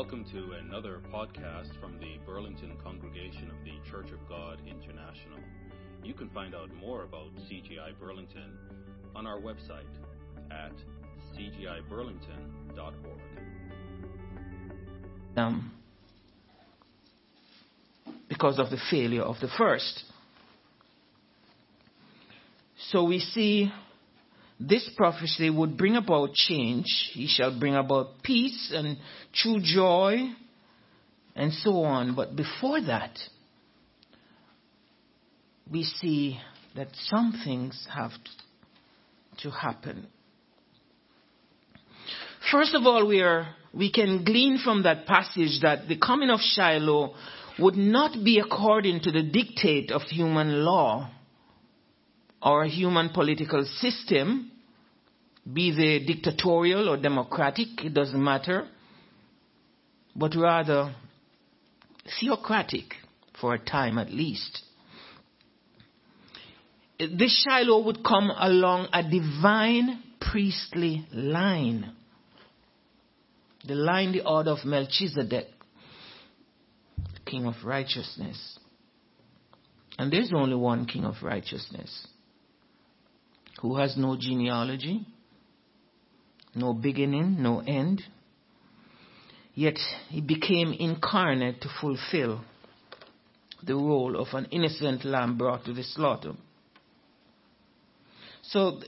Welcome 0.00 0.24
to 0.32 0.52
another 0.52 1.02
podcast 1.12 1.78
from 1.78 1.98
the 1.98 2.16
Burlington 2.24 2.72
Congregation 2.82 3.50
of 3.50 3.62
the 3.66 3.90
Church 3.90 4.10
of 4.12 4.26
God 4.30 4.58
International. 4.66 5.38
You 6.02 6.14
can 6.14 6.30
find 6.30 6.54
out 6.54 6.72
more 6.74 7.02
about 7.02 7.26
CGI 7.40 7.92
Burlington 8.00 8.56
on 9.14 9.26
our 9.26 9.38
website 9.38 9.84
at 10.50 10.72
cgiburlington.org. 11.36 13.20
Um, 15.36 15.70
because 18.26 18.58
of 18.58 18.70
the 18.70 18.78
failure 18.90 19.20
of 19.22 19.38
the 19.42 19.48
first. 19.58 20.04
So 22.88 23.04
we 23.04 23.18
see 23.18 23.70
this 24.60 24.88
prophecy 24.94 25.48
would 25.48 25.78
bring 25.78 25.96
about 25.96 26.34
change. 26.34 26.84
He 27.12 27.26
shall 27.26 27.58
bring 27.58 27.74
about 27.74 28.22
peace 28.22 28.72
and 28.74 28.98
true 29.32 29.58
joy 29.62 30.30
and 31.34 31.52
so 31.52 31.82
on. 31.82 32.14
But 32.14 32.36
before 32.36 32.80
that, 32.82 33.18
we 35.70 35.84
see 35.84 36.38
that 36.76 36.88
some 37.04 37.40
things 37.42 37.88
have 37.92 38.12
to 39.38 39.50
happen. 39.50 40.06
First 42.52 42.74
of 42.74 42.84
all, 42.84 43.06
we, 43.06 43.20
are, 43.20 43.48
we 43.72 43.90
can 43.90 44.24
glean 44.24 44.58
from 44.62 44.82
that 44.82 45.06
passage 45.06 45.60
that 45.62 45.88
the 45.88 45.96
coming 45.96 46.28
of 46.28 46.40
Shiloh 46.40 47.14
would 47.58 47.76
not 47.76 48.22
be 48.24 48.38
according 48.38 49.00
to 49.02 49.10
the 49.10 49.22
dictate 49.22 49.90
of 49.90 50.02
human 50.02 50.64
law 50.64 51.10
or 52.42 52.64
human 52.64 53.10
political 53.10 53.64
system, 53.64 54.49
be 55.50 55.70
they 55.70 56.04
dictatorial 56.04 56.88
or 56.88 56.96
democratic, 56.96 57.84
it 57.84 57.94
doesn't 57.94 58.22
matter, 58.22 58.68
but 60.14 60.34
rather 60.36 60.94
theocratic 62.18 62.94
for 63.40 63.54
a 63.54 63.58
time 63.58 63.98
at 63.98 64.10
least. 64.10 64.62
This 66.98 67.44
Shiloh 67.44 67.84
would 67.84 68.04
come 68.04 68.30
along 68.30 68.88
a 68.92 69.02
divine 69.02 70.02
priestly 70.20 71.06
line. 71.12 71.92
The 73.66 73.74
line, 73.74 74.12
the 74.12 74.26
order 74.26 74.50
of 74.50 74.64
Melchizedek, 74.64 75.46
King 77.24 77.46
of 77.46 77.54
righteousness. 77.64 78.58
And 79.98 80.12
there's 80.12 80.32
only 80.34 80.56
one 80.56 80.86
King 80.86 81.04
of 81.04 81.22
righteousness 81.22 82.06
who 83.60 83.76
has 83.76 83.96
no 83.96 84.16
genealogy, 84.18 85.06
no 86.54 86.72
beginning, 86.72 87.42
no 87.42 87.60
end. 87.60 88.02
Yet 89.54 89.78
he 90.08 90.20
became 90.20 90.72
incarnate 90.72 91.60
to 91.62 91.68
fulfill 91.80 92.42
the 93.62 93.74
role 93.74 94.16
of 94.16 94.28
an 94.32 94.46
innocent 94.50 95.04
lamb 95.04 95.36
brought 95.36 95.64
to 95.66 95.72
the 95.72 95.82
slaughter. 95.82 96.32
So 98.42 98.80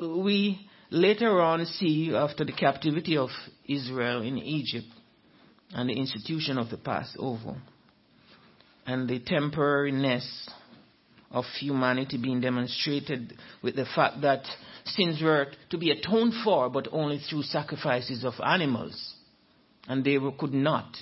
we 0.00 0.68
later 0.90 1.40
on 1.40 1.64
see, 1.66 2.14
after 2.14 2.44
the 2.44 2.52
captivity 2.52 3.16
of 3.16 3.30
Israel 3.66 4.22
in 4.22 4.38
Egypt 4.38 4.88
and 5.72 5.88
the 5.88 5.94
institution 5.94 6.58
of 6.58 6.70
the 6.70 6.76
Passover 6.76 7.56
and 8.86 9.08
the 9.08 9.20
temporariness 9.20 10.48
of 11.30 11.44
humanity 11.60 12.18
being 12.18 12.40
demonstrated 12.40 13.34
with 13.62 13.76
the 13.76 13.86
fact 13.94 14.20
that 14.22 14.44
sins 14.86 15.20
were 15.22 15.48
to 15.70 15.78
be 15.78 15.90
atoned 15.90 16.34
for, 16.44 16.70
but 16.70 16.88
only 16.92 17.18
through 17.18 17.42
sacrifices 17.42 18.24
of 18.24 18.34
animals. 18.44 19.14
And 19.88 20.04
they 20.04 20.18
could 20.38 20.54
not 20.54 20.96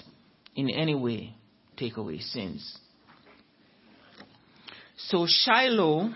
in 0.54 0.70
any 0.70 0.94
way 0.94 1.34
take 1.76 1.96
away 1.96 2.18
sins. 2.18 2.78
So 4.96 5.26
Shiloh 5.26 6.12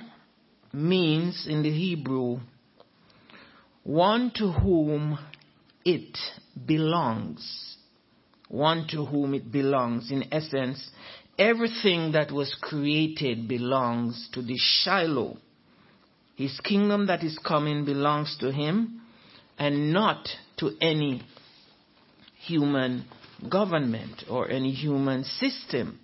means 0.73 1.47
in 1.49 1.63
the 1.63 1.71
Hebrew 1.71 2.41
one 3.83 4.31
to 4.37 4.53
whom 4.53 5.19
it 5.85 6.19
belongs. 6.67 7.77
One 8.49 8.87
to 8.91 9.05
whom 9.05 9.35
it 9.35 9.51
belongs. 9.51 10.11
In 10.11 10.25
essence, 10.33 10.91
everything 11.39 12.13
that 12.13 12.31
was 12.31 12.55
created 12.61 13.49
belongs 13.49 14.29
to 14.33 14.43
the 14.43 14.57
Shiloh. 14.59 15.39
His 16.39 16.59
kingdom 16.61 17.09
that 17.09 17.25
is 17.25 17.37
coming 17.37 17.85
belongs 17.85 18.37
to 18.39 18.53
him 18.53 19.01
and 19.59 19.93
not 19.93 20.29
to 20.59 20.71
any 20.81 21.21
human 22.47 23.07
government 23.51 24.23
or 24.31 24.49
any 24.49 24.71
human 24.71 25.25
system. 25.25 25.99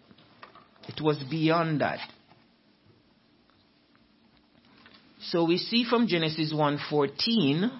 It 0.88 1.00
was 1.00 1.22
beyond 1.30 1.82
that. 1.82 2.00
So 5.20 5.44
we 5.44 5.56
see 5.56 5.84
from 5.88 6.08
Genesis 6.08 6.52
1:14 6.52 7.70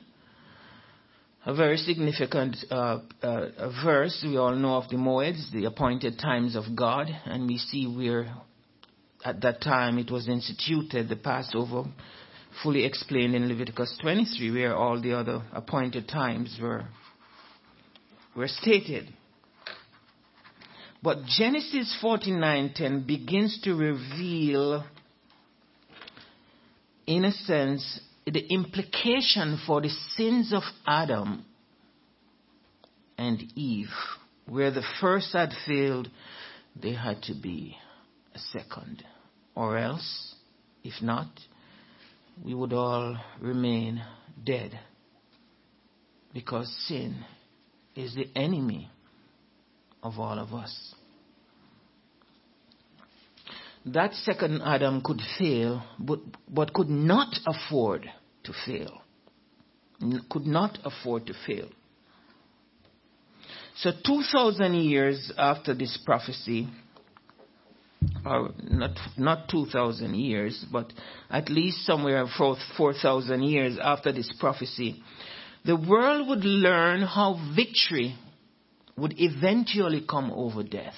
a 1.46 1.54
very 1.54 1.76
significant 1.76 2.56
uh, 2.70 3.00
uh, 3.20 3.70
verse. 3.84 4.24
We 4.24 4.36
all 4.36 4.54
know 4.54 4.76
of 4.76 4.88
the 4.90 4.96
Moeds, 4.96 5.50
the 5.50 5.64
appointed 5.64 6.20
times 6.20 6.54
of 6.54 6.76
God, 6.76 7.08
and 7.24 7.48
we 7.48 7.58
see 7.58 7.88
where 7.88 8.32
at 9.24 9.40
that 9.40 9.60
time 9.60 9.98
it 9.98 10.08
was 10.08 10.28
instituted, 10.28 11.08
the 11.08 11.16
Passover, 11.16 11.84
fully 12.62 12.84
explained 12.84 13.34
in 13.34 13.48
Leviticus 13.48 13.96
23, 14.00 14.50
where 14.50 14.76
all 14.76 15.00
the 15.00 15.12
other 15.12 15.42
appointed 15.52 16.08
times 16.08 16.58
were, 16.60 16.84
were 18.36 18.48
stated. 18.48 19.12
But 21.02 21.26
Genesis 21.26 21.94
49:10 22.02 23.06
begins 23.06 23.60
to 23.64 23.74
reveal, 23.74 24.84
in 27.06 27.24
a 27.26 27.32
sense, 27.32 28.00
the 28.26 28.46
implication 28.50 29.60
for 29.66 29.82
the 29.82 29.90
sins 30.16 30.52
of 30.52 30.62
Adam 30.86 31.44
and 33.18 33.42
Eve. 33.54 33.92
Where 34.46 34.70
the 34.70 34.84
first 35.00 35.32
had 35.32 35.52
failed, 35.66 36.10
there 36.74 36.96
had 36.96 37.22
to 37.24 37.34
be 37.34 37.76
a 38.34 38.38
second. 38.38 39.02
Or 39.54 39.78
else, 39.78 40.34
if 40.82 41.02
not, 41.02 41.28
we 42.42 42.54
would 42.54 42.72
all 42.72 43.16
remain 43.40 44.02
dead. 44.44 44.78
Because 46.32 46.68
sin 46.88 47.24
is 47.94 48.14
the 48.14 48.28
enemy 48.34 48.90
of 50.02 50.18
all 50.18 50.38
of 50.38 50.52
us. 50.52 50.94
That 53.86 54.14
second 54.14 54.62
Adam 54.64 55.02
could 55.02 55.20
fail, 55.38 55.82
but, 55.98 56.20
but 56.48 56.72
could 56.72 56.88
not 56.88 57.34
afford 57.46 58.10
to 58.44 58.52
fail. 58.66 59.02
Could 60.30 60.46
not 60.46 60.78
afford 60.84 61.26
to 61.26 61.34
fail. 61.46 61.68
So 63.76 63.90
2,000 64.04 64.74
years 64.74 65.32
after 65.36 65.74
this 65.74 65.98
prophecy, 66.04 66.68
or 68.24 68.50
not, 68.62 68.98
not 69.16 69.48
2,000 69.48 70.14
years, 70.14 70.64
but 70.72 70.92
at 71.30 71.48
least 71.48 71.84
somewhere 71.84 72.26
4,000 72.36 73.42
years 73.42 73.78
after 73.82 74.12
this 74.12 74.32
prophecy, 74.38 75.02
the 75.64 75.76
world 75.76 76.28
would 76.28 76.44
learn 76.44 77.02
how 77.02 77.38
victory 77.54 78.16
would 78.96 79.14
eventually 79.18 80.04
come 80.08 80.30
over 80.30 80.62
death. 80.62 80.94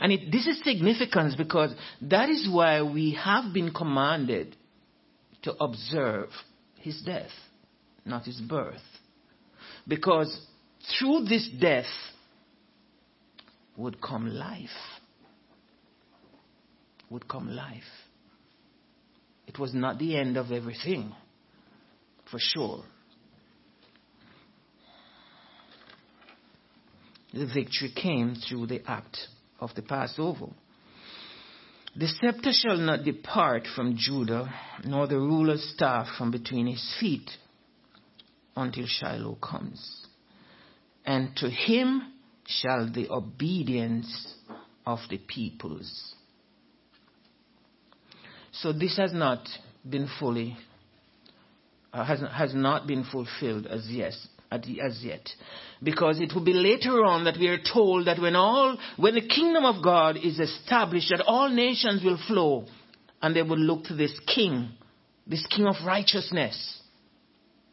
And 0.00 0.12
it, 0.12 0.30
this 0.30 0.46
is 0.46 0.62
significant 0.62 1.36
because 1.36 1.74
that 2.02 2.28
is 2.28 2.48
why 2.50 2.82
we 2.82 3.18
have 3.22 3.52
been 3.52 3.72
commanded 3.72 4.56
to 5.42 5.52
observe 5.62 6.28
his 6.80 7.02
death, 7.02 7.30
not 8.04 8.24
his 8.24 8.40
birth. 8.40 8.80
Because 9.86 10.40
through 10.98 11.24
this 11.24 11.48
death 11.60 11.86
would 13.76 14.00
come 14.00 14.28
life. 14.28 14.70
Would 17.10 17.28
come 17.28 17.50
life. 17.54 17.82
It 19.46 19.58
was 19.58 19.72
not 19.72 19.98
the 19.98 20.16
end 20.16 20.36
of 20.36 20.50
everything, 20.50 21.14
for 22.30 22.38
sure. 22.40 22.84
The 27.32 27.46
victory 27.46 27.92
came 27.94 28.34
through 28.34 28.66
the 28.66 28.82
act 28.90 29.18
of 29.60 29.74
the 29.74 29.82
Passover. 29.82 30.46
The 31.94 32.08
scepter 32.08 32.52
shall 32.52 32.76
not 32.76 33.04
depart 33.04 33.66
from 33.74 33.96
Judah, 33.96 34.52
nor 34.84 35.06
the 35.06 35.18
ruler's 35.18 35.62
staff 35.74 36.08
from 36.18 36.30
between 36.30 36.66
his 36.66 36.96
feet, 37.00 37.30
until 38.56 38.86
Shiloh 38.86 39.36
comes. 39.36 40.06
And 41.04 41.36
to 41.36 41.48
him 41.48 42.12
shall 42.46 42.90
the 42.92 43.10
obedience 43.10 44.34
of 44.84 44.98
the 45.08 45.18
peoples. 45.18 46.15
So 48.60 48.72
this 48.72 48.96
has 48.96 49.12
not 49.12 49.46
been 49.88 50.08
fully, 50.18 50.56
uh, 51.92 52.04
has, 52.04 52.20
has 52.32 52.54
not 52.54 52.86
been 52.86 53.04
fulfilled 53.04 53.66
as, 53.66 53.86
yes, 53.88 54.26
as 54.50 55.00
yet. 55.02 55.28
Because 55.82 56.20
it 56.20 56.32
will 56.34 56.44
be 56.44 56.54
later 56.54 57.04
on 57.04 57.24
that 57.24 57.36
we 57.38 57.48
are 57.48 57.58
told 57.58 58.06
that 58.06 58.20
when 58.20 58.34
all, 58.34 58.78
when 58.96 59.14
the 59.14 59.26
kingdom 59.26 59.64
of 59.64 59.84
God 59.84 60.16
is 60.16 60.38
established, 60.38 61.10
that 61.10 61.24
all 61.26 61.48
nations 61.50 62.02
will 62.02 62.18
flow 62.26 62.66
and 63.20 63.34
they 63.34 63.42
will 63.42 63.58
look 63.58 63.84
to 63.84 63.94
this 63.94 64.18
king, 64.34 64.70
this 65.26 65.46
king 65.46 65.66
of 65.66 65.74
righteousness, 65.86 66.80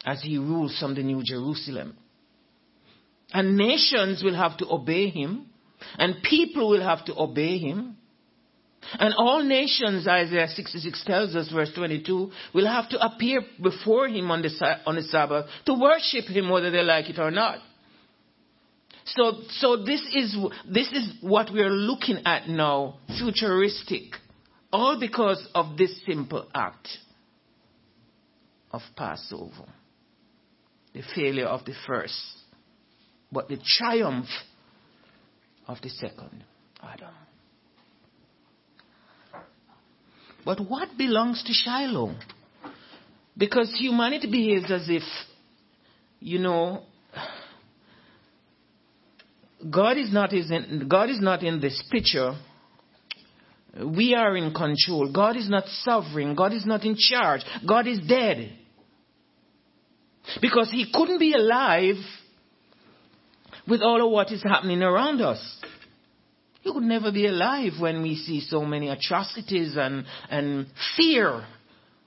as 0.06 0.22
he 0.22 0.38
rules 0.38 0.78
from 0.80 0.96
the 0.96 1.04
New 1.04 1.24
Jerusalem. 1.24 1.96
And 3.32 3.56
nations 3.56 4.22
will 4.24 4.36
have 4.36 4.58
to 4.58 4.70
obey 4.70 5.10
him, 5.10 5.48
and 5.98 6.22
people 6.24 6.70
will 6.70 6.84
have 6.84 7.06
to 7.06 7.16
obey 7.18 7.58
him. 7.58 7.98
And 9.00 9.14
all 9.16 9.44
nations, 9.44 10.08
Isaiah 10.08 10.48
66 10.48 11.04
tells 11.06 11.36
us, 11.36 11.52
verse 11.52 11.72
22, 11.76 12.32
will 12.54 12.68
have 12.68 12.90
to 12.90 13.06
appear 13.06 13.42
before 13.62 14.08
him 14.08 14.32
on 14.32 14.42
the, 14.42 14.50
on 14.86 14.96
the 14.96 15.04
Sabbath 15.04 15.48
to 15.66 15.74
worship 15.74 16.26
him 16.26 16.50
whether 16.50 16.72
they 16.72 16.82
like 16.82 17.10
it 17.10 17.20
or 17.20 17.32
not. 17.32 17.60
So, 19.06 19.42
so 19.50 19.84
this 19.84 20.02
is, 20.14 20.36
this 20.70 20.92
is 20.92 21.16
what 21.22 21.52
we 21.52 21.62
are 21.62 21.70
looking 21.70 22.20
at 22.26 22.48
now, 22.48 23.00
futuristic. 23.20 24.04
All 24.72 25.00
because 25.00 25.46
of 25.54 25.78
this 25.78 26.02
simple 26.06 26.48
act 26.54 26.88
of 28.72 28.82
Passover. 28.96 29.66
The 30.94 31.04
failure 31.16 31.46
of 31.46 31.66
the 31.66 31.74
first, 31.88 32.22
but 33.32 33.48
the 33.50 33.58
triumph 33.58 34.28
of 35.68 35.78
the 35.82 35.90
second 35.90 36.44
Adam. 36.82 37.14
But 40.46 40.60
what 40.60 40.90
belongs 40.98 41.44
to 41.44 41.54
Shiloh? 41.54 42.16
Because 43.38 43.74
humanity 43.80 44.30
behaves 44.30 44.72
as 44.72 44.90
if, 44.90 45.04
you 46.20 46.40
know, 46.40 46.84
God 49.70 49.98
is 49.98 50.12
not 50.12 50.34
in, 50.34 50.88
God 50.90 51.10
is 51.10 51.20
not 51.20 51.44
in 51.44 51.60
this 51.60 51.82
picture. 51.90 52.36
We 53.84 54.14
are 54.14 54.36
in 54.36 54.54
control. 54.54 55.12
God 55.12 55.36
is 55.36 55.50
not 55.50 55.64
sovereign. 55.68 56.36
God 56.36 56.54
is 56.54 56.66
not 56.66 56.84
in 56.84 56.96
charge. 56.96 57.42
God 57.68 57.88
is 57.88 58.00
dead. 58.08 58.54
Because 60.42 60.70
he 60.72 60.92
couldn't 60.94 61.20
be 61.20 61.34
alive 61.34 61.96
with 63.68 63.82
all 63.82 64.06
of 64.06 64.12
what 64.12 64.32
is 64.32 64.44
happening 64.44 64.84
around 64.84 65.22
us. 65.22 65.40
He 66.64 66.72
would 66.72 66.84
never 66.84 67.12
be 67.12 67.28
alive 67.28 67.74
when 67.78 68.02
we 68.02 68.16
see 68.16 68.40
so 68.40 68.64
many 68.64 68.88
atrocities 68.88 69.76
and, 69.76 70.06
and 70.30 70.68
fear 70.96 71.46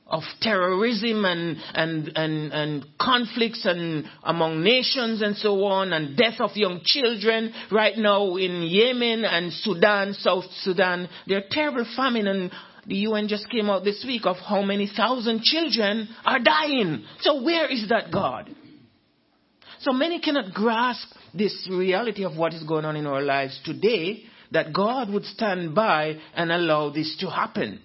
of 0.06 0.22
terrorism 0.40 1.26
and, 1.26 1.58
and, 1.74 2.10
and, 2.16 2.52
and 2.54 2.86
conflicts 2.98 3.66
and 3.66 4.06
among 4.22 4.62
nations 4.64 5.20
and 5.20 5.36
so 5.36 5.62
on 5.64 5.92
and 5.92 6.16
death 6.16 6.40
of 6.40 6.56
young 6.56 6.80
children 6.84 7.52
right 7.70 7.98
now 7.98 8.36
in 8.36 8.62
Yemen 8.62 9.26
and 9.26 9.52
Sudan, 9.52 10.14
South 10.14 10.44
Sudan. 10.62 11.10
There 11.26 11.36
are 11.36 11.44
terrible 11.50 11.84
famine 11.94 12.26
and 12.26 12.50
the 12.86 12.94
UN 12.94 13.28
just 13.28 13.50
came 13.50 13.68
out 13.68 13.84
this 13.84 14.02
week 14.06 14.24
of 14.24 14.36
how 14.36 14.62
many 14.62 14.88
thousand 14.96 15.42
children 15.42 16.08
are 16.24 16.38
dying. 16.38 17.04
So 17.20 17.42
where 17.42 17.70
is 17.70 17.90
that 17.90 18.10
God? 18.10 18.48
So 19.80 19.92
many 19.92 20.18
cannot 20.18 20.54
grasp 20.54 21.08
this 21.34 21.68
reality 21.70 22.24
of 22.24 22.38
what 22.38 22.54
is 22.54 22.62
going 22.62 22.86
on 22.86 22.96
in 22.96 23.06
our 23.06 23.20
lives 23.20 23.60
today 23.62 24.22
that 24.52 24.72
God 24.72 25.10
would 25.10 25.24
stand 25.24 25.74
by 25.74 26.16
and 26.34 26.52
allow 26.52 26.90
this 26.90 27.16
to 27.20 27.30
happen. 27.30 27.80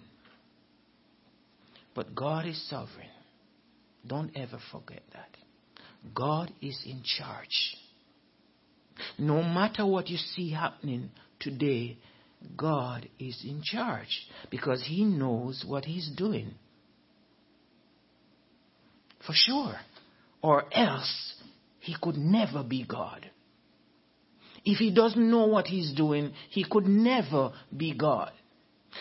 But 1.94 2.16
God 2.16 2.46
is 2.46 2.70
sovereign. 2.70 3.08
Don't 4.06 4.32
ever 4.36 4.60
forget 4.72 5.04
that. 5.14 5.30
God 6.14 6.52
is 6.62 6.82
in 6.86 7.04
charge. 7.04 7.76
No 9.18 9.44
matter 9.44 9.86
what 9.86 10.10
you 10.10 10.18
see 10.18 10.52
happening 10.52 11.12
today, 11.40 11.98
God 12.58 13.08
is 13.20 13.44
in 13.46 13.62
charge 13.64 14.28
because 14.50 14.84
He 14.86 15.06
knows 15.06 15.64
what 15.68 15.86
He's 15.86 16.10
doing. 16.16 16.56
For 19.26 19.34
sure. 19.34 19.76
Or 20.42 20.66
else 20.74 21.36
He 21.80 21.96
could 22.02 22.18
never 22.18 22.64
be 22.64 22.84
God. 22.84 23.30
If 24.64 24.78
He 24.78 24.94
doesn't 24.94 25.30
know 25.30 25.48
what 25.48 25.68
He's 25.68 25.92
doing, 25.94 26.34
He 26.50 26.66
could 26.70 26.86
never 26.86 27.52
be 27.76 27.96
God. 27.96 28.32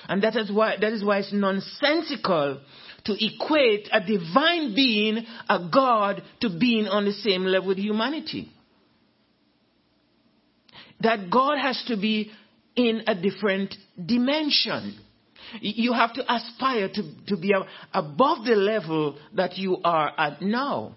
And 0.09 0.23
that 0.23 0.37
is 0.37 0.51
why, 0.51 0.77
that 0.81 0.93
is 0.93 1.05
why 1.05 1.19
it's 1.19 1.33
nonsensical 1.33 2.61
to 3.05 3.25
equate 3.25 3.89
a 3.93 4.01
divine 4.01 4.75
being, 4.75 5.25
a 5.49 5.69
God, 5.73 6.23
to 6.41 6.51
being 6.51 6.87
on 6.87 7.05
the 7.05 7.13
same 7.13 7.45
level 7.45 7.69
with 7.69 7.79
humanity. 7.79 8.51
That 11.01 11.31
God 11.31 11.59
has 11.59 11.83
to 11.89 11.97
be 11.97 12.31
in 12.77 13.03
a 13.07 13.15
different 13.15 13.75
dimension. 14.05 14.99
You 15.61 15.93
have 15.93 16.13
to 16.15 16.33
aspire 16.33 16.89
to, 16.89 17.03
to 17.29 17.37
be 17.37 17.55
above 17.93 18.45
the 18.45 18.55
level 18.55 19.19
that 19.35 19.57
you 19.57 19.79
are 19.83 20.13
at 20.17 20.43
now. 20.43 20.95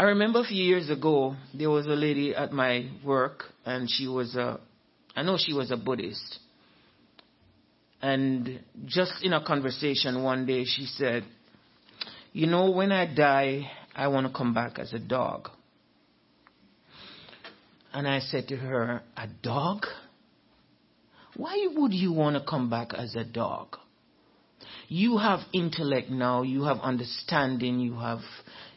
I 0.00 0.04
remember 0.04 0.40
a 0.40 0.44
few 0.44 0.64
years 0.64 0.88
ago, 0.88 1.36
there 1.52 1.68
was 1.68 1.84
a 1.84 1.90
lady 1.90 2.34
at 2.34 2.52
my 2.52 2.88
work, 3.04 3.44
and 3.66 3.86
she 3.86 4.08
was 4.08 4.34
a, 4.34 4.58
I 5.14 5.22
know 5.22 5.36
she 5.38 5.52
was 5.52 5.70
a 5.70 5.76
Buddhist. 5.76 6.38
And 8.00 8.60
just 8.86 9.12
in 9.22 9.34
a 9.34 9.44
conversation 9.44 10.22
one 10.22 10.46
day, 10.46 10.64
she 10.64 10.86
said, 10.86 11.24
You 12.32 12.46
know, 12.46 12.70
when 12.70 12.92
I 12.92 13.14
die, 13.14 13.70
I 13.94 14.08
want 14.08 14.26
to 14.26 14.32
come 14.32 14.54
back 14.54 14.78
as 14.78 14.94
a 14.94 14.98
dog. 14.98 15.50
And 17.92 18.08
I 18.08 18.20
said 18.20 18.48
to 18.48 18.56
her, 18.56 19.02
A 19.18 19.26
dog? 19.42 19.84
Why 21.36 21.68
would 21.76 21.92
you 21.92 22.14
want 22.14 22.36
to 22.36 22.42
come 22.42 22.70
back 22.70 22.94
as 22.94 23.16
a 23.16 23.24
dog? 23.24 23.76
You 24.88 25.18
have 25.18 25.40
intellect 25.52 26.08
now, 26.08 26.40
you 26.40 26.64
have 26.64 26.78
understanding, 26.80 27.80
you 27.80 27.98
have 27.98 28.20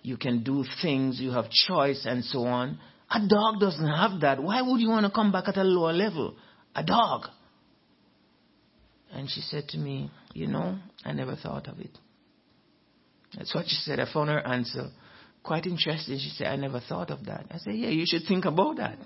you 0.03 0.17
can 0.17 0.43
do 0.43 0.65
things, 0.81 1.19
you 1.19 1.31
have 1.31 1.49
choice 1.49 2.05
and 2.05 2.23
so 2.23 2.43
on. 2.43 2.77
A 3.09 3.19
dog 3.27 3.59
doesn't 3.59 3.87
have 3.87 4.21
that. 4.21 4.43
Why 4.43 4.61
would 4.61 4.81
you 4.81 4.89
want 4.89 5.05
to 5.05 5.11
come 5.11 5.31
back 5.31 5.47
at 5.47 5.57
a 5.57 5.63
lower 5.63 5.93
level? 5.93 6.35
A 6.75 6.83
dog. 6.83 7.27
And 9.11 9.29
she 9.29 9.41
said 9.41 9.69
to 9.69 9.77
me, 9.77 10.11
You 10.33 10.47
know, 10.47 10.77
I 11.05 11.13
never 11.13 11.35
thought 11.35 11.67
of 11.67 11.79
it. 11.79 11.97
That's 13.37 13.55
what 13.55 13.65
she 13.67 13.75
said. 13.75 13.99
I 13.99 14.11
found 14.11 14.29
her 14.29 14.45
answer 14.45 14.89
quite 15.41 15.65
interesting. 15.65 16.17
She 16.19 16.29
said, 16.29 16.47
I 16.47 16.55
never 16.57 16.81
thought 16.81 17.09
of 17.09 17.25
that. 17.25 17.45
I 17.49 17.57
said, 17.59 17.75
Yeah, 17.75 17.89
you 17.89 18.05
should 18.05 18.23
think 18.27 18.45
about 18.45 18.77
that. 18.77 18.97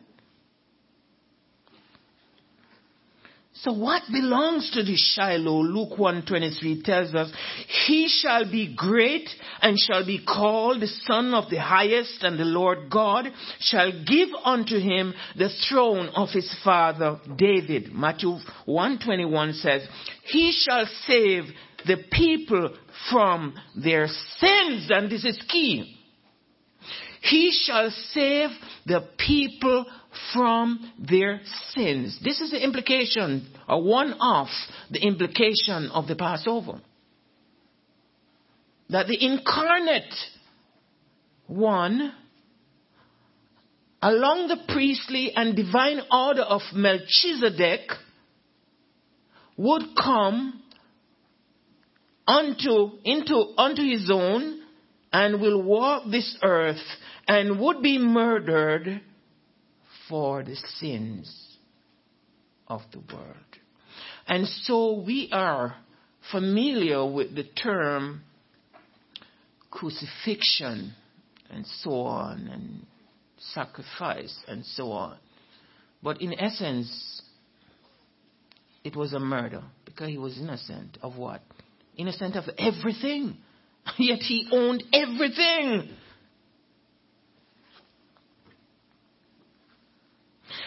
So 3.61 3.71
what 3.73 4.03
belongs 4.11 4.69
to 4.71 4.83
the 4.83 4.95
Shiloh? 4.95 5.63
Luke 5.63 5.97
123 5.97 6.83
tells 6.83 7.15
us, 7.15 7.31
He 7.87 8.07
shall 8.07 8.49
be 8.49 8.73
great 8.75 9.27
and 9.61 9.79
shall 9.79 10.05
be 10.05 10.23
called 10.23 10.81
the 10.81 10.87
Son 10.87 11.33
of 11.33 11.49
the 11.49 11.59
Highest 11.59 12.23
and 12.23 12.39
the 12.39 12.45
Lord 12.45 12.91
God 12.91 13.25
shall 13.59 13.91
give 14.05 14.29
unto 14.43 14.79
him 14.79 15.13
the 15.35 15.49
throne 15.67 16.09
of 16.09 16.29
his 16.29 16.55
father 16.63 17.19
David. 17.35 17.91
Matthew 17.91 18.37
121 18.65 19.53
says, 19.53 19.87
He 20.25 20.51
shall 20.51 20.85
save 21.05 21.45
the 21.87 21.97
people 22.11 22.75
from 23.09 23.55
their 23.75 24.07
sins. 24.07 24.89
And 24.91 25.09
this 25.09 25.25
is 25.25 25.41
key. 25.47 25.96
He 27.21 27.51
shall 27.51 27.91
save 28.11 28.49
the 28.85 29.07
people 29.17 29.85
from 30.33 30.91
their 30.99 31.41
sins. 31.73 32.19
This 32.23 32.39
is 32.41 32.51
the 32.51 32.63
implication, 32.63 33.47
or 33.67 33.83
one 33.83 34.13
of 34.13 34.47
the 34.91 34.99
implication 34.99 35.89
of 35.93 36.07
the 36.07 36.15
Passover. 36.15 36.81
That 38.89 39.07
the 39.07 39.23
incarnate 39.23 40.13
one, 41.47 42.13
along 44.01 44.47
the 44.47 44.73
priestly 44.73 45.33
and 45.35 45.55
divine 45.55 46.01
order 46.11 46.43
of 46.43 46.61
Melchizedek, 46.73 47.89
would 49.57 49.83
come 50.01 50.61
unto, 52.27 52.91
into, 53.03 53.53
unto 53.57 53.81
his 53.81 54.09
own 54.11 54.61
and 55.11 55.41
will 55.41 55.61
walk 55.61 56.03
this 56.09 56.37
earth 56.43 56.83
and 57.27 57.59
would 57.59 57.81
be 57.81 57.97
murdered 57.97 59.01
for 60.09 60.43
the 60.43 60.55
sins 60.79 61.57
of 62.67 62.81
the 62.91 62.99
world. 63.13 63.35
And 64.27 64.47
so 64.47 65.03
we 65.05 65.29
are 65.31 65.75
familiar 66.31 67.05
with 67.05 67.35
the 67.35 67.43
term 67.43 68.23
crucifixion 69.71 70.93
and 71.49 71.65
so 71.65 71.91
on, 72.01 72.47
and 72.51 72.85
sacrifice 73.53 74.37
and 74.47 74.65
so 74.65 74.91
on. 74.91 75.17
But 76.03 76.21
in 76.21 76.37
essence, 76.39 77.21
it 78.83 78.95
was 78.95 79.13
a 79.13 79.19
murder 79.19 79.63
because 79.85 80.09
he 80.09 80.17
was 80.17 80.37
innocent 80.37 80.97
of 81.01 81.17
what? 81.17 81.41
Innocent 81.95 82.35
of 82.35 82.45
everything. 82.57 83.37
Yet 83.97 84.19
he 84.19 84.47
owned 84.51 84.83
everything. 84.93 85.89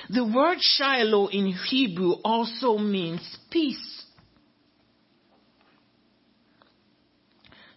The 0.09 0.25
word 0.25 0.59
Shiloh 0.61 1.29
in 1.29 1.53
Hebrew 1.53 2.15
also 2.25 2.79
means 2.79 3.39
peace. 3.51 4.05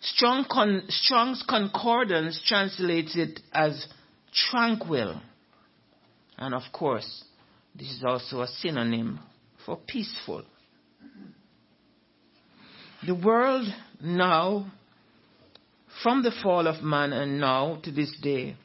Strong 0.01 0.45
con- 0.51 0.83
Strong's 0.89 1.43
Concordance 1.47 2.41
translates 2.45 3.15
it 3.15 3.39
as 3.53 3.87
tranquil. 4.33 5.21
And 6.37 6.55
of 6.55 6.63
course, 6.73 7.23
this 7.75 7.87
is 7.91 8.03
also 8.03 8.41
a 8.41 8.47
synonym 8.47 9.19
for 9.65 9.77
peaceful. 9.77 10.43
The 13.05 13.15
world 13.15 13.67
now 14.01 14.71
from 16.01 16.23
the 16.23 16.31
fall 16.41 16.67
of 16.67 16.83
man 16.83 17.13
and 17.13 17.39
now 17.39 17.79
to 17.83 17.91
this 17.91 18.13
day, 18.21 18.55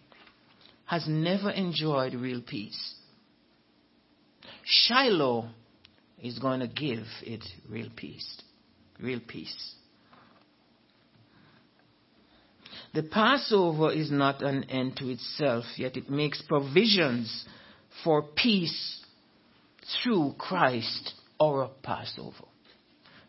has 0.87 1.07
never 1.07 1.51
enjoyed 1.51 2.15
real 2.15 2.41
peace. 2.41 2.95
Shiloh 4.65 5.51
is 6.23 6.39
going 6.39 6.61
to 6.61 6.67
give 6.67 7.05
it 7.23 7.45
real 7.69 7.89
peace. 7.95 8.43
Real 8.99 9.21
peace. 9.27 9.75
The 12.95 13.03
Passover 13.03 13.93
is 13.93 14.11
not 14.11 14.43
an 14.43 14.65
end 14.65 14.97
to 14.97 15.11
itself, 15.11 15.65
yet 15.77 15.97
it 15.97 16.09
makes 16.09 16.43
provisions 16.43 17.45
for 18.03 18.23
peace 18.23 19.05
through 20.03 20.35
Christ, 20.39 21.13
our 21.41 21.71
Passover. 21.83 22.47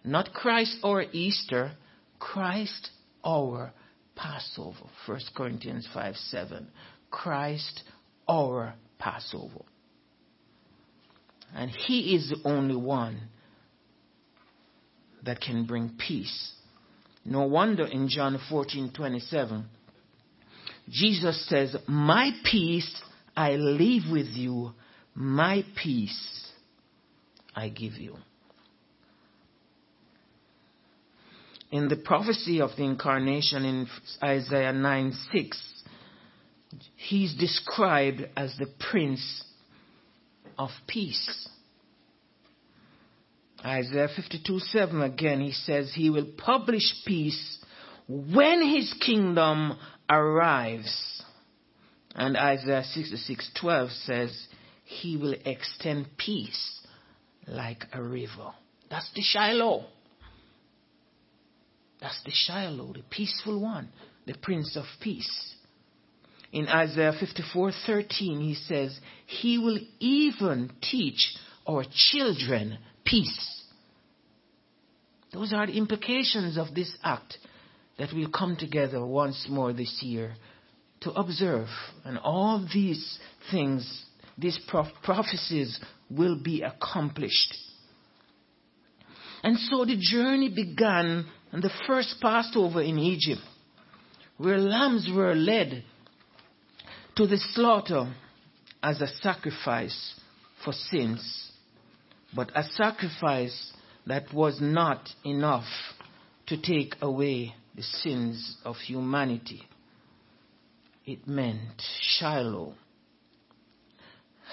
Not 0.04 0.34
Christ, 0.34 0.78
our 0.84 1.04
Easter, 1.12 1.74
Christ, 2.20 2.90
our 3.24 3.74
Passover. 4.20 4.78
1 5.06 5.20
Corinthians 5.36 5.88
5 5.94 6.16
7. 6.16 6.68
Christ, 7.10 7.84
our 8.28 8.74
Passover. 9.00 9.62
And 11.56 11.72
He 11.72 12.16
is 12.16 12.30
the 12.30 12.48
only 12.48 12.76
one 12.76 13.30
that 15.24 15.40
can 15.40 15.66
bring 15.66 15.94
peace. 15.98 16.54
No 17.24 17.44
wonder 17.44 17.86
in 17.86 18.10
John 18.10 18.40
14 18.50 18.92
27, 18.94 19.66
Jesus 20.90 21.48
says, 21.48 21.76
My 21.88 22.32
peace 22.50 23.02
I 23.36 23.52
leave 23.52 24.12
with 24.12 24.28
you, 24.28 24.74
my 25.16 25.64
peace 25.82 26.48
I 27.56 27.70
give 27.70 27.94
you. 27.94 28.18
In 31.72 31.88
the 31.88 31.98
prophecy 31.98 32.62
of 32.62 32.72
the 32.78 32.84
incarnation 32.84 33.64
in 33.64 33.88
Isaiah 34.24 34.74
9 34.74 35.14
6, 35.32 35.84
he's 36.96 37.36
described 37.36 38.28
as 38.36 38.56
the 38.58 38.68
Prince 38.92 39.44
of 40.58 40.70
Peace. 40.88 41.48
Isaiah 43.64 44.08
52 44.16 44.60
7 44.60 45.02
again, 45.02 45.42
he 45.42 45.52
says, 45.52 45.92
He 45.94 46.10
will 46.10 46.28
publish 46.38 47.04
peace 47.06 47.60
when 48.08 48.68
His 48.68 48.94
kingdom 49.06 49.78
arrives. 50.10 51.24
And 52.16 52.36
Isaiah 52.36 52.84
66 52.84 53.52
12 53.60 53.92
says, 53.92 54.48
He 54.86 55.18
will 55.18 55.36
extend 55.46 56.08
peace 56.18 56.80
like 57.48 57.86
a 57.94 58.02
river. 58.02 58.54
That's 58.90 59.12
the 59.14 59.22
Shiloh. 59.22 59.86
That's 62.02 62.22
the 62.24 62.32
Shiloh, 62.32 62.94
the 62.94 63.04
peaceful 63.10 63.60
one, 63.60 63.90
the 64.26 64.36
Prince 64.36 64.76
of 64.76 64.86
Peace. 65.02 65.56
In 66.52 66.68
Isaiah 66.68 67.14
54:13 67.14 68.42
he 68.42 68.56
says, 68.56 69.00
"He 69.26 69.58
will 69.58 69.80
even 70.00 70.72
teach 70.82 71.36
our 71.68 71.84
children 71.94 72.80
peace." 73.04 73.64
Those 75.32 75.54
are 75.54 75.68
the 75.68 75.78
implications 75.78 76.58
of 76.58 76.74
this 76.74 76.92
act 77.04 77.38
that 77.98 78.12
we'll 78.14 78.30
come 78.30 78.56
together 78.56 79.06
once 79.06 79.48
more 79.48 79.74
this 79.74 80.02
year 80.02 80.36
to 81.02 81.12
observe. 81.12 81.70
And 82.04 82.18
all 82.18 82.66
these 82.74 83.20
things, 83.52 84.06
these 84.38 84.58
prophecies 85.04 85.80
will 86.10 86.36
be 86.42 86.64
accomplished. 86.64 87.56
And 89.44 89.58
so 89.58 89.86
the 89.86 89.98
journey 89.98 90.50
began 90.50 91.26
on 91.52 91.62
the 91.62 91.72
first 91.88 92.16
Passover 92.22 92.82
in 92.82 93.00
Egypt, 93.00 93.42
where 94.38 94.58
lambs 94.58 95.10
were 95.14 95.36
led 95.36 95.84
to 97.16 97.28
the 97.28 97.38
slaughter 97.38 98.14
as 98.82 99.02
a 99.02 99.08
sacrifice 99.08 100.16
for 100.64 100.74
sins, 100.74 101.52
but 102.36 102.52
a 102.56 102.64
sacrifice 102.64 103.74
that 104.06 104.34
was 104.34 104.60
not 104.62 105.10
enough 105.26 105.68
to 106.48 106.62
take 106.62 106.96
away 107.02 107.54
the 107.76 107.84
sins 107.84 108.58
of 108.64 108.76
humanity. 108.78 109.62
It 111.06 111.28
meant 111.28 111.82
Shiloh 112.02 112.74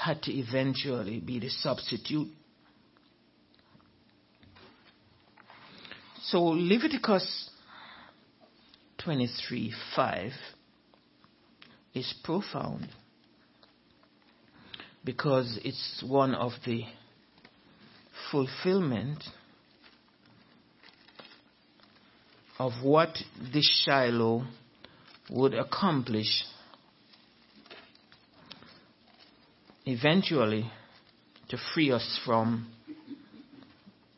had 0.00 0.23
to 0.23 0.33
eventually 0.33 1.21
be 1.21 1.38
the 1.38 1.49
substitute. 1.49 2.29
So 6.30 6.42
Leviticus 6.42 7.50
23 8.99 9.73
5 9.95 10.33
is 11.95 12.14
profound 12.25 12.88
because 15.04 15.61
it's 15.62 16.02
one 16.04 16.35
of 16.35 16.50
the 16.66 16.83
fulfillment 18.33 19.23
of 22.59 22.73
what 22.83 23.16
this 23.52 23.85
Shiloh 23.85 24.47
would 25.30 25.54
accomplish 25.54 26.42
eventually 29.85 30.73
to 31.50 31.56
free 31.73 31.92
us 31.92 32.18
from 32.26 32.73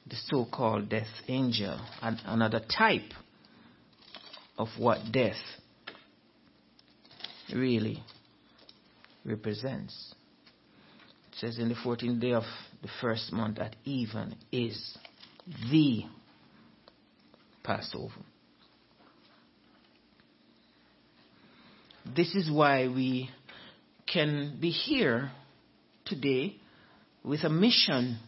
the 0.09 0.17
so 0.27 0.47
called 0.50 0.88
death 0.88 1.07
angel, 1.29 1.79
and 2.03 2.21
another 2.25 2.61
type 2.61 3.12
of 4.57 4.69
what 4.79 4.99
death 5.12 5.37
really 7.55 8.03
represents. 9.25 10.15
It 11.33 11.38
says 11.38 11.59
in 11.59 11.69
the 11.69 11.75
14th 11.75 12.21
day 12.21 12.33
of 12.33 12.45
the 12.83 12.88
first 13.00 13.33
month 13.33 13.59
at 13.59 13.77
even 13.85 14.35
is 14.50 14.97
the 15.71 16.03
Passover. 17.62 18.21
This 22.17 22.35
is 22.35 22.50
why 22.50 22.88
we 22.88 23.31
can 24.07 24.57
be 24.59 24.71
here 24.71 25.31
today 26.07 26.57
with 27.23 27.45
a 27.45 27.50
mission 27.50 28.19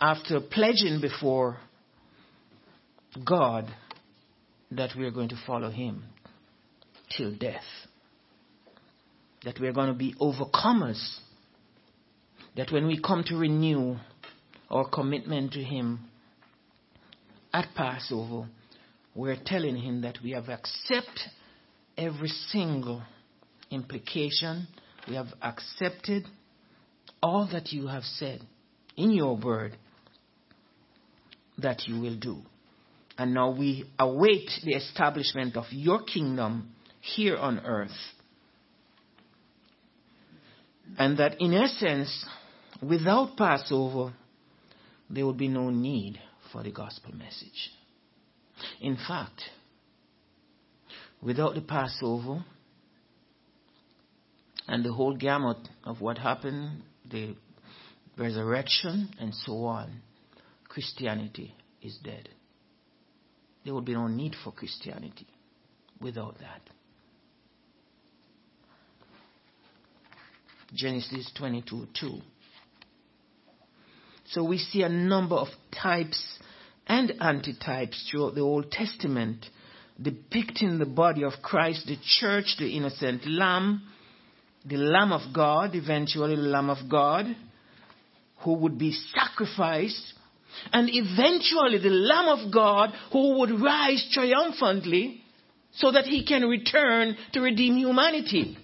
after 0.00 0.40
pledging 0.40 1.00
before 1.00 1.58
God 3.24 3.66
that 4.70 4.90
we 4.96 5.04
are 5.04 5.10
going 5.10 5.30
to 5.30 5.38
follow 5.46 5.70
Him 5.70 6.04
till 7.16 7.34
death. 7.34 7.64
That 9.44 9.58
we 9.60 9.66
are 9.66 9.72
going 9.72 9.88
to 9.88 9.94
be 9.94 10.14
overcomers. 10.20 11.18
That 12.56 12.70
when 12.70 12.86
we 12.86 13.00
come 13.00 13.24
to 13.24 13.36
renew 13.36 13.96
our 14.70 14.88
commitment 14.88 15.52
to 15.52 15.62
Him 15.62 16.00
at 17.52 17.68
Passover, 17.74 18.48
we're 19.14 19.38
telling 19.44 19.76
Him 19.76 20.02
that 20.02 20.18
we 20.22 20.32
have 20.32 20.48
accepted 20.48 21.32
every 21.96 22.28
single 22.28 23.02
implication. 23.70 24.68
We 25.08 25.14
have 25.14 25.28
accepted 25.42 26.24
all 27.22 27.48
that 27.52 27.72
you 27.72 27.88
have 27.88 28.04
said 28.04 28.42
in 28.96 29.10
your 29.12 29.36
word 29.36 29.76
that 31.58 31.86
you 31.86 32.00
will 32.00 32.16
do. 32.16 32.42
And 33.16 33.34
now 33.34 33.50
we 33.50 33.84
await 33.98 34.48
the 34.64 34.74
establishment 34.74 35.56
of 35.56 35.64
your 35.70 36.02
kingdom 36.02 36.70
here 37.00 37.36
on 37.36 37.60
earth. 37.60 37.90
And 40.96 41.18
that 41.18 41.40
in 41.40 41.52
essence, 41.52 42.24
without 42.80 43.36
Passover, 43.36 44.14
there 45.10 45.26
would 45.26 45.36
be 45.36 45.48
no 45.48 45.70
need 45.70 46.20
for 46.52 46.62
the 46.62 46.70
gospel 46.70 47.12
message. 47.14 47.70
In 48.80 48.96
fact, 48.96 49.42
without 51.20 51.54
the 51.54 51.60
Passover 51.60 52.44
and 54.66 54.84
the 54.84 54.92
whole 54.92 55.16
gamut 55.16 55.58
of 55.84 56.00
what 56.00 56.18
happened, 56.18 56.82
the 57.10 57.34
resurrection 58.16 59.10
and 59.18 59.34
so 59.34 59.64
on, 59.64 60.02
Christianity 60.68 61.54
is 61.82 61.96
dead. 62.02 62.28
There 63.64 63.74
would 63.74 63.84
be 63.84 63.94
no 63.94 64.06
need 64.06 64.34
for 64.42 64.52
Christianity 64.52 65.26
without 66.00 66.38
that. 66.38 66.62
Genesis 70.74 71.30
22 71.36 71.88
2. 71.98 72.18
So 74.26 74.44
we 74.44 74.58
see 74.58 74.82
a 74.82 74.88
number 74.88 75.36
of 75.36 75.48
types 75.72 76.22
and 76.86 77.10
antitypes 77.20 78.10
throughout 78.10 78.34
the 78.34 78.42
Old 78.42 78.70
Testament 78.70 79.46
depicting 80.00 80.78
the 80.78 80.86
body 80.86 81.24
of 81.24 81.32
Christ, 81.42 81.86
the 81.86 81.96
church, 82.20 82.56
the 82.58 82.76
innocent 82.76 83.26
lamb, 83.26 83.82
the 84.64 84.76
Lamb 84.76 85.12
of 85.12 85.34
God, 85.34 85.74
eventually 85.74 86.36
the 86.36 86.42
Lamb 86.42 86.70
of 86.70 86.88
God, 86.88 87.26
who 88.40 88.54
would 88.54 88.78
be 88.78 88.92
sacrificed, 88.92 90.14
and 90.72 90.88
eventually 90.92 91.78
the 91.78 91.90
Lamb 91.90 92.28
of 92.28 92.52
God 92.52 92.90
who 93.12 93.38
would 93.38 93.60
rise 93.60 94.08
triumphantly 94.12 95.22
so 95.72 95.92
that 95.92 96.04
he 96.04 96.24
can 96.24 96.42
return 96.42 97.16
to 97.32 97.40
redeem 97.40 97.76
humanity. 97.76 98.56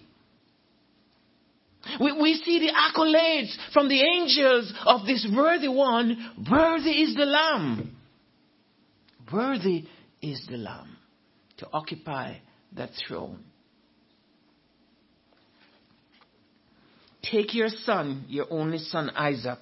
We, 2.01 2.13
we 2.13 2.35
see 2.45 2.61
the 2.61 2.73
accolades 2.73 3.55
from 3.73 3.89
the 3.89 4.01
angels 4.01 4.73
of 4.87 5.07
this 5.07 5.27
worthy 5.35 5.69
one. 5.69 6.33
Worthy 6.51 7.03
is 7.03 7.15
the 7.15 7.27
Lamb. 7.27 7.97
Worthy 9.33 9.85
is 10.23 10.47
the 10.51 10.57
Lamb 10.57 10.97
to 11.59 11.69
occupy 11.73 12.37
that 12.73 12.91
throne. 13.07 13.45
Take 17.23 17.55
your 17.55 17.69
son, 17.69 18.25
your 18.29 18.47
only 18.51 18.79
son 18.79 19.11
Isaac, 19.11 19.59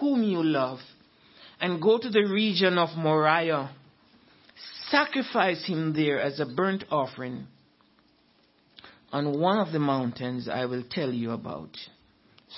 whom 0.00 0.22
you 0.22 0.42
love, 0.42 0.80
and 1.60 1.82
go 1.82 1.98
to 1.98 2.08
the 2.08 2.24
region 2.24 2.78
of 2.78 2.96
Moriah. 2.96 3.70
Sacrifice 4.90 5.66
him 5.66 5.92
there 5.94 6.20
as 6.20 6.40
a 6.40 6.46
burnt 6.46 6.84
offering 6.90 7.46
on 9.12 9.38
one 9.38 9.58
of 9.58 9.72
the 9.72 9.78
mountains 9.78 10.48
I 10.48 10.66
will 10.66 10.84
tell 10.88 11.12
you 11.12 11.32
about. 11.32 11.76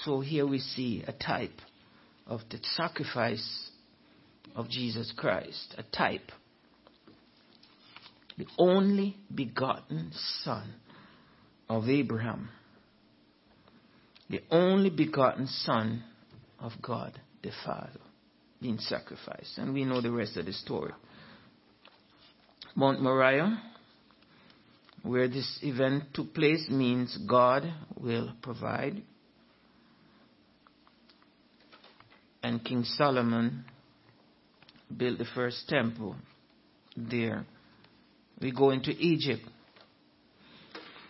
So 0.05 0.21
here 0.21 0.47
we 0.47 0.59
see 0.59 1.05
a 1.07 1.13
type 1.13 1.61
of 2.27 2.41
the 2.51 2.61
sacrifice 2.77 3.71
of 4.55 4.69
Jesus 4.69 5.13
Christ, 5.17 5.75
a 5.79 5.83
type. 5.83 6.31
The 8.39 8.47
only 8.59 9.17
begotten 9.35 10.13
Son 10.43 10.75
of 11.69 11.89
Abraham, 11.89 12.49
the 14.29 14.41
only 14.51 14.91
begotten 14.91 15.47
Son 15.47 16.05
of 16.59 16.73
God 16.81 17.21
the 17.43 17.51
Father 17.65 18.01
being 18.61 18.79
sacrificed. 18.79 19.59
And 19.59 19.73
we 19.73 19.85
know 19.85 20.01
the 20.01 20.11
rest 20.11 20.37
of 20.37 20.47
the 20.47 20.53
story. 20.53 20.93
Mount 22.75 23.03
Moriah 23.03 23.63
where 25.03 25.29
this 25.29 25.59
event 25.63 26.05
took 26.13 26.35
place 26.35 26.69
means 26.69 27.17
God 27.29 27.73
will 27.97 28.33
provide. 28.43 29.03
And 32.43 32.65
King 32.65 32.85
Solomon 32.85 33.65
built 34.95 35.19
the 35.19 35.27
first 35.35 35.69
temple 35.69 36.17
there. 36.97 37.45
We 38.41 38.53
go 38.53 38.71
into 38.71 38.91
Egypt. 38.91 39.43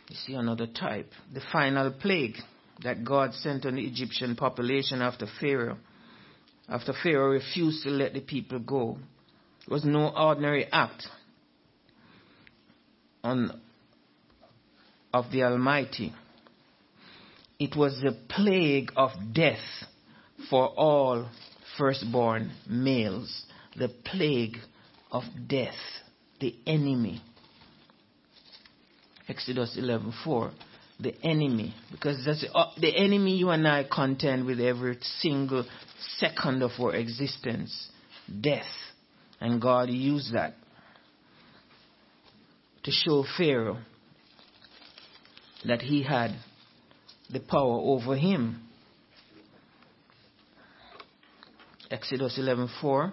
You 0.09 0.17
see 0.27 0.35
another 0.35 0.67
type. 0.67 1.11
The 1.33 1.43
final 1.53 1.93
plague 1.93 2.35
that 2.83 3.05
God 3.05 3.33
sent 3.35 3.65
on 3.65 3.77
the 3.77 3.83
Egyptian 3.83 4.35
population 4.35 5.03
after 5.03 5.27
Pharaoh. 5.41 5.79
After 6.71 6.93
Pharaoh 7.03 7.33
refused 7.33 7.83
to 7.83 7.91
let 7.91 8.15
the 8.15 8.21
people 8.21 8.61
go. 8.61 8.97
It 9.63 9.71
was 9.71 9.85
no 9.85 10.09
ordinary 10.09 10.67
act 10.71 11.09
on 13.25 13.61
of 15.13 15.33
the 15.33 15.43
Almighty. 15.43 16.15
It 17.59 17.75
was 17.75 18.01
the 18.01 18.17
plague 18.29 18.93
of 18.97 19.11
death 19.33 19.59
for 20.49 20.69
all 20.69 21.29
firstborn 21.77 22.53
males. 22.69 23.45
The 23.77 23.89
plague 24.05 24.59
of 25.11 25.25
death, 25.49 25.75
the 26.39 26.55
enemy. 26.67 27.21
Exodus 29.29 29.77
11:4 29.77 30.53
the 31.03 31.15
enemy 31.23 31.75
because 31.91 32.23
that's 32.27 32.45
uh, 32.55 32.67
the 32.79 32.95
enemy 32.95 33.37
you 33.37 33.49
and 33.49 33.67
I 33.67 33.85
contend 33.91 34.45
with 34.45 34.61
every 34.61 34.99
single 35.21 35.67
second 36.19 36.63
of 36.63 36.73
our 36.81 36.95
existence 36.95 37.89
death 38.41 38.65
and 39.41 39.61
God 39.61 39.91
used 39.91 40.35
that 40.35 40.55
to 42.83 42.91
show 42.91 43.25
Pharaoh 43.37 43.79
that 45.65 45.83
he 45.83 46.03
had 46.03 46.33
the 47.31 47.41
power 47.41 47.79
over 47.79 48.17
him. 48.17 48.63
Exodus 51.91 52.39
11:4 52.39 53.13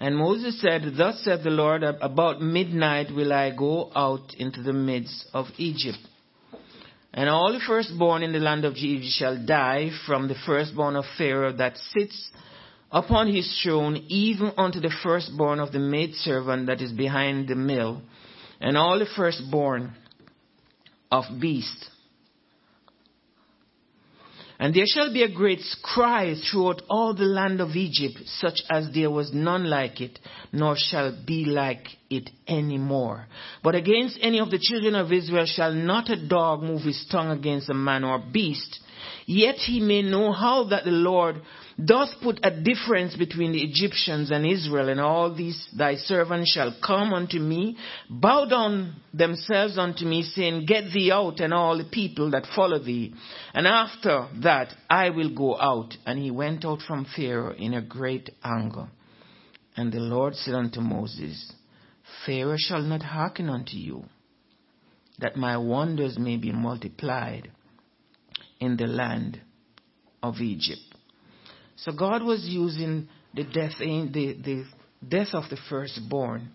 And 0.00 0.16
Moses 0.16 0.58
said, 0.60 0.82
Thus 0.96 1.22
said 1.22 1.42
the 1.44 1.50
Lord, 1.50 1.82
about 1.82 2.40
midnight 2.40 3.14
will 3.14 3.34
I 3.34 3.50
go 3.54 3.92
out 3.94 4.32
into 4.38 4.62
the 4.62 4.72
midst 4.72 5.26
of 5.34 5.46
Egypt. 5.58 5.98
And 7.12 7.28
all 7.28 7.52
the 7.52 7.60
firstborn 7.60 8.22
in 8.22 8.32
the 8.32 8.38
land 8.38 8.64
of 8.64 8.76
Egypt 8.76 9.12
shall 9.12 9.44
die, 9.44 9.90
from 10.06 10.28
the 10.28 10.36
firstborn 10.46 10.96
of 10.96 11.04
Pharaoh 11.18 11.52
that 11.56 11.76
sits 11.76 12.30
upon 12.92 13.32
his 13.32 13.60
throne, 13.62 14.04
even 14.08 14.52
unto 14.56 14.80
the 14.80 14.94
firstborn 15.02 15.58
of 15.58 15.72
the 15.72 15.78
maidservant 15.78 16.66
that 16.66 16.80
is 16.80 16.92
behind 16.92 17.48
the 17.48 17.56
mill, 17.56 18.02
and 18.60 18.76
all 18.76 18.98
the 18.98 19.06
firstborn 19.16 19.92
of 21.10 21.24
beasts. 21.40 21.90
And 24.60 24.74
there 24.74 24.84
shall 24.86 25.10
be 25.10 25.22
a 25.22 25.28
great 25.34 25.62
cry 25.82 26.34
throughout 26.34 26.82
all 26.90 27.14
the 27.14 27.24
land 27.24 27.62
of 27.62 27.76
Egypt, 27.76 28.18
such 28.26 28.62
as 28.68 28.90
there 28.92 29.10
was 29.10 29.32
none 29.32 29.64
like 29.64 30.02
it, 30.02 30.18
nor 30.52 30.76
shall 30.76 31.16
be 31.26 31.46
like 31.46 31.88
it 32.10 32.28
any 32.46 32.76
more. 32.76 33.26
But 33.64 33.74
against 33.74 34.18
any 34.20 34.38
of 34.38 34.50
the 34.50 34.58
children 34.60 34.94
of 34.94 35.10
Israel 35.10 35.46
shall 35.46 35.72
not 35.72 36.10
a 36.10 36.28
dog 36.28 36.62
move 36.62 36.82
his 36.82 37.06
tongue 37.10 37.30
against 37.30 37.70
a 37.70 37.74
man 37.74 38.04
or 38.04 38.18
beast, 38.18 38.80
yet 39.26 39.56
he 39.56 39.80
may 39.80 40.02
know 40.02 40.32
how 40.32 40.64
that 40.64 40.84
the 40.84 40.90
Lord 40.90 41.40
doth 41.82 42.10
put 42.22 42.40
a 42.42 42.50
difference 42.50 43.16
between 43.16 43.52
the 43.52 43.62
Egyptians 43.62 44.30
and 44.30 44.46
Israel, 44.46 44.88
and 44.88 45.00
all 45.00 45.34
these 45.34 45.68
thy 45.76 45.94
servants 45.96 46.52
shall 46.52 46.74
come 46.84 47.12
unto 47.12 47.38
me, 47.38 47.76
bow 48.08 48.44
down 48.44 48.96
themselves 49.14 49.78
unto 49.78 50.04
me, 50.04 50.22
saying, 50.22 50.66
Get 50.66 50.92
thee 50.92 51.10
out, 51.12 51.40
and 51.40 51.54
all 51.54 51.78
the 51.78 51.84
people 51.84 52.30
that 52.32 52.46
follow 52.54 52.78
thee. 52.78 53.14
And 53.54 53.66
after 53.66 54.28
that 54.42 54.74
I 54.88 55.10
will 55.10 55.34
go 55.34 55.58
out. 55.58 55.96
And 56.06 56.18
he 56.18 56.30
went 56.30 56.64
out 56.64 56.80
from 56.86 57.06
Pharaoh 57.16 57.54
in 57.54 57.74
a 57.74 57.82
great 57.82 58.30
anger. 58.42 58.88
And 59.76 59.92
the 59.92 60.00
Lord 60.00 60.34
said 60.34 60.54
unto 60.54 60.80
Moses, 60.80 61.52
Pharaoh 62.26 62.56
shall 62.58 62.82
not 62.82 63.02
hearken 63.02 63.48
unto 63.48 63.76
you, 63.76 64.04
that 65.18 65.36
my 65.36 65.56
wonders 65.56 66.18
may 66.18 66.36
be 66.36 66.52
multiplied 66.52 67.50
in 68.60 68.76
the 68.76 68.86
land 68.86 69.40
of 70.22 70.36
Egypt. 70.40 70.80
So 71.76 71.92
God 71.92 72.22
was 72.22 72.44
using 72.44 73.08
the 73.34 73.44
death, 73.44 73.72
the, 73.78 74.12
the 74.12 74.64
death 75.06 75.28
of 75.32 75.48
the 75.48 75.56
firstborn 75.68 76.50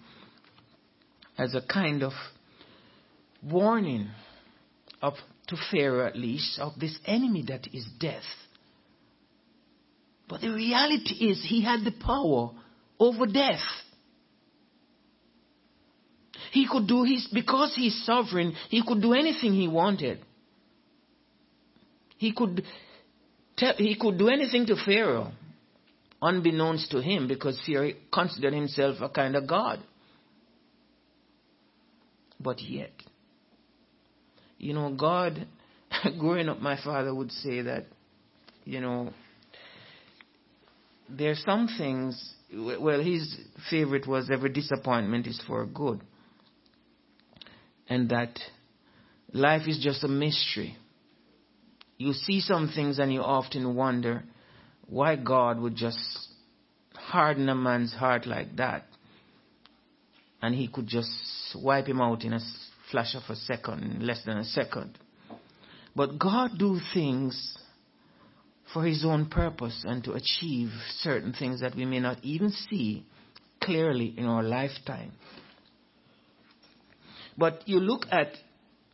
as 1.37 1.55
a 1.55 1.61
kind 1.61 2.03
of 2.03 2.13
warning 3.43 4.09
of 5.01 5.13
to 5.47 5.57
Pharaoh 5.71 6.07
at 6.07 6.15
least 6.15 6.59
of 6.59 6.73
this 6.79 6.97
enemy 7.05 7.43
that 7.47 7.67
is 7.73 7.85
death. 7.99 8.23
But 10.27 10.41
the 10.41 10.49
reality 10.49 11.25
is 11.25 11.45
he 11.47 11.63
had 11.63 11.83
the 11.83 11.91
power 11.91 12.51
over 12.99 13.27
death. 13.27 13.61
He 16.51 16.67
could 16.67 16.87
do 16.87 17.03
his 17.03 17.27
because 17.31 17.75
he's 17.75 18.03
sovereign, 18.05 18.55
he 18.69 18.81
could 18.85 19.01
do 19.01 19.13
anything 19.13 19.53
he 19.53 19.67
wanted. 19.67 20.19
He 22.17 22.33
could 22.33 22.63
he 23.77 23.95
could 23.99 24.17
do 24.17 24.27
anything 24.27 24.65
to 24.65 24.75
Pharaoh, 24.85 25.31
unbeknownst 26.21 26.91
to 26.91 27.01
him, 27.01 27.27
because 27.27 27.59
Pharaoh 27.65 27.93
considered 28.13 28.53
himself 28.53 28.97
a 29.01 29.09
kind 29.09 29.35
of 29.35 29.47
God. 29.47 29.79
But 32.39 32.61
yet, 32.61 32.91
you 34.57 34.73
know, 34.73 34.93
God, 34.93 35.47
growing 36.19 36.49
up, 36.49 36.59
my 36.59 36.77
father 36.81 37.15
would 37.15 37.31
say 37.31 37.61
that, 37.61 37.85
you 38.65 38.81
know, 38.81 39.13
there's 41.09 41.41
some 41.45 41.69
things, 41.77 42.33
well, 42.53 43.01
his 43.01 43.37
favorite 43.69 44.05
was 44.07 44.29
every 44.29 44.49
disappointment 44.49 45.27
is 45.27 45.41
for 45.47 45.65
good. 45.65 46.01
And 47.87 48.09
that 48.09 48.37
life 49.31 49.67
is 49.67 49.79
just 49.79 50.03
a 50.03 50.07
mystery 50.07 50.77
you 51.97 52.13
see 52.13 52.41
some 52.41 52.71
things 52.73 52.99
and 52.99 53.13
you 53.13 53.21
often 53.21 53.75
wonder 53.75 54.23
why 54.87 55.15
God 55.15 55.59
would 55.59 55.75
just 55.75 55.99
harden 56.93 57.49
a 57.49 57.55
man's 57.55 57.93
heart 57.93 58.25
like 58.25 58.55
that. 58.57 58.85
And 60.41 60.53
he 60.53 60.67
could 60.67 60.87
just 60.87 61.09
wipe 61.55 61.87
him 61.87 62.01
out 62.01 62.23
in 62.23 62.33
a 62.33 62.39
flash 62.91 63.15
of 63.15 63.23
a 63.29 63.35
second, 63.35 64.03
less 64.03 64.23
than 64.25 64.37
a 64.37 64.43
second. 64.43 64.97
But 65.95 66.19
God 66.19 66.51
do 66.59 66.79
things 66.93 67.57
for 68.73 68.83
his 68.85 69.05
own 69.05 69.27
purpose 69.27 69.83
and 69.87 70.03
to 70.03 70.13
achieve 70.13 70.69
certain 70.99 71.33
things 71.33 71.61
that 71.61 71.75
we 71.75 71.85
may 71.85 71.99
not 71.99 72.17
even 72.23 72.49
see 72.49 73.05
clearly 73.61 74.13
in 74.17 74.25
our 74.25 74.43
lifetime. 74.43 75.13
But 77.37 77.67
you 77.67 77.79
look 77.79 78.05
at 78.11 78.33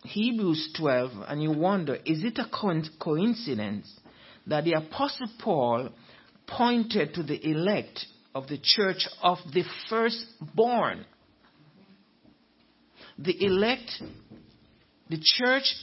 Hebrews 0.03 0.73
12 0.77 1.11
and 1.27 1.43
you 1.43 1.51
wonder, 1.51 1.95
is 2.05 2.23
it 2.23 2.39
a 2.39 2.49
coincidence 2.99 3.91
that 4.47 4.63
the 4.63 4.73
Apostle 4.73 5.27
Paul 5.39 5.89
pointed 6.47 7.13
to 7.13 7.23
the 7.23 7.49
elect 7.49 8.05
of 8.33 8.47
the 8.47 8.57
church 8.61 9.07
of 9.21 9.37
the 9.53 9.63
firstborn? 9.89 11.05
The 13.19 13.45
elect, 13.45 13.91
the 15.09 15.21
church 15.21 15.75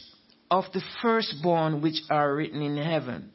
of 0.50 0.64
the 0.72 0.83
firstborn 1.00 1.81
which 1.81 2.02
are 2.11 2.35
written 2.35 2.61
in 2.62 2.76
heaven. 2.76 3.33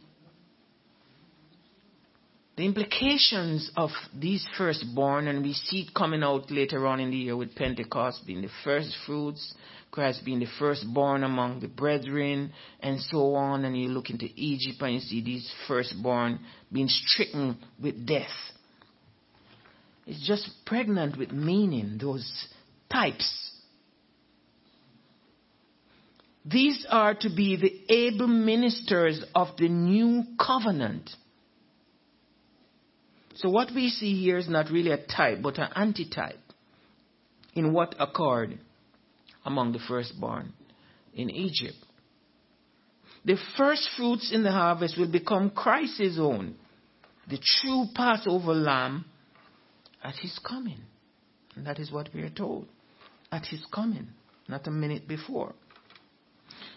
The 2.56 2.66
implications 2.66 3.72
of 3.76 3.89
these 4.13 4.46
firstborn, 4.58 5.28
and 5.28 5.44
we 5.44 5.54
see 5.54 5.88
it 5.88 5.94
coming 5.96 6.22
out 6.22 6.52
later 6.52 6.86
on 6.86 7.00
in 7.00 7.10
the 7.10 7.18
year 7.18 7.36
with 7.36 7.56
Pentecost 7.56 8.28
being 8.28 8.44
the 8.44 8.50
first 8.63 8.96
fruits, 9.08 9.56
Christ 9.89 10.24
being 10.24 10.39
the 10.39 10.48
firstborn 10.60 11.24
among 11.24 11.62
the 11.62 11.68
brethren, 11.68 12.52
and 12.80 13.00
so 13.00 13.34
on. 13.34 13.66
And 13.66 13.76
you 13.76 13.89
look 13.89 14.12
into 14.12 14.28
Egypt 14.36 14.82
and 14.82 14.94
you 14.94 15.00
see 15.00 15.24
these 15.24 15.52
firstborn 15.68 16.39
being 16.72 16.89
stricken 16.89 17.58
with 17.82 18.06
death. 18.06 18.30
It's 20.06 20.26
just 20.28 20.48
pregnant 20.66 21.18
with 21.18 21.32
meaning, 21.32 21.98
those 22.00 22.48
types. 22.92 23.52
These 26.46 26.86
are 26.89 27.16
to 27.16 27.30
be 27.36 27.56
the 27.56 27.94
able 27.94 28.28
ministers 28.28 29.24
of 29.34 29.48
the 29.58 29.70
new 29.70 30.24
covenant. 30.38 31.10
So 33.36 33.50
what 33.50 33.74
we 33.74 33.89
see 33.89 34.19
here 34.22 34.38
is 34.38 34.48
not 34.48 34.69
really 34.69 34.91
a 34.91 34.98
type, 34.98 35.39
but 35.41 35.58
an 35.58 35.69
antitype 35.76 36.39
in 37.54 37.74
what 37.74 37.96
occurred 38.00 38.60
among 39.46 39.74
the 39.74 39.80
firstborn 39.80 40.54
in 41.13 41.30
Egypt. 41.30 41.78
The 43.26 43.38
first 43.58 43.89
fruits 43.96 44.32
in 44.32 44.43
the 44.43 44.52
harvest 44.52 44.98
will 44.98 45.12
become 45.12 45.50
Christ's 45.50 46.17
own, 46.19 46.56
the 47.30 47.38
true 47.38 47.86
Passover 47.96 48.54
lamb 48.54 49.06
at 50.04 50.15
his 50.15 50.38
coming. 50.46 50.82
And 51.56 51.65
that 51.65 51.80
is 51.80 51.91
what 51.91 52.10
we 52.13 52.22
are 52.22 52.30
told. 52.30 52.67
At 53.32 53.46
his 53.46 53.63
coming, 53.74 54.10
not 54.48 54.67
a 54.67 54.72
minute 54.72 55.08
before. 55.08 55.54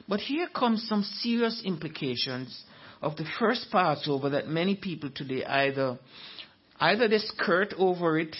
But 0.08 0.20
here 0.20 0.48
comes 0.54 0.86
some 0.88 1.02
serious 1.02 1.62
implications 1.64 2.64
of 3.02 3.16
the 3.16 3.26
first 3.38 3.66
Passover 3.70 4.30
that 4.30 4.48
many 4.48 4.76
people 4.76 5.10
today 5.14 5.44
either 5.44 5.98
either 6.80 7.08
they 7.08 7.18
skirt 7.18 7.74
over 7.78 8.18
it 8.18 8.36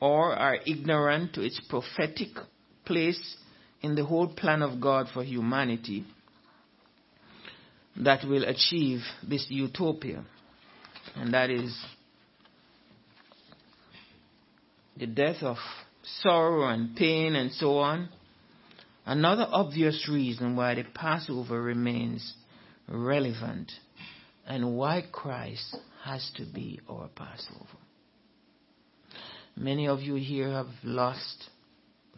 or 0.00 0.34
are 0.34 0.58
ignorant 0.66 1.34
to 1.34 1.42
its 1.42 1.60
prophetic 1.68 2.28
place 2.84 3.36
in 3.82 3.94
the 3.94 4.04
whole 4.04 4.28
plan 4.28 4.62
of 4.62 4.80
God 4.80 5.08
for 5.12 5.22
humanity 5.24 6.04
that 7.96 8.24
will 8.26 8.44
achieve 8.44 9.00
this 9.26 9.46
utopia. 9.48 10.24
And 11.14 11.32
that 11.32 11.50
is 11.50 11.76
the 14.96 15.06
death 15.06 15.42
of 15.42 15.56
sorrow 16.02 16.68
and 16.68 16.94
pain 16.94 17.34
and 17.34 17.50
so 17.52 17.78
on 17.78 18.08
Another 19.06 19.46
obvious 19.48 20.08
reason 20.08 20.56
why 20.56 20.74
the 20.74 20.82
Passover 20.82 21.62
remains 21.62 22.34
relevant 22.88 23.70
and 24.44 24.76
why 24.76 25.04
Christ 25.12 25.76
has 26.06 26.30
to 26.36 26.44
be 26.44 26.80
our 26.88 27.08
Passover. 27.08 27.78
Many 29.56 29.88
of 29.88 30.00
you 30.00 30.14
here 30.14 30.50
have 30.50 30.68
lost 30.84 31.50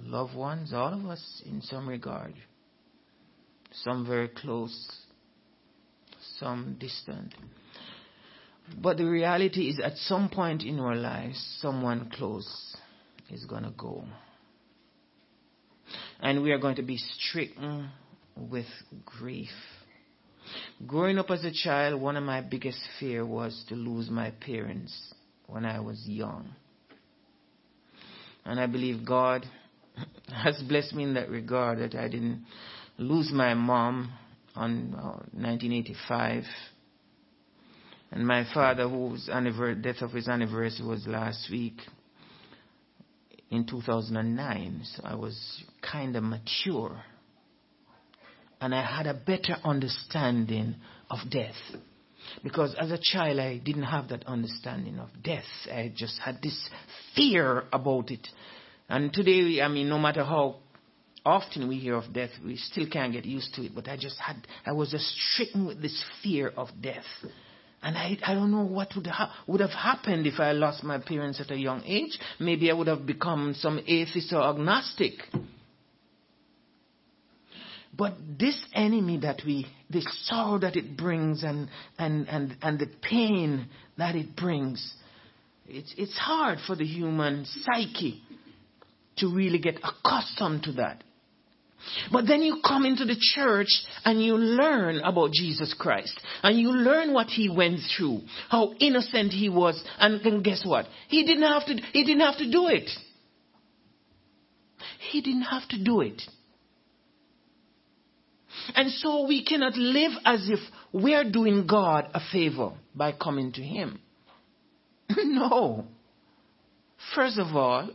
loved 0.00 0.34
ones, 0.34 0.72
all 0.72 0.92
of 0.92 1.06
us 1.06 1.42
in 1.46 1.62
some 1.62 1.88
regard. 1.88 2.34
Some 3.84 4.06
very 4.06 4.28
close, 4.28 4.90
some 6.38 6.76
distant. 6.78 7.34
But 8.80 8.96
the 8.96 9.06
reality 9.06 9.68
is, 9.68 9.80
at 9.80 9.96
some 9.96 10.28
point 10.28 10.62
in 10.62 10.78
our 10.78 10.96
lives, 10.96 11.58
someone 11.60 12.10
close 12.10 12.76
is 13.30 13.44
going 13.44 13.64
to 13.64 13.72
go 13.76 14.04
and 16.20 16.42
we 16.42 16.52
are 16.52 16.58
going 16.58 16.76
to 16.76 16.82
be 16.82 16.96
stricken 16.96 17.90
with 18.36 18.66
grief. 19.04 19.48
Growing 20.86 21.18
up 21.18 21.30
as 21.30 21.44
a 21.44 21.50
child, 21.50 22.00
one 22.00 22.16
of 22.16 22.22
my 22.22 22.40
biggest 22.40 22.78
fear 23.00 23.26
was 23.26 23.64
to 23.68 23.74
lose 23.74 24.08
my 24.10 24.30
parents 24.30 25.14
when 25.46 25.64
I 25.64 25.80
was 25.80 26.02
young. 26.06 26.50
And 28.44 28.60
I 28.60 28.66
believe 28.66 29.04
God 29.04 29.44
has 30.28 30.62
blessed 30.68 30.94
me 30.94 31.02
in 31.02 31.14
that 31.14 31.30
regard 31.30 31.80
that 31.80 31.94
I 31.94 32.08
didn't 32.08 32.44
lose 32.96 33.30
my 33.32 33.54
mom 33.54 34.12
on 34.54 34.94
uh, 34.94 35.22
1985. 35.32 36.44
And 38.10 38.26
my 38.26 38.46
father, 38.54 38.88
whose 38.88 39.26
death 39.26 40.00
of 40.00 40.12
his 40.12 40.28
anniversary 40.28 40.86
was 40.86 41.06
last 41.06 41.48
week, 41.50 41.78
in 43.50 43.66
2009. 43.66 44.82
So 44.84 45.02
I 45.04 45.14
was 45.14 45.64
kind 45.82 46.16
of 46.16 46.22
mature. 46.22 47.02
And 48.60 48.74
I 48.74 48.82
had 48.82 49.06
a 49.06 49.14
better 49.14 49.56
understanding 49.64 50.76
of 51.10 51.18
death. 51.30 51.54
Because 52.42 52.74
as 52.78 52.90
a 52.90 52.98
child, 53.00 53.38
I 53.38 53.58
didn't 53.58 53.84
have 53.84 54.08
that 54.08 54.26
understanding 54.26 54.98
of 54.98 55.08
death. 55.22 55.44
I 55.66 55.92
just 55.94 56.18
had 56.18 56.42
this 56.42 56.68
fear 57.14 57.64
about 57.72 58.10
it. 58.10 58.26
And 58.88 59.12
today, 59.12 59.60
I 59.62 59.68
mean, 59.68 59.88
no 59.88 59.98
matter 59.98 60.24
how 60.24 60.56
often 61.24 61.68
we 61.68 61.76
hear 61.76 61.94
of 61.94 62.12
death, 62.12 62.30
we 62.44 62.56
still 62.56 62.88
can't 62.90 63.12
get 63.12 63.24
used 63.24 63.54
to 63.54 63.64
it. 63.64 63.72
But 63.74 63.88
I 63.88 63.96
just 63.96 64.18
had, 64.18 64.46
I 64.66 64.72
was 64.72 64.90
just 64.90 65.06
stricken 65.32 65.66
with 65.66 65.80
this 65.80 66.04
fear 66.22 66.52
of 66.56 66.68
death. 66.80 67.04
And 67.82 67.96
I, 67.96 68.18
I 68.24 68.34
don't 68.34 68.50
know 68.50 68.64
what 68.64 68.88
would, 68.96 69.06
ha- 69.06 69.32
would 69.46 69.60
have 69.60 69.70
happened 69.70 70.26
if 70.26 70.40
I 70.40 70.52
lost 70.52 70.82
my 70.82 70.98
parents 70.98 71.40
at 71.40 71.50
a 71.50 71.56
young 71.56 71.82
age. 71.84 72.18
Maybe 72.40 72.70
I 72.70 72.74
would 72.74 72.88
have 72.88 73.06
become 73.06 73.54
some 73.56 73.78
atheist 73.86 74.32
or 74.32 74.42
agnostic. 74.42 75.12
But 77.98 78.14
this 78.38 78.56
enemy 78.74 79.18
that 79.22 79.42
we, 79.44 79.66
the 79.90 80.06
sorrow 80.22 80.60
that 80.60 80.76
it 80.76 80.96
brings 80.96 81.42
and, 81.42 81.68
and, 81.98 82.28
and, 82.28 82.56
and 82.62 82.78
the 82.78 82.88
pain 83.02 83.68
that 83.98 84.14
it 84.14 84.36
brings, 84.36 84.94
it's, 85.66 85.92
it's 85.98 86.16
hard 86.16 86.58
for 86.64 86.76
the 86.76 86.86
human 86.86 87.44
psyche 87.44 88.22
to 89.16 89.34
really 89.34 89.58
get 89.58 89.80
accustomed 89.82 90.62
to 90.62 90.72
that. 90.74 91.02
But 92.12 92.26
then 92.28 92.42
you 92.42 92.60
come 92.64 92.84
into 92.84 93.04
the 93.04 93.16
church 93.18 93.68
and 94.04 94.22
you 94.22 94.36
learn 94.36 95.00
about 95.00 95.32
Jesus 95.32 95.74
Christ. 95.76 96.18
And 96.42 96.58
you 96.58 96.70
learn 96.70 97.12
what 97.12 97.26
he 97.28 97.48
went 97.48 97.80
through, 97.96 98.20
how 98.48 98.74
innocent 98.78 99.32
he 99.32 99.48
was. 99.48 99.82
And, 99.98 100.20
and 100.22 100.44
guess 100.44 100.62
what? 100.64 100.86
He 101.08 101.24
didn't 101.24 101.44
have 101.44 101.66
to, 101.66 101.74
he 101.92 102.04
didn't 102.04 102.20
have 102.20 102.38
to 102.38 102.50
do 102.50 102.68
it. 102.68 102.88
He 105.10 105.20
didn't 105.20 105.42
have 105.42 105.68
to 105.70 105.82
do 105.82 106.00
it. 106.00 106.22
And 108.74 108.90
so 108.90 109.26
we 109.26 109.44
cannot 109.44 109.76
live 109.76 110.12
as 110.24 110.48
if 110.48 110.60
we're 110.92 111.30
doing 111.30 111.66
God 111.66 112.08
a 112.14 112.20
favor 112.32 112.72
by 112.94 113.12
coming 113.12 113.52
to 113.52 113.62
Him. 113.62 114.00
no. 115.16 115.84
First 117.14 117.38
of 117.38 117.56
all, 117.56 117.90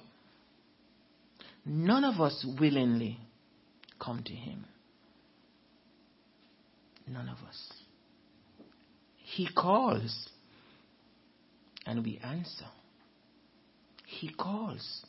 none 1.65 2.03
of 2.03 2.19
us 2.19 2.45
willingly 2.59 3.19
come 3.99 4.23
to 4.23 4.33
Him. 4.33 4.65
None 7.07 7.27
of 7.27 7.37
us. 7.47 7.73
He 9.17 9.47
calls 9.53 10.29
and 11.85 12.03
we 12.03 12.19
answer. 12.23 12.65
He 14.05 14.29
calls. 14.29 15.05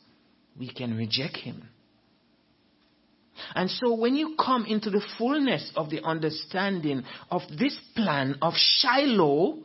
We 0.59 0.71
can 0.71 0.95
reject 0.97 1.37
Him. 1.37 1.69
And 3.53 3.69
so 3.69 3.93
when 3.93 4.15
you 4.15 4.35
come 4.39 4.65
into 4.65 4.89
the 4.89 5.05
fullness 5.17 5.71
of 5.75 5.89
the 5.89 6.03
understanding 6.03 7.03
of 7.29 7.41
this 7.57 7.77
plan 7.95 8.37
of 8.41 8.53
Shiloh 8.55 9.59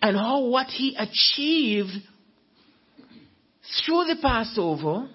and 0.00 0.16
how 0.16 0.44
what 0.46 0.68
he 0.68 0.96
achieved 0.96 1.92
through 3.84 4.04
the 4.04 4.16
Passover, 4.20 5.08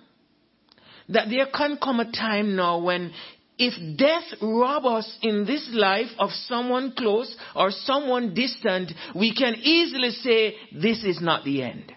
that 1.10 1.30
there 1.30 1.48
can 1.54 1.78
come 1.82 2.00
a 2.00 2.12
time 2.12 2.56
now 2.56 2.80
when 2.80 3.14
if 3.58 3.74
death 3.98 4.40
rob 4.42 4.86
us 4.86 5.18
in 5.22 5.46
this 5.46 5.68
life 5.74 6.12
of 6.20 6.30
someone 6.32 6.94
close 6.96 7.36
or 7.56 7.72
someone 7.72 8.34
distant, 8.34 8.92
we 9.16 9.34
can 9.34 9.56
easily 9.56 10.12
say, 10.12 10.56
this 10.72 11.04
is 11.04 11.20
not 11.22 11.44
the 11.44 11.64
end. 11.64 11.92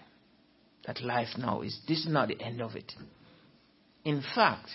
That 0.87 1.01
life 1.03 1.29
now 1.37 1.61
is, 1.61 1.79
this 1.87 1.99
is 1.99 2.07
not 2.07 2.29
the 2.29 2.41
end 2.41 2.61
of 2.61 2.75
it. 2.75 2.91
In 4.03 4.23
fact, 4.33 4.69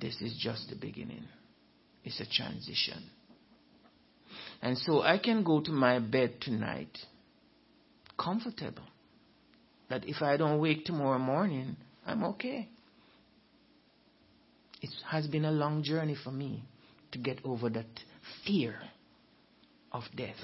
this 0.00 0.20
is 0.20 0.36
just 0.38 0.68
the 0.70 0.76
beginning. 0.76 1.24
It's 2.04 2.20
a 2.20 2.26
transition. 2.26 3.02
And 4.62 4.76
so 4.78 5.02
I 5.02 5.18
can 5.18 5.42
go 5.42 5.60
to 5.60 5.70
my 5.70 5.98
bed 5.98 6.40
tonight 6.40 6.96
comfortable. 8.18 8.82
That 9.88 10.08
if 10.08 10.22
I 10.22 10.36
don't 10.36 10.60
wake 10.60 10.84
tomorrow 10.84 11.18
morning, 11.18 11.76
I'm 12.04 12.24
okay. 12.24 12.68
It 14.82 14.90
has 15.08 15.26
been 15.26 15.44
a 15.44 15.52
long 15.52 15.82
journey 15.82 16.16
for 16.22 16.30
me 16.30 16.64
to 17.12 17.18
get 17.18 17.40
over 17.44 17.70
that 17.70 17.86
fear 18.44 18.76
of 19.92 20.02
death. 20.16 20.36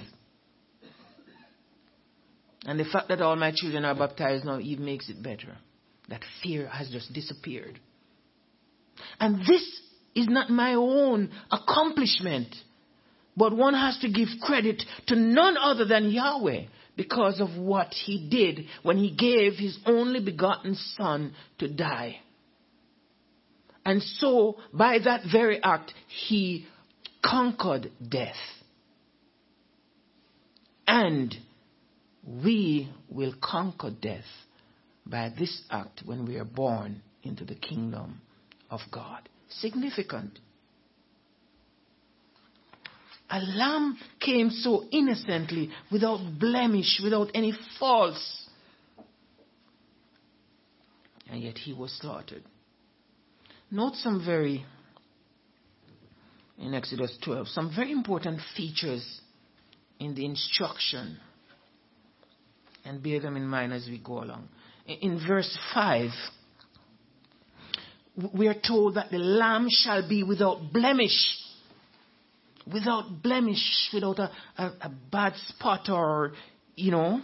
And 2.64 2.78
the 2.78 2.84
fact 2.84 3.08
that 3.08 3.20
all 3.20 3.34
my 3.36 3.52
children 3.54 3.84
are 3.84 3.94
baptized 3.94 4.44
now 4.44 4.60
even 4.60 4.84
makes 4.84 5.08
it 5.08 5.22
better. 5.22 5.58
That 6.08 6.22
fear 6.42 6.68
has 6.68 6.88
just 6.90 7.12
disappeared. 7.12 7.80
And 9.20 9.40
this 9.40 9.80
is 10.14 10.28
not 10.28 10.50
my 10.50 10.74
own 10.74 11.30
accomplishment. 11.50 12.54
But 13.36 13.56
one 13.56 13.74
has 13.74 13.98
to 14.00 14.10
give 14.10 14.28
credit 14.42 14.82
to 15.06 15.16
none 15.16 15.56
other 15.56 15.84
than 15.84 16.10
Yahweh 16.10 16.64
because 16.96 17.40
of 17.40 17.56
what 17.56 17.88
he 17.88 18.28
did 18.28 18.66
when 18.82 18.98
he 18.98 19.10
gave 19.14 19.54
his 19.54 19.78
only 19.86 20.20
begotten 20.20 20.74
son 20.96 21.34
to 21.58 21.68
die. 21.68 22.20
And 23.84 24.02
so, 24.02 24.58
by 24.72 24.98
that 25.04 25.22
very 25.30 25.60
act, 25.62 25.92
he 26.28 26.66
conquered 27.24 27.90
death. 28.06 28.36
And 30.86 31.34
we 32.24 32.90
will 33.08 33.34
conquer 33.42 33.90
death 33.90 34.24
by 35.06 35.32
this 35.36 35.62
act 35.70 36.02
when 36.04 36.26
we 36.26 36.36
are 36.36 36.44
born 36.44 37.02
into 37.22 37.44
the 37.44 37.54
kingdom 37.54 38.20
of 38.72 38.80
God. 38.90 39.28
Significant. 39.50 40.38
A 43.30 43.38
lamb 43.38 43.98
came 44.18 44.50
so 44.50 44.84
innocently, 44.90 45.70
without 45.90 46.20
blemish, 46.40 47.00
without 47.02 47.30
any 47.34 47.52
faults. 47.78 48.48
And 51.30 51.42
yet 51.42 51.58
he 51.58 51.72
was 51.72 51.92
slaughtered. 52.00 52.42
Note 53.70 53.94
some 53.94 54.22
very, 54.24 54.64
in 56.58 56.74
Exodus 56.74 57.16
12, 57.24 57.48
some 57.48 57.72
very 57.74 57.92
important 57.92 58.40
features 58.56 59.20
in 59.98 60.14
the 60.14 60.24
instruction. 60.24 61.18
And 62.84 63.02
bear 63.02 63.20
them 63.20 63.36
in 63.36 63.46
mind 63.46 63.72
as 63.72 63.86
we 63.86 63.98
go 63.98 64.22
along. 64.22 64.48
In 64.86 65.24
verse 65.26 65.56
5, 65.72 66.10
we 68.34 68.46
are 68.48 68.54
told 68.54 68.96
that 68.96 69.10
the 69.10 69.18
lamb 69.18 69.68
shall 69.70 70.06
be 70.08 70.22
without 70.22 70.72
blemish 70.72 71.38
without 72.70 73.22
blemish, 73.22 73.90
without 73.92 74.18
a, 74.18 74.30
a, 74.58 74.64
a 74.82 74.92
bad 75.10 75.34
spot 75.48 75.88
or, 75.88 76.32
you 76.76 76.90
know, 76.90 77.20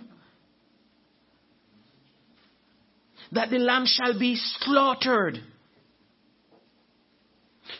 that 3.32 3.50
the 3.50 3.58
lamb 3.58 3.84
shall 3.86 4.18
be 4.18 4.36
slaughtered. 4.60 5.38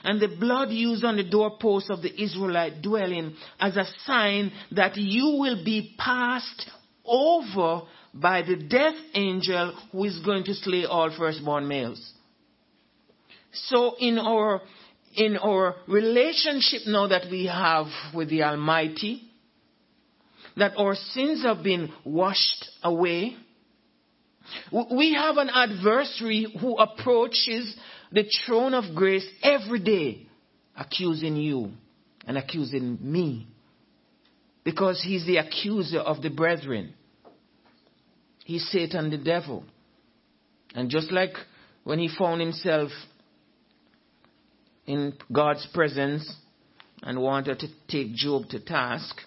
And 0.05 0.21
the 0.21 0.29
blood 0.29 0.71
used 0.71 1.03
on 1.05 1.17
the 1.17 1.29
doorpost 1.29 1.91
of 1.91 2.03
the 2.03 2.23
Israelite 2.23 2.83
dwelling 2.83 3.35
as 3.59 3.77
a 3.77 3.87
sign 4.05 4.53
that 4.73 4.97
you 4.97 5.39
will 5.41 5.65
be 5.65 5.95
passed 5.99 6.71
over 7.05 7.83
by 8.13 8.43
the 8.43 8.57
death 8.57 8.95
angel 9.15 9.75
who 9.91 10.05
is 10.05 10.19
going 10.25 10.45
to 10.45 10.55
slay 10.55 10.85
all 10.85 11.11
firstborn 11.17 11.67
males. 11.67 12.13
So 13.53 13.97
in 13.99 14.19
our 14.19 14.61
in 15.15 15.37
our 15.37 15.75
relationship 15.87 16.83
now 16.87 17.09
that 17.09 17.31
we 17.31 17.47
have 17.47 17.87
with 18.15 18.29
the 18.29 18.43
Almighty, 18.43 19.23
that 20.57 20.77
our 20.77 20.95
sins 20.95 21.43
have 21.43 21.63
been 21.63 21.93
washed 22.05 22.69
away. 22.83 23.37
We 24.73 25.15
have 25.15 25.37
an 25.37 25.51
adversary 25.53 26.47
who 26.61 26.77
approaches 26.77 27.75
the 28.13 28.25
throne 28.47 28.75
of 28.75 28.95
grace 28.95 29.27
every 29.43 29.81
day, 29.81 30.27
accusing 30.77 31.37
you 31.37 31.73
and 32.27 32.39
accusing 32.39 32.99
me. 33.01 33.49
Because 34.65 35.03
he's 35.03 35.27
the 35.27 35.39
accuser 35.39 35.99
of 35.99 36.23
the 36.23 36.31
brethren. 36.31 36.95
He's 38.45 38.69
Satan 38.71 39.11
the 39.11 39.19
devil. 39.19 39.65
And 40.75 40.91
just 40.91 41.11
like 41.11 41.33
when 41.85 41.99
he 41.99 42.09
found 42.17 42.41
himself 42.41 42.91
in 44.89 45.13
God's 45.31 45.67
presence 45.73 46.29
and 47.03 47.21
wanted 47.21 47.61
to 47.61 47.69
take 47.89 48.15
Job 48.15 48.49
to 48.49 48.59
task. 48.59 49.21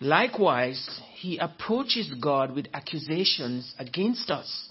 Likewise, 0.00 1.00
he 1.14 1.38
approaches 1.38 2.12
God 2.20 2.52
with 2.52 2.66
accusations 2.74 3.72
against 3.78 4.30
us 4.30 4.68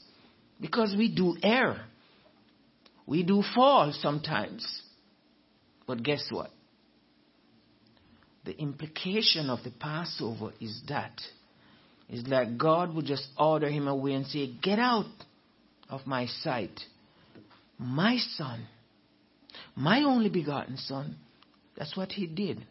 because 0.60 0.94
we 0.96 1.10
do 1.10 1.38
err. 1.42 1.86
We 3.08 3.24
do 3.24 3.42
fall 3.56 3.94
sometimes. 3.94 4.82
But 5.88 6.04
guess 6.04 6.28
what? 6.30 6.52
The 8.44 8.58
implication 8.58 9.50
of 9.50 9.64
the 9.64 9.72
Passover 9.72 10.52
is 10.60 10.82
that 10.90 11.22
is 12.10 12.28
like 12.28 12.58
God 12.58 12.94
would 12.94 13.06
just 13.06 13.28
order 13.38 13.70
him 13.70 13.88
away 13.88 14.14
and 14.14 14.26
say, 14.28 14.52
Get 14.62 14.80
out 14.80 15.06
of 15.90 16.06
my 16.06 16.26
sight. 16.26 16.78
My 17.80 18.18
son 18.36 18.68
my 19.76 20.04
only 20.04 20.30
begotten 20.30 20.78
Son, 20.78 21.16
that's 21.78 21.96
what 21.96 22.12
He 22.12 22.28
did. 22.28 22.66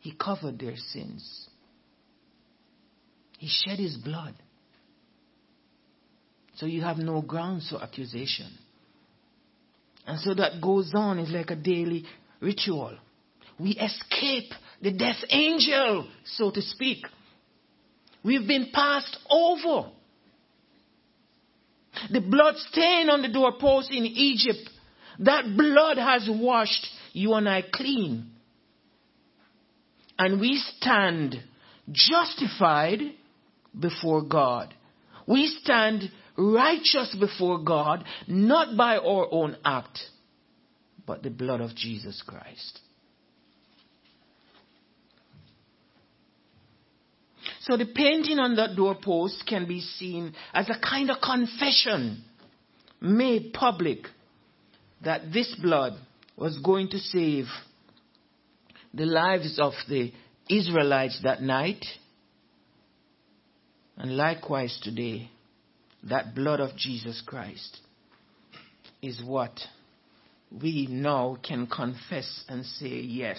He 0.00 0.12
covered 0.12 0.58
their 0.58 0.76
sins. 0.76 1.48
He 3.38 3.48
shed 3.48 3.78
His 3.78 3.96
blood. 3.96 4.34
So 6.56 6.66
you 6.66 6.82
have 6.82 6.98
no 6.98 7.22
grounds 7.22 7.70
for 7.70 7.82
accusation. 7.82 8.50
And 10.06 10.18
so 10.20 10.34
that 10.34 10.60
goes 10.60 10.92
on, 10.94 11.18
it's 11.18 11.30
like 11.30 11.50
a 11.50 11.56
daily 11.56 12.04
ritual. 12.40 12.96
We 13.58 13.70
escape 13.72 14.52
the 14.82 14.92
death 14.92 15.22
angel, 15.28 16.08
so 16.24 16.50
to 16.50 16.60
speak. 16.62 17.04
We've 18.24 18.46
been 18.46 18.70
passed 18.72 19.16
over. 19.30 19.90
The 22.10 22.20
blood 22.20 22.56
stain 22.56 23.10
on 23.10 23.22
the 23.22 23.28
doorpost 23.28 23.90
in 23.90 24.04
Egypt 24.04 24.68
that 25.20 25.56
blood 25.56 25.98
has 25.98 26.28
washed 26.30 26.86
you 27.12 27.34
and 27.34 27.48
I 27.48 27.62
clean. 27.62 28.30
And 30.18 30.40
we 30.40 30.62
stand 30.76 31.36
justified 31.90 33.00
before 33.78 34.22
God. 34.22 34.74
We 35.26 35.46
stand 35.62 36.10
righteous 36.36 37.16
before 37.18 37.62
God, 37.62 38.04
not 38.26 38.76
by 38.76 38.96
our 38.96 39.28
own 39.30 39.56
act, 39.64 39.98
but 41.06 41.22
the 41.22 41.30
blood 41.30 41.60
of 41.60 41.74
Jesus 41.74 42.22
Christ. 42.26 42.80
So 47.62 47.76
the 47.76 47.86
painting 47.86 48.38
on 48.38 48.56
that 48.56 48.74
doorpost 48.74 49.44
can 49.46 49.66
be 49.68 49.80
seen 49.80 50.34
as 50.52 50.68
a 50.70 50.80
kind 50.80 51.10
of 51.10 51.18
confession 51.20 52.24
made 53.00 53.52
public 53.52 54.06
that 55.02 55.32
this 55.32 55.54
blood 55.60 55.94
was 56.36 56.58
going 56.58 56.88
to 56.90 56.98
save 56.98 57.46
the 58.92 59.06
lives 59.06 59.58
of 59.60 59.72
the 59.88 60.12
Israelites 60.48 61.20
that 61.22 61.42
night. 61.42 61.84
And 63.96 64.16
likewise 64.16 64.78
today, 64.82 65.30
that 66.04 66.34
blood 66.34 66.60
of 66.60 66.76
Jesus 66.76 67.22
Christ 67.24 67.78
is 69.02 69.22
what 69.22 69.58
we 70.50 70.86
now 70.90 71.36
can 71.46 71.66
confess 71.66 72.44
and 72.48 72.64
say, 72.64 72.88
yes, 73.00 73.38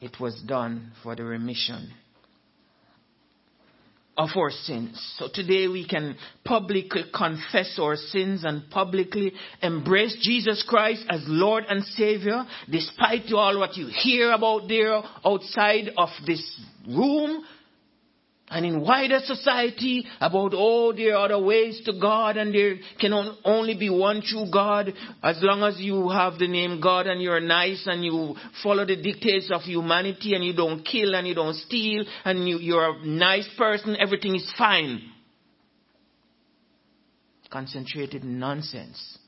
it 0.00 0.20
was 0.20 0.40
done 0.42 0.92
for 1.02 1.16
the 1.16 1.24
remission 1.24 1.92
of 4.18 4.30
our 4.36 4.50
sins. 4.50 5.00
So 5.16 5.28
today 5.32 5.68
we 5.68 5.86
can 5.86 6.16
publicly 6.44 7.04
confess 7.14 7.78
our 7.80 7.94
sins 7.94 8.44
and 8.44 8.68
publicly 8.68 9.32
embrace 9.62 10.16
Jesus 10.20 10.64
Christ 10.68 11.04
as 11.08 11.22
Lord 11.26 11.64
and 11.68 11.84
Savior, 11.84 12.44
despite 12.68 13.32
all 13.32 13.58
what 13.58 13.76
you 13.76 13.86
hear 13.86 14.32
about 14.32 14.66
there 14.66 15.00
outside 15.24 15.90
of 15.96 16.08
this 16.26 16.60
room, 16.88 17.44
and 18.50 18.64
in 18.64 18.80
wider 18.80 19.20
society 19.22 20.04
about 20.20 20.54
all 20.54 20.94
there 20.94 21.16
are 21.16 21.26
other 21.26 21.42
ways 21.42 21.80
to 21.84 21.92
God 22.00 22.36
and 22.36 22.54
there 22.54 22.76
can 23.00 23.12
only 23.44 23.76
be 23.76 23.90
one 23.90 24.22
true 24.22 24.46
God 24.50 24.92
as 25.22 25.38
long 25.42 25.62
as 25.62 25.78
you 25.78 26.08
have 26.08 26.38
the 26.38 26.48
name 26.48 26.80
God 26.80 27.06
and 27.06 27.20
you're 27.20 27.40
nice 27.40 27.86
and 27.86 28.04
you 28.04 28.34
follow 28.62 28.86
the 28.86 28.96
dictates 28.96 29.50
of 29.52 29.62
humanity 29.62 30.34
and 30.34 30.44
you 30.44 30.54
don't 30.54 30.82
kill 30.82 31.14
and 31.14 31.26
you 31.26 31.34
don't 31.34 31.54
steal 31.54 32.04
and 32.24 32.48
you, 32.48 32.58
you're 32.58 32.96
a 32.96 33.06
nice 33.06 33.48
person, 33.58 33.96
everything 33.98 34.34
is 34.34 34.50
fine. 34.56 35.02
Concentrated 37.50 38.24
nonsense. 38.24 39.18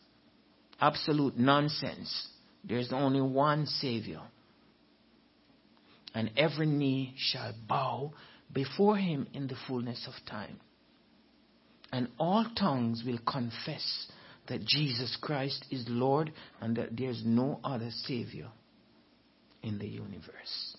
absolute 0.81 1.37
nonsense. 1.37 2.29
There's 2.65 2.93
only 2.93 3.21
one 3.21 3.67
Savior. 3.67 4.21
And 6.15 6.31
every 6.37 6.67
knee 6.67 7.15
shall 7.17 7.55
bow 7.69 8.13
before 8.53 8.97
him 8.97 9.27
in 9.33 9.47
the 9.47 9.57
fullness 9.67 10.07
of 10.07 10.15
time. 10.29 10.61
And 11.93 12.09
all 12.19 12.47
tongues 12.57 13.03
will 13.05 13.19
confess 13.19 14.07
that 14.49 14.65
Jesus 14.65 15.17
Christ 15.21 15.65
is 15.71 15.85
Lord 15.89 16.33
and 16.61 16.77
that 16.77 16.97
there's 16.97 17.23
no 17.25 17.61
other 17.63 17.91
Savior 18.07 18.49
in 19.63 19.79
the 19.79 19.87
universe. 19.87 20.77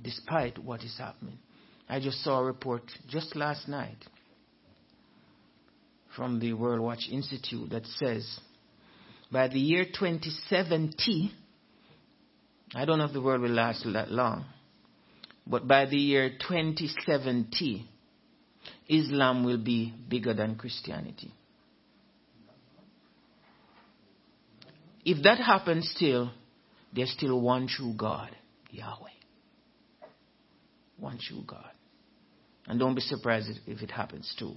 Despite 0.00 0.58
what 0.58 0.82
is 0.82 0.96
happening. 0.98 1.38
I 1.88 2.00
just 2.00 2.22
saw 2.24 2.40
a 2.40 2.44
report 2.44 2.82
just 3.08 3.36
last 3.36 3.68
night 3.68 3.98
from 6.16 6.40
the 6.40 6.52
World 6.52 6.80
Watch 6.80 7.08
Institute 7.10 7.70
that 7.70 7.86
says 7.86 8.40
by 9.30 9.48
the 9.48 9.58
year 9.58 9.84
2070, 9.84 11.32
I 12.74 12.84
don't 12.84 12.98
know 12.98 13.04
if 13.04 13.12
the 13.12 13.20
world 13.20 13.40
will 13.40 13.50
last 13.50 13.86
that 13.92 14.10
long, 14.10 14.44
but 15.46 15.66
by 15.66 15.86
the 15.86 15.96
year 15.96 16.30
2070, 16.30 17.88
Islam 18.88 19.44
will 19.44 19.62
be 19.62 19.92
bigger 20.08 20.34
than 20.34 20.56
Christianity. 20.56 21.32
If 25.04 25.22
that 25.24 25.38
happens 25.38 25.92
still, 25.96 26.30
there's 26.92 27.10
still 27.10 27.40
one 27.40 27.66
true 27.66 27.94
God, 27.96 28.30
Yahweh. 28.70 29.08
One 30.98 31.18
true 31.18 31.42
God. 31.46 31.70
And 32.66 32.78
don't 32.78 32.94
be 32.94 33.00
surprised 33.00 33.50
if 33.66 33.82
it 33.82 33.90
happens 33.90 34.32
too. 34.38 34.54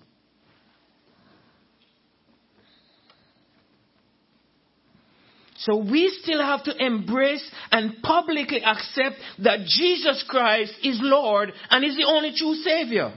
So 5.57 5.77
we 5.77 6.09
still 6.21 6.41
have 6.41 6.63
to 6.65 6.85
embrace 6.85 7.49
and 7.71 8.01
publicly 8.03 8.61
accept 8.63 9.15
that 9.39 9.59
Jesus 9.65 10.23
Christ 10.27 10.73
is 10.83 10.99
Lord 11.01 11.53
and 11.69 11.85
is 11.85 11.95
the 11.95 12.05
only 12.05 12.33
true 12.35 12.55
Savior. 12.55 13.13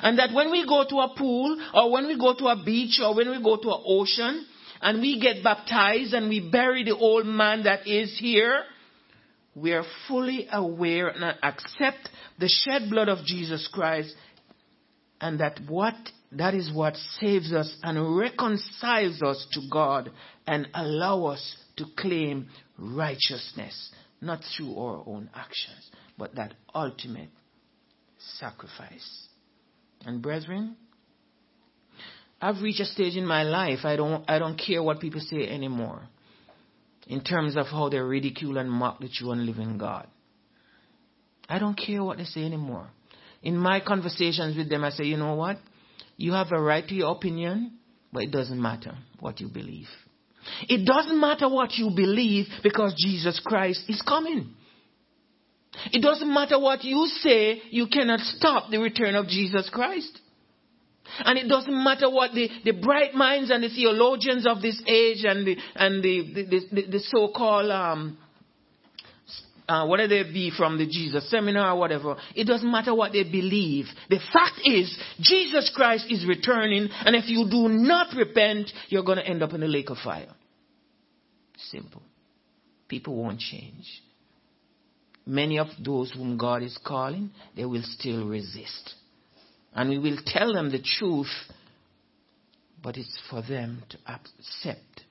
And 0.00 0.18
that 0.18 0.32
when 0.32 0.50
we 0.50 0.66
go 0.66 0.84
to 0.88 0.96
a 0.96 1.14
pool 1.16 1.60
or 1.74 1.92
when 1.92 2.06
we 2.06 2.18
go 2.18 2.34
to 2.34 2.46
a 2.46 2.62
beach 2.64 3.00
or 3.02 3.14
when 3.14 3.30
we 3.30 3.42
go 3.42 3.56
to 3.56 3.68
an 3.68 3.82
ocean 3.86 4.46
and 4.80 5.00
we 5.00 5.20
get 5.20 5.44
baptized 5.44 6.14
and 6.14 6.28
we 6.28 6.50
bury 6.50 6.82
the 6.84 6.96
old 6.96 7.26
man 7.26 7.64
that 7.64 7.86
is 7.86 8.18
here, 8.18 8.62
we 9.54 9.72
are 9.72 9.84
fully 10.08 10.48
aware 10.50 11.08
and 11.08 11.24
accept 11.42 12.08
the 12.38 12.48
shed 12.48 12.90
blood 12.90 13.08
of 13.08 13.24
Jesus 13.24 13.68
Christ 13.72 14.14
and 15.20 15.40
that 15.40 15.60
what 15.66 15.94
that 16.38 16.54
is 16.54 16.72
what 16.72 16.94
saves 17.20 17.52
us 17.52 17.74
and 17.82 18.18
reconciles 18.18 19.22
us 19.22 19.46
to 19.52 19.60
God 19.70 20.10
and 20.46 20.68
allow 20.74 21.26
us 21.26 21.56
to 21.76 21.84
claim 21.96 22.48
righteousness, 22.78 23.90
not 24.20 24.40
through 24.56 24.76
our 24.78 25.02
own 25.06 25.30
actions, 25.34 25.90
but 26.18 26.34
that 26.34 26.54
ultimate 26.74 27.28
sacrifice. 28.38 29.28
And 30.04 30.22
brethren, 30.22 30.76
I've 32.40 32.62
reached 32.62 32.80
a 32.80 32.84
stage 32.84 33.16
in 33.16 33.26
my 33.26 33.42
life 33.42 33.80
I 33.84 33.96
don't 33.96 34.28
I 34.28 34.38
don't 34.38 34.56
care 34.58 34.82
what 34.82 35.00
people 35.00 35.20
say 35.20 35.48
anymore 35.48 36.02
in 37.06 37.22
terms 37.22 37.56
of 37.56 37.66
how 37.66 37.88
they 37.88 37.98
ridicule 37.98 38.58
and 38.58 38.70
mock 38.70 39.00
the 39.00 39.08
true 39.08 39.30
and 39.30 39.46
living 39.46 39.78
God. 39.78 40.06
I 41.48 41.58
don't 41.58 41.78
care 41.78 42.02
what 42.02 42.18
they 42.18 42.24
say 42.24 42.44
anymore. 42.44 42.88
In 43.42 43.56
my 43.56 43.80
conversations 43.80 44.56
with 44.56 44.68
them, 44.68 44.82
I 44.82 44.90
say, 44.90 45.04
you 45.04 45.16
know 45.16 45.34
what? 45.34 45.58
You 46.16 46.32
have 46.32 46.52
a 46.52 46.60
right 46.60 46.86
to 46.86 46.94
your 46.94 47.12
opinion, 47.12 47.78
but 48.12 48.22
it 48.22 48.30
doesn't 48.30 48.60
matter 48.60 48.96
what 49.20 49.40
you 49.40 49.48
believe. 49.48 49.88
It 50.68 50.86
doesn't 50.86 51.20
matter 51.20 51.48
what 51.48 51.72
you 51.74 51.90
believe 51.94 52.46
because 52.62 52.94
Jesus 52.96 53.40
Christ 53.44 53.84
is 53.88 54.00
coming. 54.02 54.54
It 55.92 56.02
doesn't 56.02 56.32
matter 56.32 56.58
what 56.58 56.84
you 56.84 57.06
say, 57.20 57.60
you 57.70 57.88
cannot 57.88 58.20
stop 58.20 58.70
the 58.70 58.78
return 58.78 59.14
of 59.14 59.26
Jesus 59.28 59.68
Christ. 59.70 60.20
And 61.18 61.38
it 61.38 61.48
doesn't 61.48 61.84
matter 61.84 62.10
what 62.10 62.32
the, 62.32 62.48
the 62.64 62.72
bright 62.72 63.14
minds 63.14 63.50
and 63.50 63.62
the 63.62 63.68
theologians 63.68 64.46
of 64.46 64.62
this 64.62 64.80
age 64.86 65.24
and 65.24 65.46
the, 65.46 65.56
and 65.74 66.02
the, 66.02 66.32
the, 66.34 66.60
the, 66.72 66.90
the 66.92 67.00
so-called, 67.00 67.70
um, 67.70 68.18
uh, 69.68 69.86
whatever 69.86 70.08
they 70.08 70.22
be 70.22 70.52
from 70.56 70.78
the 70.78 70.86
Jesus 70.86 71.28
seminar 71.30 71.74
or 71.74 71.78
whatever, 71.78 72.16
it 72.34 72.44
doesn't 72.44 72.70
matter 72.70 72.94
what 72.94 73.12
they 73.12 73.24
believe. 73.24 73.86
The 74.08 74.20
fact 74.32 74.60
is, 74.64 74.96
Jesus 75.20 75.72
Christ 75.74 76.06
is 76.08 76.26
returning, 76.26 76.88
and 76.90 77.16
if 77.16 77.28
you 77.28 77.48
do 77.50 77.68
not 77.68 78.14
repent, 78.16 78.70
you're 78.88 79.04
going 79.04 79.18
to 79.18 79.26
end 79.26 79.42
up 79.42 79.52
in 79.52 79.60
the 79.60 79.66
lake 79.66 79.90
of 79.90 79.98
fire. 79.98 80.32
Simple. 81.56 82.02
People 82.88 83.16
won't 83.16 83.40
change. 83.40 84.02
Many 85.26 85.58
of 85.58 85.66
those 85.84 86.12
whom 86.12 86.38
God 86.38 86.62
is 86.62 86.78
calling, 86.86 87.30
they 87.56 87.64
will 87.64 87.82
still 87.82 88.28
resist. 88.28 88.94
And 89.74 89.90
we 89.90 89.98
will 89.98 90.18
tell 90.24 90.52
them 90.52 90.70
the 90.70 90.80
truth, 90.80 91.32
but 92.80 92.96
it's 92.96 93.18
for 93.28 93.42
them 93.42 93.82
to 93.88 93.98
accept 94.06 95.02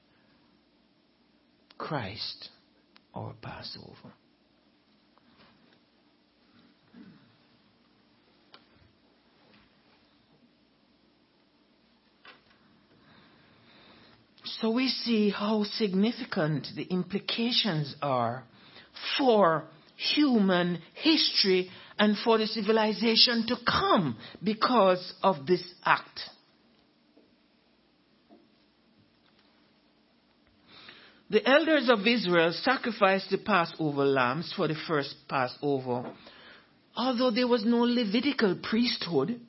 Christ 1.77 2.49
or 3.13 3.33
Passover. 3.41 4.13
So 14.45 14.69
we 14.69 14.89
see 14.89 15.31
how 15.31 15.63
significant 15.63 16.67
the 16.75 16.83
implications 16.83 17.95
are 18.01 18.43
for 19.17 19.65
human 19.95 20.79
history 20.93 21.69
and 21.97 22.15
for 22.17 22.37
the 22.37 22.45
civilization 22.45 23.45
to 23.47 23.55
come 23.65 24.17
because 24.43 25.13
of 25.23 25.47
this 25.47 25.63
act. 25.83 26.19
The 31.29 31.47
elders 31.47 31.89
of 31.89 32.05
Israel 32.05 32.53
sacrificed 32.53 33.31
the 33.31 33.39
Passover 33.39 34.05
lambs 34.05 34.53
for 34.55 34.67
the 34.67 34.75
first 34.87 35.15
Passover, 35.27 36.11
although 36.95 37.31
there 37.31 37.47
was 37.47 37.65
no 37.65 37.79
Levitical 37.79 38.59
priesthood 38.61 39.39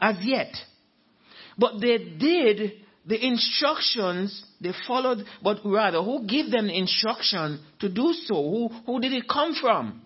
as 0.00 0.16
yet. 0.22 0.54
But 1.58 1.80
they 1.80 1.98
did 1.98 2.85
the 3.06 3.24
instructions 3.24 4.44
they 4.60 4.72
followed, 4.86 5.24
but 5.42 5.58
rather, 5.64 6.02
who 6.02 6.26
gave 6.26 6.50
them 6.50 6.66
the 6.66 6.76
instruction 6.76 7.60
to 7.80 7.88
do 7.88 8.12
so? 8.12 8.34
Who, 8.34 8.68
who 8.84 9.00
did 9.00 9.12
it 9.12 9.28
come 9.28 9.54
from? 9.54 10.02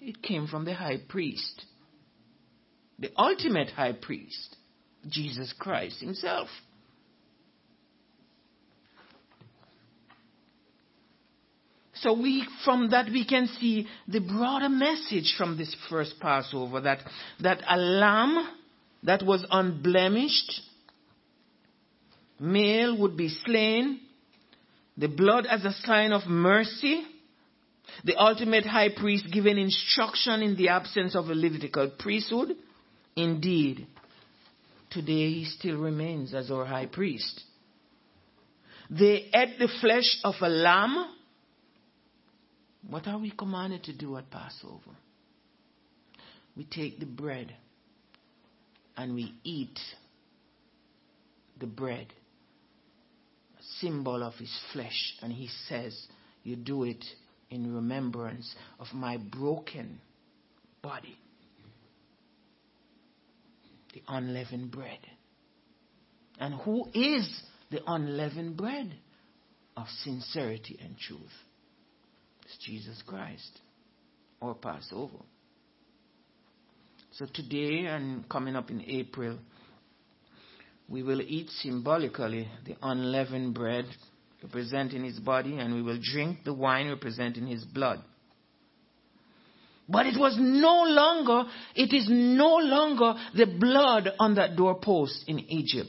It 0.00 0.22
came 0.22 0.46
from 0.46 0.64
the 0.64 0.74
high 0.74 0.98
priest, 1.08 1.64
the 2.98 3.10
ultimate 3.16 3.70
high 3.70 3.94
priest, 3.94 4.56
Jesus 5.08 5.52
Christ 5.58 6.00
himself. 6.00 6.48
So 11.94 12.12
we, 12.12 12.46
from 12.64 12.90
that 12.90 13.06
we 13.06 13.26
can 13.26 13.48
see 13.58 13.88
the 14.06 14.20
broader 14.20 14.68
message 14.68 15.34
from 15.36 15.58
this 15.58 15.74
first 15.90 16.20
Passover 16.20 16.80
that, 16.82 16.98
that 17.40 17.60
a 17.68 17.76
lamb 17.76 18.48
that 19.02 19.24
was 19.24 19.44
unblemished, 19.50 20.60
male 22.38 22.96
would 22.98 23.16
be 23.16 23.28
slain, 23.28 24.00
the 24.96 25.08
blood 25.08 25.46
as 25.46 25.64
a 25.64 25.72
sign 25.84 26.12
of 26.12 26.26
mercy, 26.26 27.04
the 28.04 28.16
ultimate 28.16 28.66
high 28.66 28.90
priest 28.94 29.26
giving 29.32 29.58
instruction 29.58 30.42
in 30.42 30.56
the 30.56 30.68
absence 30.68 31.14
of 31.14 31.28
a 31.28 31.34
Levitical 31.34 31.90
priesthood. 31.98 32.54
Indeed, 33.16 33.86
today 34.90 35.32
he 35.32 35.44
still 35.44 35.78
remains 35.78 36.34
as 36.34 36.50
our 36.50 36.64
high 36.64 36.86
priest. 36.86 37.42
They 38.90 39.28
ate 39.34 39.58
the 39.58 39.68
flesh 39.80 40.18
of 40.24 40.34
a 40.40 40.48
lamb. 40.48 41.14
What 42.88 43.06
are 43.06 43.18
we 43.18 43.30
commanded 43.30 43.84
to 43.84 43.92
do 43.92 44.16
at 44.16 44.30
Passover? 44.30 44.96
We 46.56 46.64
take 46.64 46.98
the 46.98 47.06
bread 47.06 47.54
and 48.96 49.14
we 49.14 49.34
eat 49.44 49.78
the 51.58 51.66
bread 51.66 52.12
symbol 53.80 54.22
of 54.22 54.34
his 54.34 54.54
flesh. 54.72 55.14
And 55.22 55.32
he 55.32 55.48
says, 55.68 55.96
You 56.42 56.56
do 56.56 56.84
it 56.84 57.04
in 57.50 57.74
remembrance 57.74 58.54
of 58.78 58.86
my 58.92 59.16
broken 59.16 60.00
body. 60.82 61.16
The 63.94 64.02
unleavened 64.08 64.70
bread. 64.70 64.98
And 66.38 66.54
who 66.54 66.86
is 66.94 67.28
the 67.70 67.80
unleavened 67.86 68.56
bread 68.56 68.94
of 69.76 69.86
sincerity 70.04 70.78
and 70.82 70.96
truth? 70.98 71.20
It's 72.44 72.56
Jesus 72.64 73.02
Christ, 73.06 73.60
or 74.40 74.54
Passover. 74.54 75.18
So 77.12 77.26
today 77.34 77.86
and 77.86 78.28
coming 78.28 78.54
up 78.54 78.70
in 78.70 78.82
April, 78.86 79.38
we 80.88 81.02
will 81.02 81.20
eat 81.20 81.50
symbolically 81.50 82.48
the 82.64 82.76
unleavened 82.82 83.54
bread 83.54 83.84
representing 84.42 85.04
his 85.04 85.18
body, 85.18 85.58
and 85.58 85.74
we 85.74 85.82
will 85.82 85.98
drink 86.00 86.44
the 86.44 86.54
wine 86.54 86.88
representing 86.88 87.46
his 87.46 87.64
blood. 87.64 88.00
But 89.88 90.06
it 90.06 90.18
was 90.18 90.36
no 90.38 90.84
longer, 90.84 91.48
it 91.74 91.94
is 91.94 92.06
no 92.08 92.56
longer 92.56 93.14
the 93.34 93.46
blood 93.46 94.10
on 94.18 94.34
that 94.36 94.56
doorpost 94.56 95.24
in 95.26 95.40
Egypt. 95.40 95.88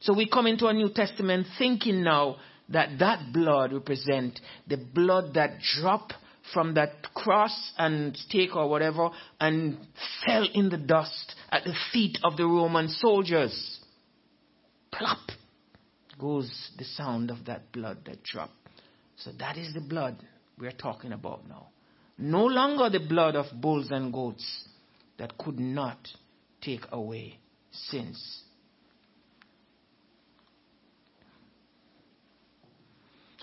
So 0.00 0.14
we 0.14 0.28
come 0.28 0.46
into 0.46 0.66
a 0.66 0.72
New 0.72 0.90
Testament 0.90 1.46
thinking 1.58 2.02
now 2.02 2.36
that 2.68 2.98
that 2.98 3.32
blood 3.32 3.72
represents 3.72 4.40
the 4.66 4.76
blood 4.76 5.34
that 5.34 5.60
dropped 5.60 6.14
from 6.52 6.74
that 6.74 7.14
cross 7.14 7.72
and 7.78 8.16
stake 8.16 8.54
or 8.56 8.68
whatever 8.68 9.10
and 9.40 9.78
fell 10.26 10.46
in 10.52 10.68
the 10.68 10.78
dust 10.78 11.34
at 11.50 11.64
the 11.64 11.74
feet 11.92 12.18
of 12.24 12.36
the 12.36 12.44
Roman 12.44 12.88
soldiers. 12.88 13.80
Plop 14.92 15.30
goes 16.18 16.70
the 16.78 16.84
sound 16.84 17.30
of 17.30 17.44
that 17.46 17.72
blood 17.72 17.98
that 18.06 18.22
dropped. 18.22 18.52
So 19.16 19.30
that 19.38 19.56
is 19.56 19.72
the 19.74 19.80
blood 19.80 20.16
we're 20.58 20.72
talking 20.72 21.12
about 21.12 21.48
now. 21.48 21.68
No 22.18 22.44
longer 22.44 22.90
the 22.90 23.04
blood 23.04 23.36
of 23.36 23.46
bulls 23.60 23.88
and 23.90 24.12
goats 24.12 24.68
that 25.18 25.38
could 25.38 25.58
not 25.58 25.98
take 26.60 26.82
away 26.90 27.38
sins. 27.70 28.41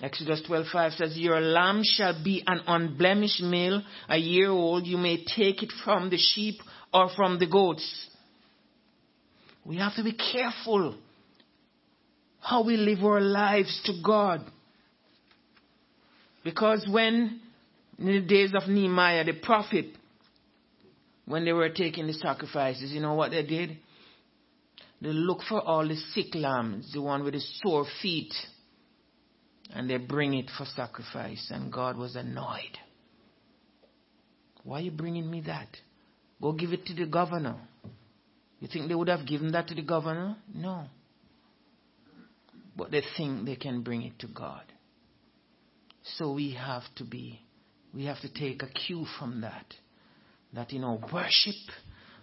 Exodus 0.02 0.42
12:5 0.44 0.94
says, 0.94 1.18
"Your 1.18 1.42
lamb 1.42 1.84
shall 1.84 2.24
be 2.24 2.42
an 2.48 2.62
unblemished 2.68 3.42
male, 3.42 3.84
a 4.08 4.18
year 4.18 4.50
old. 4.50 4.88
You 4.88 4.98
may 4.98 5.24
take 5.26 5.62
it 5.62 5.72
from 5.84 6.10
the 6.10 6.18
sheep 6.18 6.62
or 6.94 7.10
from 7.10 7.38
the 7.38 7.46
goats." 7.46 8.08
We 9.66 9.76
have 9.78 9.96
to 9.96 10.04
be 10.04 10.14
careful 10.14 10.96
how 12.40 12.64
we 12.64 12.78
live 12.78 13.04
our 13.04 13.20
lives 13.20 13.82
to 13.84 13.94
God. 14.02 14.42
Because 16.44 16.88
when 16.88 17.42
in 17.98 18.06
the 18.06 18.22
days 18.22 18.54
of 18.54 18.68
Nehemiah, 18.70 19.26
the 19.26 19.34
prophet, 19.34 19.94
when 21.26 21.44
they 21.44 21.52
were 21.54 21.70
taking 21.70 22.08
the 22.08 22.14
sacrifices, 22.14 22.92
you 22.92 23.02
know 23.02 23.14
what 23.14 23.32
they 23.32 23.44
did? 23.44 23.78
They 25.02 25.10
looked 25.10 25.44
for 25.44 25.62
all 25.62 25.88
the 25.88 25.98
sick 25.98 26.34
lambs, 26.34 26.92
the 26.94 27.02
one 27.02 27.24
with 27.24 27.34
the 27.34 27.42
sore 27.62 27.86
feet, 28.02 28.34
and 29.74 29.90
they 29.90 29.98
bring 29.98 30.34
it 30.34 30.50
for 30.58 30.66
sacrifice. 30.66 31.48
And 31.52 31.72
God 31.72 31.98
was 31.98 32.16
annoyed. 32.16 32.78
Why 34.64 34.80
are 34.80 34.82
you 34.82 34.92
bringing 34.92 35.30
me 35.30 35.42
that? 35.42 35.68
Go 36.42 36.54
give 36.54 36.74
it 36.74 36.86
to 36.86 36.94
the 36.94 37.06
governor. 37.06 37.56
You 38.60 38.68
think 38.68 38.88
they 38.88 38.96
would 38.96 39.08
have 39.08 39.26
given 39.26 39.52
that 39.54 39.68
to 39.68 39.76
the 39.76 39.82
governor? 39.82 40.36
No. 40.54 40.86
But 42.76 42.92
they 42.92 43.04
think 43.18 43.46
they 43.46 43.56
can 43.56 43.84
bring 43.84 44.04
it 44.04 44.20
to 44.20 44.28
God. 44.28 44.64
So 46.18 46.34
we 46.34 46.54
have 46.54 46.84
to 46.96 47.04
be 47.04 47.42
we 47.94 48.06
have 48.06 48.20
to 48.22 48.32
take 48.32 48.62
a 48.64 48.68
cue 48.68 49.06
from 49.18 49.42
that. 49.42 49.66
That 50.54 50.72
in 50.72 50.84
our 50.84 51.00
worship, 51.12 51.56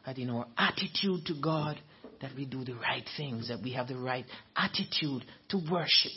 that 0.04 0.18
in 0.18 0.30
our 0.30 0.46
attitude 0.56 1.26
to 1.26 1.34
God, 1.40 1.80
that 2.20 2.32
we 2.36 2.44
do 2.44 2.64
the 2.64 2.74
right 2.74 3.04
things, 3.16 3.48
that 3.48 3.62
we 3.62 3.72
have 3.72 3.88
the 3.88 3.98
right 3.98 4.24
attitude 4.56 5.24
to 5.50 5.60
worship. 5.70 6.12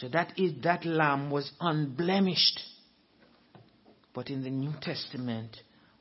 So 0.00 0.08
that 0.08 0.38
is 0.38 0.52
that 0.62 0.84
lamb 0.84 1.30
was 1.30 1.50
unblemished. 1.60 2.60
But 4.14 4.30
in 4.30 4.42
the 4.42 4.50
New 4.50 4.72
Testament, 4.80 5.56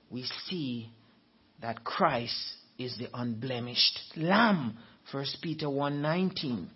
we 0.10 0.24
see 0.46 0.92
that 1.62 1.84
Christ 1.84 2.56
is 2.78 2.98
the 2.98 3.10
unblemished 3.14 4.00
lamb. 4.16 4.78
1 5.12 5.26
Peter 5.42 5.68
1:19 5.68 6.68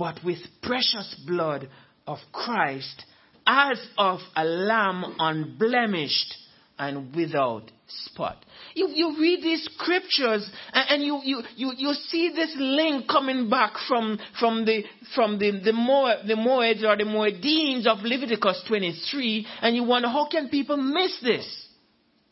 but 0.00 0.24
with 0.24 0.38
precious 0.62 1.14
blood 1.26 1.68
of 2.06 2.18
Christ 2.32 3.04
as 3.46 3.78
of 3.98 4.20
a 4.34 4.44
lamb 4.44 5.04
unblemished 5.18 6.34
and 6.80 7.14
without 7.14 7.70
spot. 7.86 8.42
You, 8.74 8.88
you 8.88 9.20
read 9.20 9.42
these 9.42 9.68
scriptures 9.74 10.50
and, 10.72 10.86
and 10.88 11.02
you, 11.04 11.20
you, 11.22 11.42
you, 11.54 11.72
you 11.76 11.92
see 11.92 12.32
this 12.34 12.54
link 12.58 13.06
coming 13.06 13.50
back 13.50 13.74
from, 13.86 14.18
from 14.38 14.64
the, 14.64 14.84
from 15.14 15.38
the, 15.38 15.50
the, 15.62 15.72
Moed, 15.72 16.26
the 16.26 16.34
Moeds 16.34 16.82
or 16.82 16.96
the 16.96 17.04
Moedines 17.04 17.86
of 17.86 18.02
Leviticus 18.02 18.64
23 18.66 19.46
and 19.60 19.76
you 19.76 19.84
wonder 19.84 20.08
how 20.08 20.26
can 20.28 20.48
people 20.48 20.78
miss 20.78 21.20
this 21.22 21.68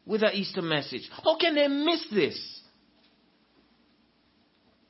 with 0.07 0.23
an 0.23 0.31
Easter 0.33 0.63
message? 0.63 1.09
How 1.23 1.37
can 1.37 1.55
they 1.55 1.69
miss 1.69 2.07
this? 2.11 2.59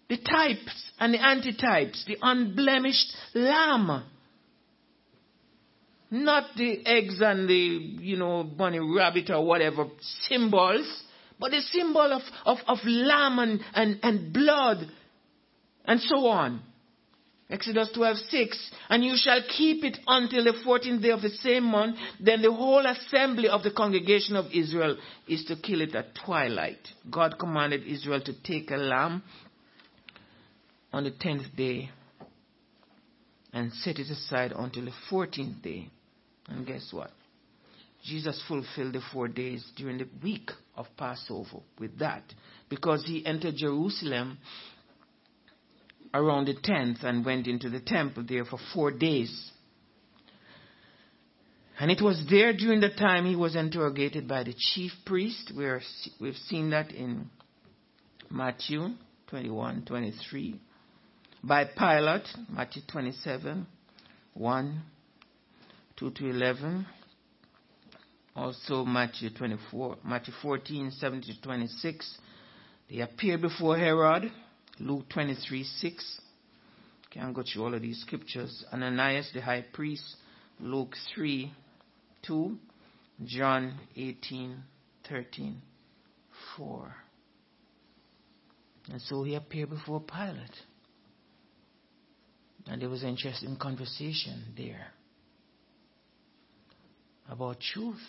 the 0.08 0.16
types 0.16 0.90
and 0.98 1.12
the 1.12 1.18
antitypes, 1.18 2.06
the 2.06 2.16
unblemished 2.22 3.14
lamb. 3.34 4.04
Not 6.10 6.44
the 6.56 6.86
eggs 6.86 7.20
and 7.20 7.48
the, 7.48 7.54
you 7.54 8.16
know, 8.16 8.42
bunny 8.42 8.80
rabbit 8.80 9.30
or 9.30 9.44
whatever 9.44 9.86
symbols, 10.28 11.02
but 11.38 11.50
the 11.50 11.60
symbol 11.60 12.12
of, 12.12 12.22
of, 12.46 12.58
of 12.66 12.78
lamb 12.84 13.38
and, 13.38 13.60
and, 13.74 14.00
and 14.02 14.32
blood 14.32 14.86
and 15.84 16.00
so 16.00 16.26
on. 16.26 16.62
Exodus 17.50 17.90
12:6, 17.96 18.54
And 18.90 19.02
you 19.02 19.14
shall 19.16 19.40
keep 19.48 19.82
it 19.82 19.98
until 20.06 20.44
the 20.44 20.52
14th 20.66 21.00
day 21.00 21.10
of 21.10 21.22
the 21.22 21.30
same 21.30 21.64
month. 21.64 21.96
Then 22.20 22.42
the 22.42 22.52
whole 22.52 22.84
assembly 22.84 23.48
of 23.48 23.62
the 23.62 23.70
congregation 23.70 24.36
of 24.36 24.46
Israel 24.52 24.98
is 25.26 25.44
to 25.46 25.56
kill 25.56 25.80
it 25.80 25.94
at 25.94 26.14
twilight. 26.14 26.80
God 27.10 27.38
commanded 27.38 27.86
Israel 27.86 28.20
to 28.20 28.34
take 28.42 28.70
a 28.70 28.76
lamb 28.76 29.22
on 30.92 31.04
the 31.04 31.10
tenth 31.10 31.44
day 31.56 31.90
and 33.52 33.72
set 33.72 33.98
it 33.98 34.10
aside 34.10 34.52
until 34.54 34.84
the 34.84 34.92
fourteenth 35.08 35.62
day. 35.62 35.88
And 36.48 36.66
guess 36.66 36.88
what? 36.92 37.10
Jesus 38.04 38.42
fulfilled 38.48 38.94
the 38.94 39.02
four 39.12 39.28
days 39.28 39.64
during 39.76 39.98
the 39.98 40.08
week 40.22 40.50
of 40.76 40.86
Passover 40.96 41.58
with 41.78 41.98
that 41.98 42.22
because 42.68 43.04
he 43.04 43.26
entered 43.26 43.56
Jerusalem 43.56 44.38
around 46.14 46.46
the 46.46 46.54
10th 46.54 47.04
and 47.04 47.24
went 47.24 47.46
into 47.46 47.68
the 47.68 47.80
temple 47.80 48.24
there 48.26 48.44
for 48.44 48.58
four 48.72 48.90
days. 48.90 49.50
And 51.80 51.90
it 51.90 52.02
was 52.02 52.24
there 52.28 52.52
during 52.52 52.80
the 52.80 52.90
time 52.90 53.24
he 53.26 53.36
was 53.36 53.54
interrogated 53.54 54.26
by 54.26 54.42
the 54.42 54.54
chief 54.56 54.92
priest. 55.04 55.52
We're, 55.54 55.80
we've 56.20 56.34
seen 56.48 56.70
that 56.70 56.92
in 56.92 57.30
Matthew 58.30 58.88
21, 59.28 59.84
23 59.86 60.60
by 61.42 61.64
Pilate, 61.64 62.26
Matthew 62.50 62.82
27, 62.90 63.66
1, 64.34 64.82
2 65.98 66.10
to 66.10 66.30
11. 66.30 66.86
Also 68.36 68.84
Matthew 68.84 69.30
24, 69.30 69.96
Matthew 70.04 70.34
14, 70.40 70.92
7 70.92 71.22
to 71.22 71.40
26. 71.40 72.18
They 72.88 73.00
appear 73.00 73.38
before 73.38 73.76
Herod, 73.76 74.30
Luke 74.78 75.08
23, 75.08 75.64
6. 75.64 76.20
Can't 77.10 77.34
go 77.34 77.42
through 77.42 77.64
all 77.64 77.74
of 77.74 77.82
these 77.82 78.00
scriptures. 78.00 78.64
Ananias 78.72 79.30
the 79.34 79.40
high 79.40 79.64
priest, 79.72 80.04
Luke 80.60 80.94
3, 81.14 81.52
2. 82.26 82.58
John 83.24 83.74
18, 83.96 84.62
13, 85.08 85.60
4. 86.56 86.94
And 88.92 89.02
so 89.02 89.24
he 89.24 89.34
appeared 89.34 89.70
before 89.70 90.00
Pilate. 90.00 90.54
And 92.68 92.80
there 92.80 92.88
was 92.88 93.02
an 93.02 93.08
interesting 93.08 93.56
conversation 93.56 94.44
there 94.56 94.92
about 97.38 97.60
truth. 97.60 98.02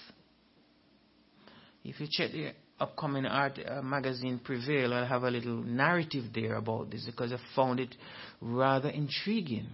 If 1.84 2.00
you 2.00 2.08
check 2.10 2.32
the 2.32 2.54
upcoming 2.80 3.28
art 3.28 3.60
uh, 3.64 3.80
magazine 3.84 4.42
Prevail, 4.44 4.92
I'll 4.92 5.06
have 5.06 5.22
a 5.22 5.30
little 5.30 5.62
narrative 5.62 6.26
there 6.34 6.56
about 6.56 6.90
this 6.90 7.06
because 7.06 7.32
I 7.32 7.38
found 7.56 7.80
it 7.80 7.96
rather 8.42 8.90
intriguing. 8.90 9.68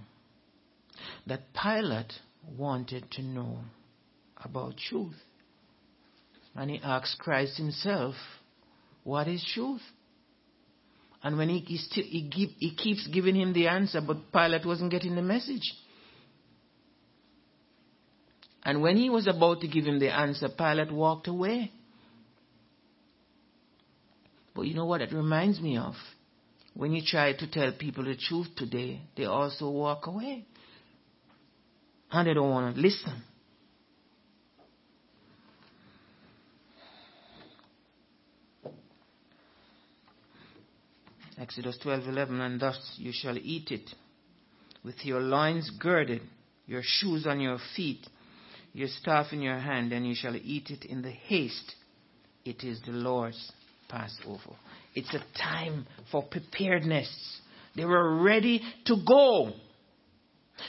That 1.28 1.42
Pilate 1.54 2.12
wanted 2.58 3.10
to 3.12 3.22
know 3.22 3.60
about 4.44 4.76
truth. 4.76 5.16
And 6.54 6.70
he 6.72 6.82
asked 6.84 7.18
Christ 7.20 7.58
himself, 7.58 8.16
What 9.06 9.30
is 9.30 9.46
truth? 9.54 9.82
And 11.24 11.38
when 11.38 11.48
he, 11.48 11.60
he, 11.60 11.78
still, 11.78 12.04
he, 12.04 12.24
give, 12.24 12.50
he 12.60 12.76
keeps 12.76 13.08
giving 13.08 13.36
him 13.36 13.54
the 13.54 13.68
answer, 13.68 14.02
but 14.06 14.34
Pilate 14.34 14.66
wasn't 14.66 14.92
getting 14.92 15.16
the 15.16 15.22
message. 15.22 15.74
And 18.66 18.82
when 18.82 18.98
he 18.98 19.12
was 19.12 19.28
about 19.28 19.62
to 19.62 19.68
give 19.68 19.86
him 19.86 20.00
the 20.00 20.10
answer, 20.10 20.50
Pilate 20.50 20.92
walked 20.92 21.28
away. 21.28 21.72
But 24.56 24.64
you 24.64 24.74
know 24.74 24.86
what 24.86 25.02
it 25.02 25.14
reminds 25.14 25.62
me 25.62 25.78
of? 25.78 25.94
When 26.74 26.92
you 26.92 27.04
try 27.06 27.34
to 27.34 27.48
tell 27.52 27.74
people 27.74 28.04
the 28.06 28.16
truth 28.16 28.48
today, 28.58 29.02
they 29.16 29.26
also 29.26 29.70
walk 29.70 30.08
away. 30.08 30.46
And 32.12 32.28
they 32.28 32.34
don't 32.34 32.50
want 32.50 32.76
to 32.76 32.82
listen. 32.82 33.22
Exodus 41.38 41.78
12:11 41.84 42.40
and 42.40 42.60
thus 42.60 42.96
you 42.98 43.12
shall 43.14 43.38
eat 43.38 43.70
it 43.70 43.90
with 44.84 45.06
your 45.06 45.20
loins 45.20 45.70
girded 45.70 46.22
your 46.66 46.82
shoes 46.84 47.28
on 47.28 47.42
your 47.42 47.60
feet 47.76 48.08
your 48.76 48.90
staff 48.90 49.28
in 49.32 49.42
your 49.42 49.58
hand 49.58 49.94
and 49.94 50.06
you 50.06 50.14
shall 50.14 50.36
eat 50.36 50.70
it 50.70 50.84
in 50.84 51.02
the 51.02 51.10
haste. 51.10 51.74
It 52.44 52.62
is 52.62 52.82
the 52.86 52.92
Lord's 52.92 53.54
Passover. 53.88 54.54
It's 54.94 55.14
a 55.14 55.24
time 55.42 55.88
for 56.12 56.24
preparedness. 56.24 57.10
They 57.78 57.86
were 57.86 58.22
ready 58.22 58.62
to 58.88 58.98
go. 59.08 59.54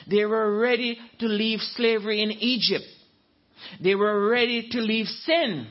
They 0.09 0.24
were 0.24 0.57
ready 0.57 0.98
to 1.18 1.26
leave 1.26 1.59
slavery 1.74 2.22
in 2.22 2.30
Egypt. 2.30 2.84
They 3.82 3.96
were 3.96 4.28
ready 4.28 4.68
to 4.70 4.78
leave 4.78 5.07
sin. 5.07 5.66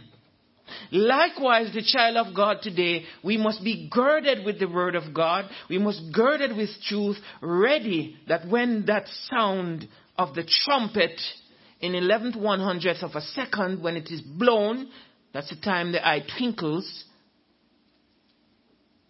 Likewise, 0.91 1.73
the 1.73 1.83
child 1.83 2.17
of 2.17 2.35
God 2.35 2.57
today, 2.61 3.05
we 3.23 3.37
must 3.37 3.63
be 3.63 3.89
girded 3.89 4.45
with 4.45 4.59
the 4.59 4.67
word 4.67 4.95
of 4.95 5.13
God. 5.13 5.45
We 5.69 5.77
must 5.77 6.01
girded 6.13 6.57
with 6.57 6.69
truth, 6.89 7.17
ready 7.41 8.17
that 8.27 8.45
when 8.49 8.87
that 8.87 9.05
sound 9.29 9.87
of 10.17 10.35
the 10.35 10.43
trumpet 10.65 11.17
in 11.85 11.93
11th 11.93 12.35
one 12.35 12.59
hundredth 12.59 13.03
of 13.03 13.15
a 13.15 13.21
second, 13.21 13.81
when 13.83 13.95
it 13.95 14.09
is 14.09 14.21
blown, 14.21 14.89
that's 15.33 15.49
the 15.49 15.57
time 15.57 15.91
the 15.91 16.05
eye 16.05 16.25
twinkles, 16.37 17.03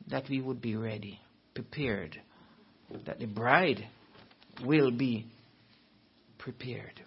that 0.07 0.23
we 0.29 0.41
would 0.41 0.61
be 0.61 0.75
ready, 0.75 1.19
prepared, 1.53 2.19
that 3.05 3.19
the 3.19 3.25
bride 3.25 3.87
will 4.63 4.91
be 4.91 5.25
prepared. 6.37 7.01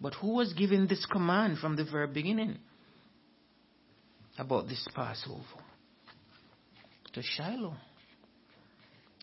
But 0.00 0.14
who 0.14 0.34
was 0.34 0.52
given 0.54 0.86
this 0.86 1.04
command 1.06 1.58
from 1.58 1.76
the 1.76 1.84
very 1.84 2.06
beginning 2.06 2.56
about 4.38 4.66
this 4.66 4.86
Passover? 4.94 5.42
To 7.12 7.22
Shiloh. 7.22 7.74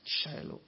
Shiloh. 0.04 0.62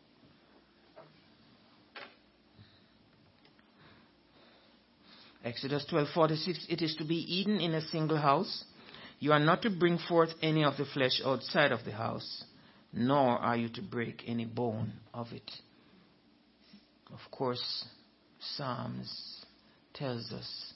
Exodus 5.50 5.84
12:46 5.90 6.70
It 6.70 6.84
is 6.84 6.96
to 6.98 7.04
be 7.04 7.16
eaten 7.16 7.60
in 7.60 7.74
a 7.74 7.82
single 7.82 8.18
house. 8.18 8.66
You 9.18 9.32
are 9.32 9.40
not 9.40 9.64
to 9.64 9.72
bring 9.72 9.98
forth 9.98 10.30
any 10.44 10.64
of 10.64 10.78
the 10.78 10.86
flesh 10.86 11.20
outside 11.26 11.72
of 11.72 11.84
the 11.86 11.92
house, 11.92 12.44
nor 12.94 13.40
are 13.40 13.58
you 13.58 13.68
to 13.70 13.82
break 13.82 14.24
any 14.28 14.46
bone 14.46 14.94
of 15.12 15.34
it. 15.34 15.50
Of 17.12 17.32
course, 17.32 17.86
Psalms 18.40 19.44
tells 19.96 20.32
us 20.32 20.74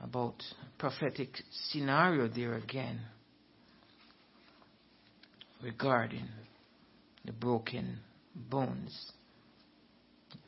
about 0.00 0.44
prophetic 0.78 1.30
scenario 1.50 2.28
there 2.28 2.54
again 2.54 3.00
regarding 5.60 6.28
the 7.24 7.32
broken 7.32 7.98
bones. 8.32 9.10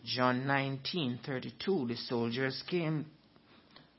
John 0.04 0.44
19:32 0.44 1.88
the 1.88 1.96
soldiers 1.96 2.62
came 2.70 3.06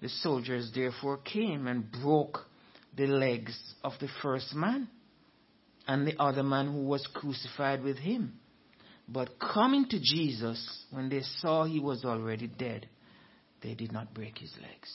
the 0.01 0.09
soldiers 0.09 0.71
therefore 0.73 1.17
came 1.17 1.67
and 1.67 1.91
broke 1.91 2.39
the 2.95 3.07
legs 3.07 3.57
of 3.83 3.93
the 3.99 4.09
first 4.21 4.53
man 4.53 4.87
and 5.87 6.05
the 6.05 6.19
other 6.19 6.43
man 6.43 6.67
who 6.67 6.83
was 6.83 7.07
crucified 7.13 7.83
with 7.83 7.97
him 7.97 8.33
but 9.07 9.39
coming 9.39 9.87
to 9.89 9.99
Jesus 9.99 10.85
when 10.91 11.09
they 11.09 11.21
saw 11.39 11.65
he 11.65 11.79
was 11.79 12.03
already 12.05 12.47
dead 12.47 12.87
they 13.61 13.75
did 13.75 13.91
not 13.91 14.13
break 14.13 14.37
his 14.39 14.51
legs. 14.61 14.91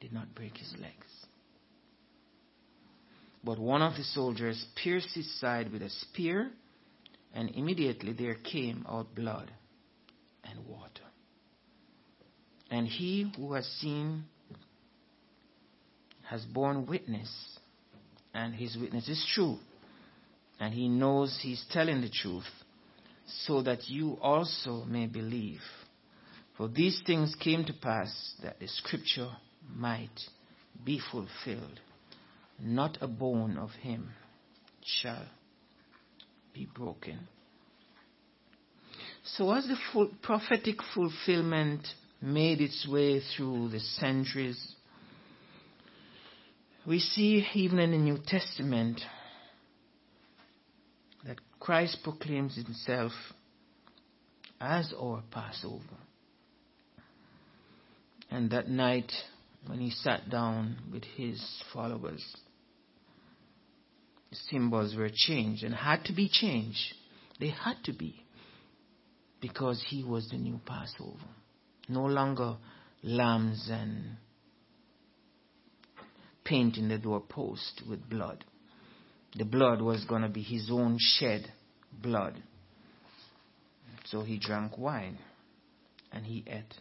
Did 0.00 0.12
not 0.12 0.34
break 0.34 0.56
his 0.56 0.72
legs. 0.80 1.06
But 3.44 3.58
one 3.58 3.82
of 3.82 3.96
the 3.96 4.04
soldiers 4.04 4.64
pierced 4.82 5.14
his 5.14 5.38
side 5.40 5.70
with 5.72 5.82
a 5.82 5.90
spear, 5.90 6.50
and 7.34 7.50
immediately 7.50 8.12
there 8.12 8.34
came 8.34 8.84
out 8.88 9.14
blood 9.14 9.50
and 10.44 10.66
water. 10.66 11.09
And 12.70 12.86
he 12.86 13.32
who 13.36 13.54
has 13.54 13.66
seen 13.66 14.24
has 16.22 16.44
borne 16.44 16.86
witness, 16.86 17.28
and 18.32 18.54
his 18.54 18.76
witness 18.76 19.08
is 19.08 19.26
true, 19.34 19.58
and 20.60 20.72
he 20.72 20.88
knows 20.88 21.40
he's 21.42 21.64
telling 21.72 22.00
the 22.00 22.08
truth, 22.08 22.48
so 23.26 23.62
that 23.62 23.88
you 23.88 24.16
also 24.22 24.84
may 24.84 25.06
believe. 25.06 25.60
For 26.56 26.68
these 26.68 27.02
things 27.04 27.34
came 27.34 27.64
to 27.64 27.72
pass 27.72 28.34
that 28.42 28.60
the 28.60 28.68
scripture 28.68 29.30
might 29.74 30.20
be 30.84 31.00
fulfilled. 31.10 31.80
Not 32.60 32.98
a 33.00 33.08
bone 33.08 33.56
of 33.56 33.70
him 33.80 34.10
shall 34.84 35.24
be 36.52 36.68
broken. 36.72 37.26
So, 39.24 39.50
as 39.52 39.66
the 39.66 39.76
full 39.92 40.10
prophetic 40.22 40.76
fulfillment 40.94 41.86
made 42.20 42.60
its 42.60 42.86
way 42.88 43.20
through 43.20 43.70
the 43.70 43.80
centuries, 43.80 44.74
we 46.86 46.98
see 46.98 47.46
even 47.54 47.78
in 47.78 47.92
the 47.92 47.98
New 47.98 48.18
Testament 48.26 49.00
that 51.26 51.36
Christ 51.58 51.98
proclaims 52.02 52.56
himself 52.56 53.12
as 54.60 54.92
our 54.98 55.22
Passover. 55.30 55.84
And 58.30 58.50
that 58.50 58.68
night, 58.68 59.12
when 59.66 59.80
he 59.80 59.90
sat 59.90 60.30
down 60.30 60.76
with 60.92 61.04
his 61.16 61.42
followers, 61.72 62.24
symbols 64.32 64.94
were 64.94 65.10
changed 65.12 65.64
and 65.64 65.74
had 65.74 66.04
to 66.04 66.12
be 66.12 66.28
changed. 66.28 66.94
They 67.40 67.48
had 67.48 67.76
to 67.84 67.92
be. 67.92 68.22
Because 69.40 69.82
he 69.88 70.04
was 70.04 70.28
the 70.28 70.36
new 70.36 70.60
Passover. 70.66 71.16
No 71.90 72.06
longer 72.06 72.56
lambs 73.02 73.68
and 73.70 74.16
painting 76.44 76.88
the 76.88 76.98
doorpost 76.98 77.82
with 77.88 78.08
blood. 78.08 78.44
The 79.36 79.44
blood 79.44 79.82
was 79.82 80.04
going 80.04 80.22
to 80.22 80.28
be 80.28 80.42
his 80.42 80.68
own 80.70 80.96
shed 80.98 81.52
blood. 81.92 82.42
So 84.06 84.22
he 84.22 84.38
drank 84.38 84.78
wine 84.78 85.18
and 86.12 86.24
he 86.24 86.44
ate 86.46 86.74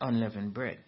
unleavened 0.00 0.54
bread. 0.54 0.78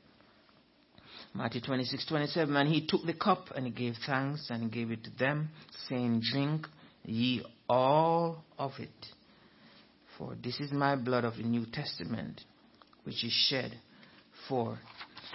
Matthew 1.35 1.61
26, 1.61 2.07
27. 2.07 2.57
And 2.57 2.69
he 2.69 2.87
took 2.87 3.05
the 3.05 3.15
cup 3.15 3.47
and 3.55 3.67
he 3.67 3.73
gave 3.73 3.95
thanks 4.07 4.49
and 4.51 4.63
he 4.63 4.69
gave 4.69 4.91
it 4.91 5.05
to 5.05 5.11
them, 5.19 5.51
saying, 5.89 6.23
Drink 6.33 6.67
ye 7.05 7.45
all 7.69 8.45
of 8.59 8.73
it. 8.79 8.91
For 10.17 10.35
this 10.43 10.59
is 10.59 10.73
my 10.73 10.97
blood 10.97 11.25
of 11.25 11.37
the 11.37 11.45
New 11.45 11.67
Testament, 11.67 12.41
which 13.09 13.25
is 13.25 13.33
shed 13.33 13.73
for 14.49 14.79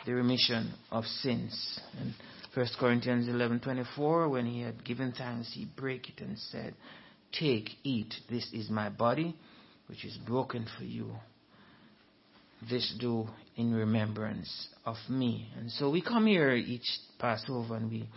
the 0.06 0.14
remission 0.14 0.72
of 0.92 1.06
sins. 1.06 1.80
And 2.00 2.14
1 2.54 2.68
Corinthians 2.80 3.28
11:24 3.28 4.30
when 4.30 4.46
he 4.46 4.62
had 4.62 4.86
given 4.86 5.12
thanks 5.12 5.52
he 5.54 5.66
brake 5.66 6.08
it 6.08 6.22
and 6.22 6.38
said 6.38 6.76
take 7.32 7.72
eat 7.84 8.14
this 8.30 8.48
is 8.54 8.70
my 8.70 8.90
body 8.90 9.36
which 9.88 10.06
is 10.06 10.16
broken 10.18 10.68
for 10.78 10.84
you 10.84 11.16
this 12.70 12.94
do 13.00 13.28
in 13.56 13.74
remembrance 13.74 14.68
of 14.86 14.98
me. 15.10 15.50
And 15.58 15.72
so 15.72 15.90
we 15.90 16.02
come 16.02 16.28
here 16.28 16.52
each 16.52 16.88
Passover 17.18 17.76
and 17.76 17.90
we 17.90 18.08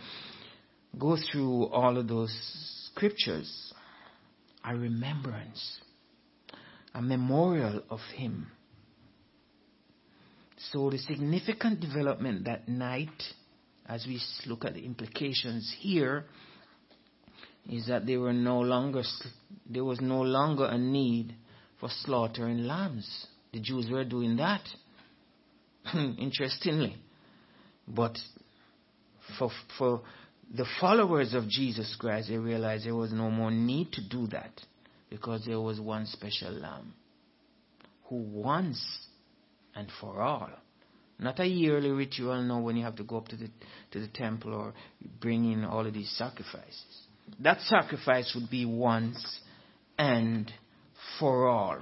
go 0.98 1.16
through 1.16 1.64
all 1.68 1.96
of 1.96 2.08
those 2.08 2.30
scriptures, 2.92 3.72
a 4.62 4.76
remembrance, 4.76 5.80
a 6.94 7.00
memorial 7.00 7.82
of 7.90 8.00
him. 8.14 8.48
So 10.72 10.90
the 10.90 10.98
significant 10.98 11.80
development 11.80 12.44
that 12.44 12.68
night, 12.68 13.22
as 13.86 14.06
we 14.06 14.20
look 14.46 14.64
at 14.64 14.74
the 14.74 14.84
implications 14.84 15.74
here, 15.78 16.24
is 17.68 17.86
that 17.88 18.06
there 18.06 18.20
were 18.20 18.32
no 18.32 18.60
longer 18.60 19.02
there 19.68 19.84
was 19.84 20.00
no 20.00 20.22
longer 20.22 20.66
a 20.66 20.78
need 20.78 21.34
for 21.80 21.88
slaughtering 22.04 22.64
lambs. 22.64 23.26
The 23.52 23.60
Jews 23.60 23.88
were 23.90 24.04
doing 24.04 24.36
that, 24.36 24.62
interestingly. 25.94 26.96
But 27.86 28.16
for, 29.38 29.50
for 29.78 30.02
the 30.54 30.66
followers 30.80 31.34
of 31.34 31.48
Jesus 31.48 31.96
Christ, 31.98 32.28
they 32.28 32.38
realized 32.38 32.86
there 32.86 32.94
was 32.94 33.12
no 33.12 33.30
more 33.30 33.50
need 33.50 33.92
to 33.92 34.08
do 34.08 34.26
that 34.28 34.60
because 35.10 35.44
there 35.46 35.60
was 35.60 35.80
one 35.80 36.06
special 36.06 36.52
lamb 36.52 36.94
who 38.04 38.16
once 38.16 38.80
and 39.76 39.88
for 40.00 40.22
all, 40.22 40.50
not 41.18 41.38
a 41.38 41.46
yearly 41.46 41.90
ritual, 41.90 42.42
no, 42.42 42.58
when 42.58 42.76
you 42.76 42.84
have 42.84 42.96
to 42.96 43.04
go 43.04 43.18
up 43.18 43.28
to 43.28 43.36
the, 43.36 43.48
to 43.90 44.00
the 44.00 44.08
temple 44.08 44.54
or 44.54 44.74
bring 45.20 45.52
in 45.52 45.64
all 45.64 45.86
of 45.86 45.94
these 45.94 46.10
sacrifices. 46.16 47.06
That 47.40 47.60
sacrifice 47.60 48.32
would 48.34 48.50
be 48.50 48.64
once 48.64 49.40
and 49.98 50.50
for 51.18 51.46
all 51.46 51.78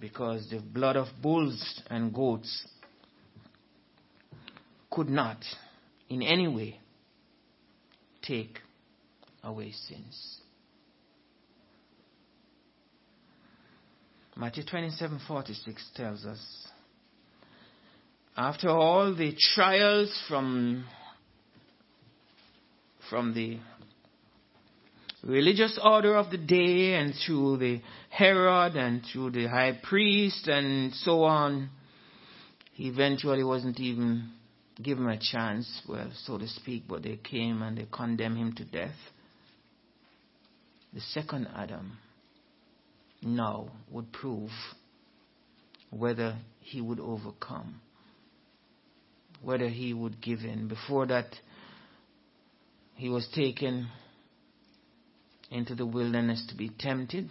because 0.00 0.48
the 0.50 0.60
blood 0.60 0.96
of 0.96 1.06
bulls 1.22 1.82
and 1.88 2.12
goats 2.14 2.66
could 4.90 5.08
not 5.08 5.38
in 6.08 6.22
any 6.22 6.48
way 6.48 6.80
take 8.22 8.58
away 9.42 9.72
sins. 9.72 10.40
Matthew 14.36 14.62
27:46 14.62 15.92
tells 15.96 16.24
us 16.24 16.68
after 18.38 18.68
all 18.68 19.12
the 19.16 19.34
trials 19.54 20.16
from 20.28 20.84
from 23.10 23.34
the 23.34 23.58
religious 25.24 25.76
order 25.82 26.14
of 26.14 26.30
the 26.30 26.38
day 26.38 26.94
and 26.94 27.14
through 27.26 27.56
the 27.56 27.80
Herod 28.10 28.76
and 28.76 29.02
through 29.12 29.32
the 29.32 29.46
high 29.46 29.76
priest 29.82 30.46
and 30.46 30.94
so 30.94 31.24
on, 31.24 31.70
he 32.74 32.86
eventually 32.86 33.42
wasn't 33.42 33.80
even 33.80 34.30
given 34.80 35.08
a 35.08 35.18
chance, 35.18 35.82
well, 35.88 36.08
so 36.24 36.38
to 36.38 36.46
speak, 36.46 36.84
but 36.88 37.02
they 37.02 37.16
came 37.16 37.62
and 37.62 37.76
they 37.76 37.88
condemned 37.90 38.36
him 38.36 38.52
to 38.52 38.64
death. 38.64 38.94
The 40.94 41.00
second 41.00 41.48
Adam 41.56 41.98
now 43.20 43.72
would 43.90 44.12
prove 44.12 44.50
whether 45.90 46.36
he 46.60 46.80
would 46.80 47.00
overcome, 47.00 47.80
whether 49.42 49.68
he 49.68 49.94
would 49.94 50.20
give 50.20 50.40
in. 50.40 50.68
Before 50.68 51.06
that, 51.06 51.26
he 52.94 53.08
was 53.08 53.28
taken 53.34 53.88
into 55.50 55.74
the 55.74 55.86
wilderness 55.86 56.44
to 56.48 56.56
be 56.56 56.70
tempted. 56.78 57.30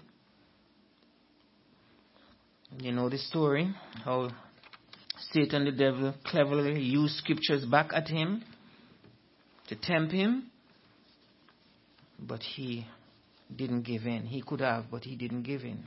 You 2.80 2.92
know 2.92 3.10
the 3.10 3.18
story, 3.18 3.74
how 4.04 4.30
Satan 5.32 5.66
the 5.66 5.72
devil 5.72 6.14
cleverly 6.26 6.82
used 6.82 7.16
scriptures 7.16 7.66
back 7.66 7.92
at 7.94 8.08
him 8.08 8.44
to 9.68 9.76
tempt 9.76 10.12
him, 10.12 10.52
but 12.20 12.42
he 12.42 12.86
didn't 13.54 13.84
give 13.84 14.06
in. 14.06 14.26
He 14.26 14.42
could 14.42 14.62
have, 14.62 14.86
but 14.92 15.04
he 15.04 15.16
didn't 15.16 15.44
give 15.44 15.62
in. 15.62 15.84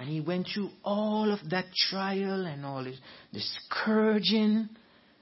And 0.00 0.08
he 0.08 0.22
went 0.22 0.48
through 0.52 0.70
all 0.82 1.30
of 1.30 1.50
that 1.50 1.66
trial 1.90 2.46
and 2.46 2.64
all 2.64 2.82
this, 2.82 2.96
the 3.34 3.40
scourging 3.40 4.70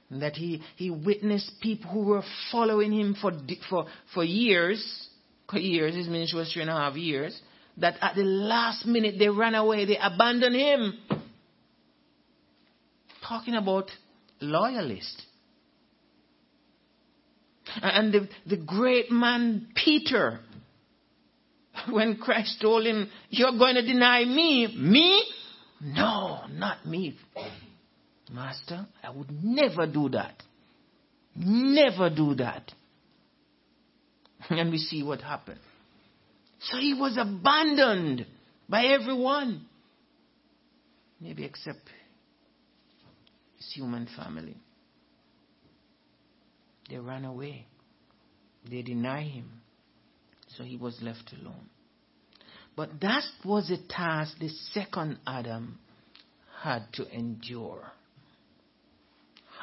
that 0.09 0.37
he, 0.37 0.63
he 0.77 0.89
witnessed 0.89 1.51
people 1.61 1.91
who 1.91 2.05
were 2.05 2.23
following 2.53 2.93
him 2.93 3.17
for, 3.21 3.33
for, 3.69 3.87
for 4.15 4.23
years, 4.23 5.09
years, 5.53 5.97
his 5.97 6.07
ministry 6.07 6.39
was 6.39 6.53
three 6.53 6.63
and 6.63 6.71
a 6.71 6.75
half 6.75 6.95
years, 6.95 7.37
that 7.79 7.97
at 8.01 8.15
the 8.15 8.23
last 8.23 8.87
minute 8.87 9.17
they 9.19 9.29
ran 9.29 9.57
away, 9.57 9.85
they 9.85 9.99
abandoned 10.01 10.55
him. 10.55 10.99
Talking 13.27 13.55
about 13.55 13.91
loyalists. 14.41 15.25
And 17.83 18.13
the, 18.15 18.29
the 18.47 18.57
great 18.57 19.11
man 19.11 19.73
Peter, 19.75 20.39
when 21.91 22.17
Christ 22.17 22.59
told 22.61 22.87
him, 22.87 23.09
You're 23.31 23.57
going 23.59 23.75
to 23.75 23.83
deny 23.83 24.25
me. 24.25 24.75
Me? 24.77 25.25
No, 25.81 26.41
not 26.51 26.87
me. 26.87 27.17
Master, 28.31 28.87
I 29.03 29.11
would 29.11 29.31
never 29.43 29.87
do 29.87 30.09
that. 30.11 30.43
Never 31.37 32.11
do 32.11 32.35
that. 32.35 32.73
And 34.51 34.71
we 34.71 34.79
see 34.79 35.03
what 35.03 35.21
happened. 35.21 35.61
So 36.61 36.79
he 36.79 36.95
was 36.95 37.17
abandoned 37.17 38.27
by 38.69 38.85
everyone. 38.87 39.67
Maybe 41.21 41.45
except 41.45 41.81
his 43.57 43.73
human 43.75 44.09
family. 44.17 44.57
They 46.89 46.99
ran 46.99 47.25
away. 47.25 47.67
They 48.69 48.83
deny 48.83 49.23
him. 49.23 49.51
So 50.59 50.65
he 50.65 50.77
was 50.77 50.99
left 51.01 51.33
alone. 51.41 51.71
But 52.77 53.01
that 53.01 53.25
was 53.45 53.71
a 53.71 53.79
task 53.89 54.39
the 54.39 54.51
second 54.73 55.19
Adam 55.27 55.79
had 56.63 56.93
to 56.95 57.09
endure. 57.11 57.91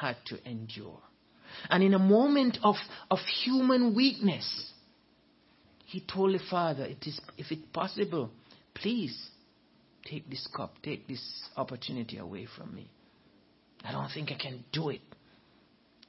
Had 0.00 0.16
to 0.26 0.48
endure. 0.48 0.98
And 1.70 1.82
in 1.84 1.94
a 1.94 1.98
moment 1.98 2.58
of, 2.64 2.74
of 3.10 3.18
human 3.44 3.94
weakness, 3.94 4.72
he 5.84 6.00
told 6.00 6.34
the 6.34 6.42
father, 6.50 6.84
it 6.84 7.06
is, 7.06 7.20
if 7.38 7.52
it's 7.52 7.62
possible, 7.72 8.30
please 8.74 9.30
take 10.04 10.28
this 10.28 10.48
cup, 10.56 10.74
take 10.82 11.06
this 11.06 11.22
opportunity 11.56 12.18
away 12.18 12.46
from 12.56 12.74
me. 12.74 12.90
I 13.84 13.92
don't 13.92 14.10
think 14.10 14.32
I 14.32 14.42
can 14.42 14.64
do 14.72 14.88
it 14.90 15.00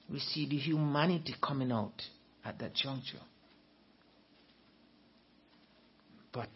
we 0.09 0.19
see 0.19 0.47
the 0.47 0.57
humanity 0.57 1.35
coming 1.41 1.71
out 1.71 2.01
at 2.45 2.59
that 2.59 2.73
juncture. 2.73 3.19
But 6.37 6.49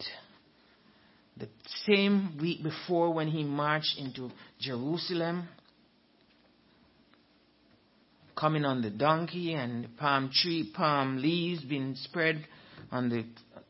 the 1.36 1.48
same 1.86 2.38
week 2.40 2.62
before, 2.62 3.12
when 3.12 3.26
he 3.26 3.42
marched 3.42 3.98
into 3.98 4.30
Jerusalem, 4.60 5.48
coming 8.36 8.64
on 8.64 8.82
the 8.82 8.90
donkey 8.90 9.54
and 9.54 9.96
palm 9.96 10.30
tree, 10.32 10.70
palm 10.72 11.20
leaves 11.20 11.64
being 11.64 11.96
spread 11.96 12.46
on 12.92 13.08
the 13.08 13.24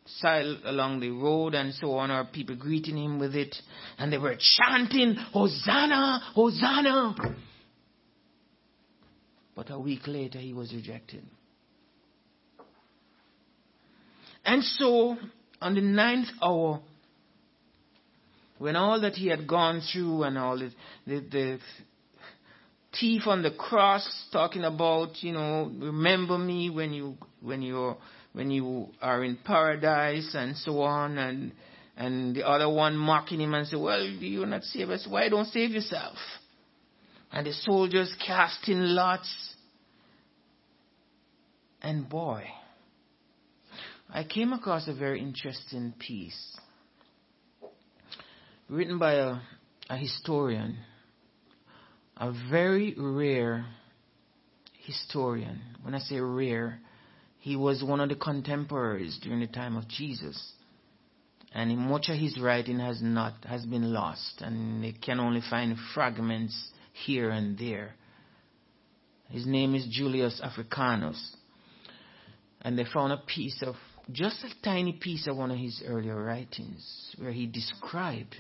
side 0.05 0.45
along 0.67 1.01
the 1.01 1.09
road 1.09 1.55
and 1.55 1.73
so 1.73 1.93
on, 1.93 2.11
or 2.11 2.27
people 2.27 2.57
greeting 2.57 2.99
him 2.99 3.19
with 3.19 3.35
it, 3.35 3.57
and 3.97 4.13
they 4.13 4.19
were 4.19 4.37
chanting, 4.37 5.15
Hosanna, 5.15 6.21
Hosanna. 6.35 7.15
But 9.57 9.71
a 9.71 9.79
week 9.79 10.07
later, 10.07 10.41
he 10.41 10.53
was 10.53 10.75
rejected. 10.75 11.25
And 14.45 14.63
so, 14.63 15.17
on 15.63 15.75
the 15.75 15.81
ninth 15.81 16.29
hour, 16.43 16.81
when 18.59 18.77
all 18.77 19.01
that 19.01 19.15
he 19.15 19.29
had 19.29 19.47
gone 19.47 19.81
through 19.93 20.25
and 20.25 20.37
all 20.37 20.59
the, 20.59 20.71
the, 21.07 21.21
the 21.31 21.59
thief 23.01 23.23
on 23.27 23.43
the 23.43 23.51
cross 23.51 24.07
talking 24.33 24.65
about, 24.65 25.23
you 25.23 25.33
know, 25.33 25.71
remember 25.81 26.39
me 26.39 26.71
when 26.71 26.93
you 26.93 27.17
when 27.41 27.63
you 27.63 27.95
when 28.33 28.51
you 28.51 28.89
are 29.01 29.25
in 29.25 29.39
paradise 29.45 30.35
and 30.35 30.57
so 30.57 30.81
on, 30.83 31.19
and 31.19 31.53
and 31.97 32.35
the 32.35 32.47
other 32.47 32.69
one 32.69 32.97
mocking 32.97 33.41
him 33.41 33.55
and 33.55 33.67
say, 33.67 33.77
well, 33.77 34.03
you're 34.03 34.47
not 34.47 34.63
saved. 34.65 34.91
us. 34.91 35.07
why 35.09 35.29
don't 35.29 35.47
save 35.47 35.71
yourself? 35.71 36.17
And 37.31 37.47
the 37.47 37.53
soldiers 37.53 38.15
casting 38.25 38.79
lots. 38.79 39.55
And 41.81 42.09
boy, 42.09 42.45
I 44.15 44.25
came 44.25 44.53
across 44.53 44.89
a 44.89 44.95
very 44.95 45.23
interesting 45.23 45.95
piece 45.99 46.57
written 48.69 48.99
by 48.99 49.15
a, 49.15 49.39
a 49.89 49.97
historian, 49.97 50.77
a 52.19 52.31
very 52.51 52.95
rare 52.99 53.65
historian. 54.81 55.63
When 55.83 55.95
I 55.95 55.99
say 55.99 56.21
rare, 56.21 56.79
he 57.39 57.57
was 57.57 57.83
one 57.83 58.01
of 58.01 58.11
the 58.11 58.15
contemporaries 58.15 59.19
during 59.23 59.41
the 59.41 59.47
time 59.47 59.79
of 59.79 59.89
Jesus. 59.89 60.53
And 61.55 61.75
much 61.79 62.11
of 62.11 62.19
his 62.19 62.39
writing 62.39 62.81
has 62.81 63.01
not 63.01 63.33
has 63.47 63.65
been 63.65 63.95
lost, 63.95 64.43
and 64.43 64.85
they 64.85 64.93
can 64.93 65.21
only 65.21 65.41
find 65.49 65.77
fragments 65.95 66.71
here 66.93 67.31
and 67.31 67.59
there. 67.59 67.95
His 69.31 69.47
name 69.47 69.75
is 69.75 69.87
Julius 69.91 70.39
Africanus. 70.43 71.37
And 72.61 72.79
they 72.79 72.85
found 72.85 73.13
a 73.13 73.17
piece 73.17 73.63
of, 73.63 73.75
just 74.11 74.43
a 74.45 74.63
tiny 74.65 74.93
piece 74.93 75.27
of 75.27 75.37
one 75.37 75.51
of 75.51 75.59
his 75.59 75.83
earlier 75.87 76.21
writings, 76.21 77.15
where 77.19 77.33
he 77.33 77.47
described 77.47 78.37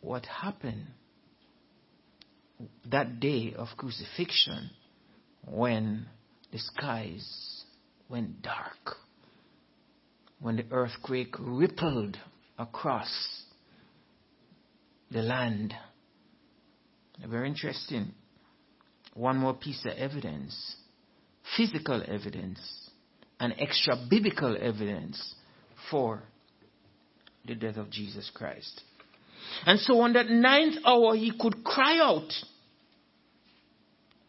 what 0.00 0.24
happened 0.26 0.86
that 2.90 3.20
day 3.20 3.54
of 3.56 3.68
crucifixion 3.76 4.70
when 5.46 6.06
the 6.52 6.58
skies 6.58 7.64
went 8.08 8.42
dark, 8.42 8.96
when 10.40 10.56
the 10.56 10.64
earthquake 10.70 11.34
rippled 11.38 12.16
across 12.58 13.42
the 15.10 15.22
land 15.22 15.74
very 17.28 17.48
interesting. 17.48 18.12
One 19.14 19.38
more 19.38 19.54
piece 19.54 19.84
of 19.84 19.92
evidence 19.92 20.76
physical 21.56 22.02
evidence 22.06 22.60
and 23.40 23.54
extra 23.58 23.96
biblical 24.08 24.56
evidence 24.60 25.34
for 25.90 26.22
the 27.46 27.54
death 27.54 27.76
of 27.76 27.90
Jesus 27.90 28.30
Christ. 28.32 28.82
And 29.66 29.80
so 29.80 30.00
on 30.00 30.12
that 30.12 30.28
ninth 30.28 30.76
hour, 30.84 31.16
he 31.16 31.32
could 31.38 31.64
cry 31.64 31.98
out. 31.98 32.30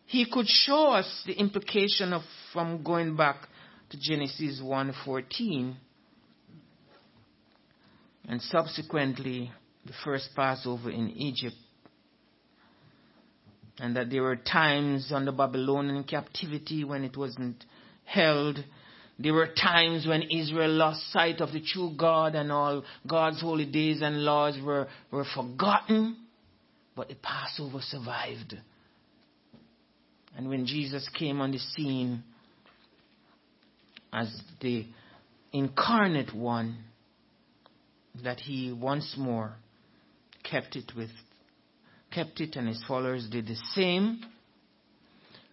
He 0.06 0.26
could 0.30 0.48
show 0.48 0.88
us 0.88 1.24
the 1.26 1.34
implication 1.34 2.14
of 2.14 2.22
from 2.52 2.84
going 2.84 3.16
back 3.16 3.48
to 3.92 3.98
Genesis 4.00 4.62
1:14 4.62 5.76
and 8.28 8.42
subsequently 8.42 9.52
the 9.86 9.94
first 10.04 10.30
Passover 10.36 10.90
in 10.90 11.10
Egypt 11.12 11.56
and 13.80 13.96
that 13.96 14.10
there 14.10 14.22
were 14.22 14.36
times 14.36 15.12
under 15.12 15.32
Babylonian 15.32 16.04
captivity 16.04 16.84
when 16.84 17.04
it 17.04 17.18
wasn't 17.18 17.66
held. 18.06 18.64
There 19.22 19.34
were 19.34 19.48
times 19.48 20.08
when 20.08 20.24
Israel 20.24 20.72
lost 20.72 21.12
sight 21.12 21.42
of 21.42 21.52
the 21.52 21.62
true 21.62 21.94
God 21.96 22.34
and 22.34 22.52
all 22.52 22.84
God's 23.08 23.42
holy 23.42 23.66
days 23.66 24.02
and 24.02 24.24
laws 24.24 24.58
were, 24.64 24.88
were 25.12 25.26
forgotten, 25.36 26.18
but 26.96 27.10
the 27.10 27.16
Passover 27.16 27.80
survived. 27.82 28.56
And 30.36 30.50
when 30.50 30.66
Jesus 30.66 31.08
came 31.18 31.40
on 31.40 31.52
the 31.52 31.60
scene 31.60 32.24
as 34.12 34.42
the 34.60 34.86
incarnate 35.54 36.34
one, 36.34 36.78
that 38.24 38.40
he 38.40 38.72
once 38.72 39.16
more 39.18 39.54
kept 40.44 40.76
it 40.76 40.92
with 40.96 41.10
kept 42.14 42.42
it 42.42 42.58
and 42.58 42.68
his 42.68 42.84
followers 42.88 43.28
did 43.32 43.48
the 43.48 43.56
same. 43.74 44.22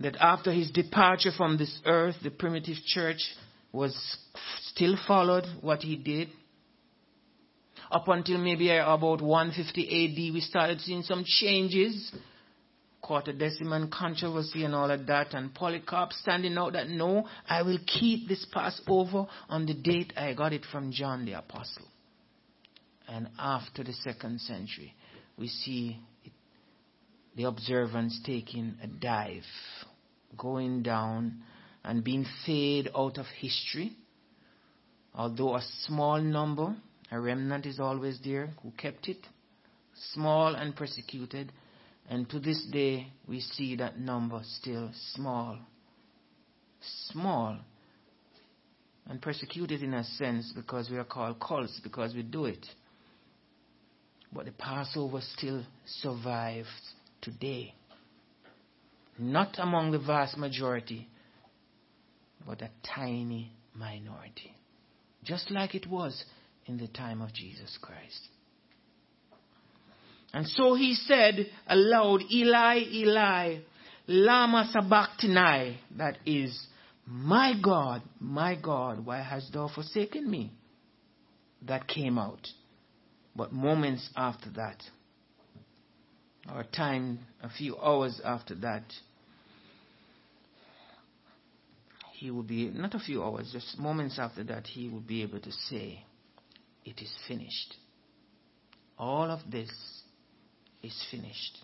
That 0.00 0.16
after 0.16 0.52
his 0.52 0.70
departure 0.70 1.30
from 1.36 1.56
this 1.56 1.78
earth, 1.86 2.16
the 2.22 2.30
primitive 2.30 2.76
church 2.84 3.18
was 3.72 3.94
still 4.62 4.96
followed 5.06 5.44
what 5.60 5.82
he 5.82 5.96
did. 5.96 6.28
Up 7.90 8.06
until 8.08 8.38
maybe 8.38 8.70
about 8.70 9.22
150 9.22 9.82
AD, 9.82 10.34
we 10.34 10.40
started 10.40 10.80
seeing 10.80 11.02
some 11.02 11.24
changes. 11.26 12.12
Quartodeciman 13.02 13.90
controversy 13.90 14.64
and 14.64 14.74
all 14.74 14.90
of 14.90 15.06
that, 15.06 15.32
and 15.32 15.54
Polycarp 15.54 16.12
standing 16.12 16.58
out 16.58 16.72
that 16.72 16.88
no, 16.88 17.26
I 17.48 17.62
will 17.62 17.78
keep 17.86 18.28
this 18.28 18.44
Passover 18.52 19.26
on 19.48 19.66
the 19.66 19.74
date 19.74 20.12
I 20.16 20.34
got 20.34 20.52
it 20.52 20.64
from 20.70 20.90
John 20.90 21.24
the 21.24 21.34
Apostle. 21.34 21.86
And 23.06 23.28
after 23.38 23.84
the 23.84 23.92
second 23.92 24.40
century, 24.40 24.94
we 25.38 25.48
see 25.48 26.00
the 27.36 27.44
observance 27.44 28.20
taking 28.26 28.76
a 28.82 28.88
dive, 28.88 29.44
going 30.36 30.82
down 30.82 31.42
and 31.84 32.04
being 32.04 32.26
fade 32.44 32.90
out 32.96 33.18
of 33.18 33.26
history. 33.40 33.92
Although 35.14 35.56
a 35.56 35.62
small 35.86 36.20
number, 36.20 36.76
a 37.10 37.18
remnant 37.18 37.66
is 37.66 37.80
always 37.80 38.18
there 38.24 38.50
who 38.62 38.70
kept 38.72 39.08
it, 39.08 39.18
small 40.12 40.54
and 40.54 40.76
persecuted. 40.76 41.52
And 42.08 42.28
to 42.30 42.40
this 42.40 42.66
day, 42.72 43.08
we 43.26 43.40
see 43.40 43.76
that 43.76 43.98
number 43.98 44.40
still 44.44 44.90
small. 45.14 45.58
Small. 47.10 47.58
And 49.06 49.20
persecuted 49.20 49.82
in 49.82 49.94
a 49.94 50.04
sense 50.04 50.52
because 50.54 50.90
we 50.90 50.98
are 50.98 51.04
called 51.04 51.40
cults, 51.40 51.80
because 51.82 52.14
we 52.14 52.22
do 52.22 52.44
it. 52.44 52.64
But 54.32 54.44
the 54.44 54.52
Passover 54.52 55.20
still 55.36 55.64
survives 55.86 56.68
today. 57.22 57.74
Not 59.18 59.56
among 59.58 59.90
the 59.90 59.98
vast 59.98 60.36
majority, 60.36 61.08
but 62.46 62.62
a 62.62 62.70
tiny 62.94 63.52
minority. 63.74 64.54
Just 65.24 65.50
like 65.50 65.74
it 65.74 65.86
was 65.86 66.24
in 66.66 66.78
the 66.78 66.88
time 66.88 67.20
of 67.20 67.32
Jesus 67.32 67.78
Christ. 67.80 68.28
And 70.32 70.46
so 70.46 70.74
he 70.74 70.94
said 70.94 71.46
aloud, 71.66 72.22
Eli, 72.30 72.80
Eli, 72.92 73.58
Lama 74.06 74.68
Sabachthani, 74.72 75.78
that 75.96 76.18
is, 76.26 76.66
My 77.06 77.54
God, 77.62 78.02
my 78.20 78.54
God, 78.54 79.04
why 79.04 79.22
hast 79.22 79.52
thou 79.52 79.68
forsaken 79.68 80.30
me? 80.30 80.52
That 81.66 81.88
came 81.88 82.18
out. 82.18 82.46
But 83.34 83.52
moments 83.52 84.08
after 84.16 84.50
that, 84.50 84.82
or 86.54 86.64
time, 86.64 87.20
a 87.42 87.48
few 87.48 87.78
hours 87.78 88.20
after 88.24 88.54
that, 88.56 88.84
he 92.18 92.32
will 92.32 92.42
be, 92.42 92.68
not 92.70 92.94
a 92.94 92.98
few 92.98 93.22
hours, 93.22 93.50
just 93.52 93.78
moments 93.78 94.18
after 94.18 94.42
that, 94.42 94.66
he 94.66 94.88
will 94.88 95.00
be 95.00 95.22
able 95.22 95.38
to 95.38 95.52
say, 95.52 96.04
It 96.84 97.00
is 97.00 97.12
finished. 97.28 97.76
All 98.98 99.30
of 99.30 99.38
this 99.48 99.70
is 100.82 101.06
finished. 101.12 101.58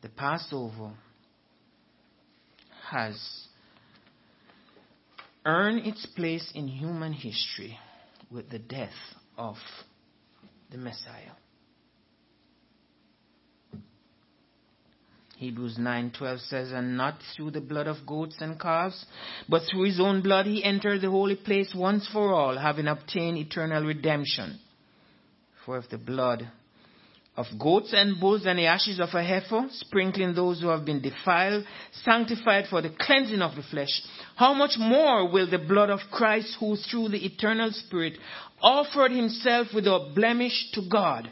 The 0.00 0.08
Passover 0.08 0.94
has 2.90 3.16
earned 5.44 5.86
its 5.86 6.06
place 6.16 6.50
in 6.54 6.66
human 6.66 7.12
history 7.12 7.78
with 8.30 8.48
the 8.48 8.58
death 8.58 8.96
of 9.36 9.56
the 10.70 10.78
Messiah. 10.78 11.32
Hebrews 15.36 15.78
9:12 15.78 16.40
says, 16.48 16.72
"And 16.72 16.96
not 16.96 17.20
through 17.34 17.50
the 17.50 17.60
blood 17.60 17.88
of 17.88 18.06
goats 18.06 18.36
and 18.40 18.58
calves, 18.58 19.04
but 19.48 19.62
through 19.62 19.84
his 19.84 19.98
own 19.98 20.20
blood 20.20 20.46
he 20.46 20.62
entered 20.62 21.00
the 21.00 21.10
holy 21.10 21.34
place 21.34 21.74
once 21.74 22.06
for 22.06 22.32
all, 22.32 22.56
having 22.56 22.86
obtained 22.86 23.38
eternal 23.38 23.82
redemption. 23.82 24.60
For 25.64 25.78
if 25.78 25.88
the 25.88 25.98
blood 25.98 26.48
of 27.36 27.46
goats 27.58 27.92
and 27.92 28.20
bulls 28.20 28.46
and 28.46 28.60
the 28.60 28.66
ashes 28.66 29.00
of 29.00 29.12
a 29.12 29.24
heifer, 29.24 29.66
sprinkling 29.70 30.34
those 30.34 30.60
who 30.60 30.68
have 30.68 30.84
been 30.84 31.00
defiled, 31.00 31.66
sanctified 32.04 32.68
for 32.68 32.80
the 32.80 32.90
cleansing 32.90 33.42
of 33.42 33.56
the 33.56 33.62
flesh, 33.62 34.02
how 34.36 34.54
much 34.54 34.78
more 34.78 35.28
will 35.28 35.50
the 35.50 35.58
blood 35.58 35.90
of 35.90 35.98
Christ, 36.12 36.56
who 36.60 36.76
through 36.76 37.08
the 37.08 37.26
eternal 37.26 37.72
Spirit 37.72 38.18
offered 38.62 39.10
himself 39.10 39.74
without 39.74 40.14
blemish 40.14 40.70
to 40.74 40.82
God, 40.88 41.28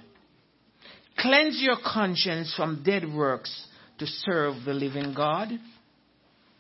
cleanse 1.17 1.63
your 1.63 1.77
conscience 1.77 2.53
from 2.53 2.83
dead 2.83 3.05
works 3.15 3.69
to 4.03 4.09
serve 4.09 4.65
the 4.65 4.75
living 4.75 5.15
God. 5.15 5.49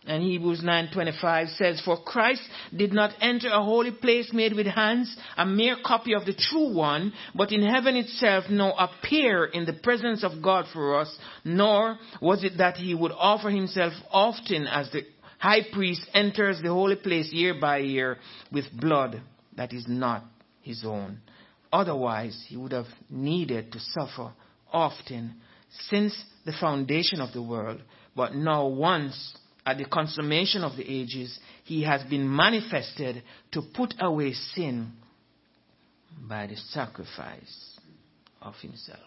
And 0.06 0.22
Hebrews 0.22 0.62
9:25 0.62 1.50
says, 1.50 1.80
"For 1.80 1.96
Christ 1.96 2.42
did 2.74 2.92
not 2.92 3.14
enter 3.20 3.48
a 3.48 3.62
holy 3.62 3.90
place 3.90 4.32
made 4.32 4.52
with 4.52 4.66
hands, 4.66 5.16
a 5.36 5.44
mere 5.44 5.76
copy 5.76 6.14
of 6.14 6.24
the 6.24 6.34
true 6.34 6.72
one, 6.72 7.12
but 7.34 7.50
in 7.50 7.62
heaven 7.62 7.96
itself 7.96 8.48
now 8.48 8.72
appear 8.78 9.44
in 9.44 9.64
the 9.64 9.72
presence 9.72 10.22
of 10.22 10.40
God 10.40 10.68
for 10.68 11.00
us, 11.00 11.18
nor 11.44 11.98
was 12.20 12.44
it 12.44 12.58
that 12.58 12.76
he 12.76 12.94
would 12.94 13.12
offer 13.12 13.50
himself 13.50 13.92
often 14.12 14.68
as 14.68 14.90
the 14.90 15.04
high 15.38 15.62
priest 15.62 16.06
enters 16.14 16.60
the 16.60 16.68
holy 16.68 16.96
place 16.96 17.32
year 17.32 17.54
by 17.54 17.78
year 17.78 18.18
with 18.52 18.70
blood 18.72 19.20
that 19.56 19.72
is 19.72 19.88
not 19.88 20.22
his 20.62 20.84
own. 20.84 21.20
Otherwise, 21.72 22.44
he 22.48 22.56
would 22.56 22.72
have 22.72 22.92
needed 23.10 23.72
to 23.72 23.80
suffer 23.80 24.32
often 24.72 25.34
since 25.88 26.14
the 26.44 26.52
foundation 26.52 27.20
of 27.20 27.32
the 27.32 27.42
world, 27.42 27.80
but 28.16 28.34
now 28.34 28.66
once 28.66 29.36
at 29.64 29.78
the 29.78 29.84
consummation 29.84 30.64
of 30.64 30.76
the 30.76 30.88
ages, 30.88 31.38
he 31.64 31.82
has 31.82 32.02
been 32.04 32.28
manifested 32.28 33.22
to 33.52 33.62
put 33.74 33.94
away 34.00 34.32
sin 34.32 34.92
by 36.28 36.46
the 36.46 36.56
sacrifice 36.56 37.78
of 38.40 38.54
himself. 38.56 39.00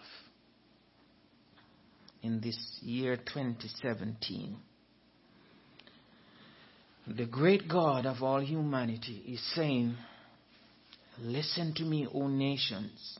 In 2.23 2.41
this 2.41 2.57
year 2.81 3.17
2017, 3.17 4.57
the 7.07 7.25
great 7.25 7.67
God 7.67 8.05
of 8.05 8.23
all 8.23 8.41
humanity 8.41 9.23
is 9.27 9.41
saying, 9.53 9.95
Listen 11.19 11.73
to 11.75 11.83
me, 11.83 12.07
O 12.11 12.27
nations, 12.27 13.19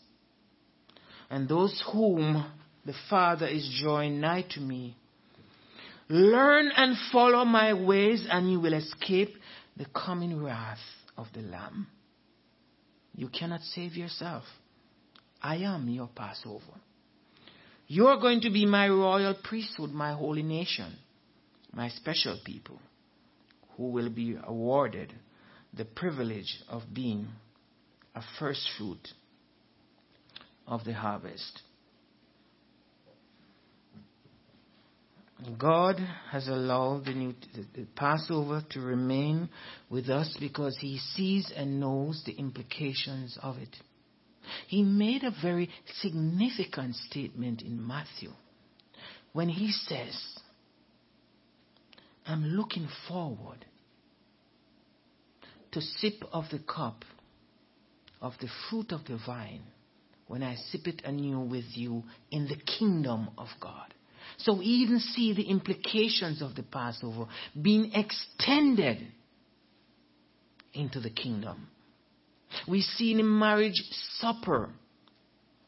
and 1.30 1.48
those 1.48 1.84
whom 1.94 2.46
the 2.86 2.94
Father 3.10 3.48
is 3.48 3.80
drawing 3.82 4.20
nigh 4.20 4.46
to 4.52 4.60
me. 4.60 4.96
Learn 6.08 6.72
and 6.76 6.96
follow 7.12 7.44
my 7.46 7.74
ways, 7.74 8.26
and 8.30 8.52
you 8.52 8.60
will 8.60 8.74
escape 8.74 9.34
the 9.76 9.86
coming 9.86 10.42
wrath 10.42 10.78
of 11.18 11.28
the 11.34 11.42
Lamb. 11.42 11.88
You 13.16 13.30
cannot 13.30 13.62
save 13.62 13.94
yourself. 13.94 14.44
I 15.42 15.58
am 15.58 15.90
your 15.90 16.10
Passover. 16.16 16.80
You 17.88 18.08
are 18.08 18.20
going 18.20 18.42
to 18.42 18.50
be 18.50 18.66
my 18.66 18.88
royal 18.88 19.36
priesthood, 19.44 19.92
my 19.92 20.14
holy 20.14 20.44
nation, 20.44 20.96
my 21.72 21.90
special 21.90 22.40
people, 22.44 22.80
who 23.78 23.90
will 23.90 24.10
be 24.10 24.38
awarded 24.44 25.14
the 25.74 25.86
privilege 25.86 26.62
of 26.70 26.84
being 26.94 27.28
a 28.16 28.22
first 28.40 28.68
fruit 28.78 29.08
of 30.68 30.84
the 30.84 30.94
harvest. 30.94 31.62
God 35.58 36.00
has 36.32 36.48
allowed 36.48 37.06
the, 37.06 37.14
new, 37.14 37.34
the, 37.74 37.86
Passover 37.96 38.64
to 38.72 38.80
remain 38.80 39.50
with 39.90 40.10
us 40.10 40.36
because 40.40 40.78
He 40.80 40.98
sees 40.98 41.52
and 41.56 41.80
knows 41.80 42.24
the 42.26 42.32
implications 42.34 43.38
of 43.44 43.58
it. 43.58 43.76
He 44.68 44.82
made 44.82 45.24
a 45.24 45.36
very 45.42 45.70
significant 46.00 46.96
statement 46.96 47.62
in 47.62 47.86
Matthew 47.86 48.32
when 49.34 49.50
He 49.50 49.72
says, 49.72 50.16
I'm 52.26 52.46
looking 52.46 52.88
forward 53.08 53.66
to 55.74 55.82
sip 55.82 56.24
of 56.32 56.46
the 56.50 56.60
cup 56.60 57.04
of 58.22 58.34
the 58.40 58.48
fruit 58.70 58.94
of 58.94 59.04
the 59.06 59.20
vine 59.26 59.64
when 60.28 60.42
I 60.42 60.56
sip 60.56 60.88
it 60.88 61.02
anew 61.04 61.42
with 61.42 61.66
you 61.74 62.04
in 62.32 62.48
the 62.48 62.56
kingdom 62.56 63.30
of 63.38 63.50
God. 63.60 63.95
So 64.38 64.58
we 64.58 64.66
even 64.66 65.00
see 65.00 65.34
the 65.34 65.44
implications 65.44 66.42
of 66.42 66.56
the 66.56 66.64
Passover 66.64 67.28
being 67.60 67.92
extended 67.94 69.06
into 70.74 71.00
the 71.00 71.10
kingdom. 71.10 71.68
We 72.68 72.82
see 72.82 73.12
in 73.12 73.18
the 73.18 73.24
marriage 73.24 73.82
supper 74.20 74.70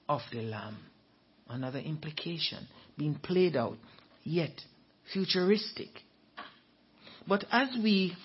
of 0.07 0.21
the 0.31 0.41
Lamb 0.41 0.77
another 1.49 1.79
implication 1.79 2.67
being 2.97 3.15
played 3.15 3.55
out, 3.55 3.77
yet 4.23 4.51
futuristic. 5.13 5.89
But 7.27 7.45
as 7.51 7.69
we, 7.81 8.15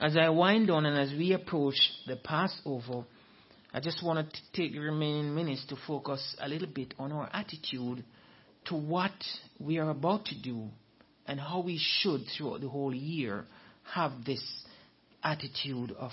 as 0.00 0.16
I 0.16 0.28
wind 0.28 0.70
on 0.70 0.86
and 0.86 0.98
as 0.98 1.16
we 1.16 1.32
approach 1.32 1.76
the 2.06 2.16
Passover, 2.16 3.04
I 3.72 3.80
just 3.80 4.04
want 4.04 4.32
to 4.32 4.40
take 4.52 4.72
the 4.72 4.78
remaining 4.78 5.34
minutes 5.34 5.64
to 5.68 5.76
focus 5.86 6.36
a 6.40 6.48
little 6.48 6.68
bit 6.68 6.94
on 6.98 7.12
our 7.12 7.28
attitude 7.32 8.04
to 8.66 8.74
what 8.74 9.12
we 9.58 9.78
are 9.78 9.90
about 9.90 10.26
to 10.26 10.40
do 10.40 10.68
and 11.26 11.40
how 11.40 11.60
we 11.60 11.78
should, 11.80 12.22
throughout 12.36 12.60
the 12.60 12.68
whole 12.68 12.94
year, 12.94 13.44
have 13.94 14.12
this 14.24 14.42
attitude 15.22 15.92
of 15.98 16.12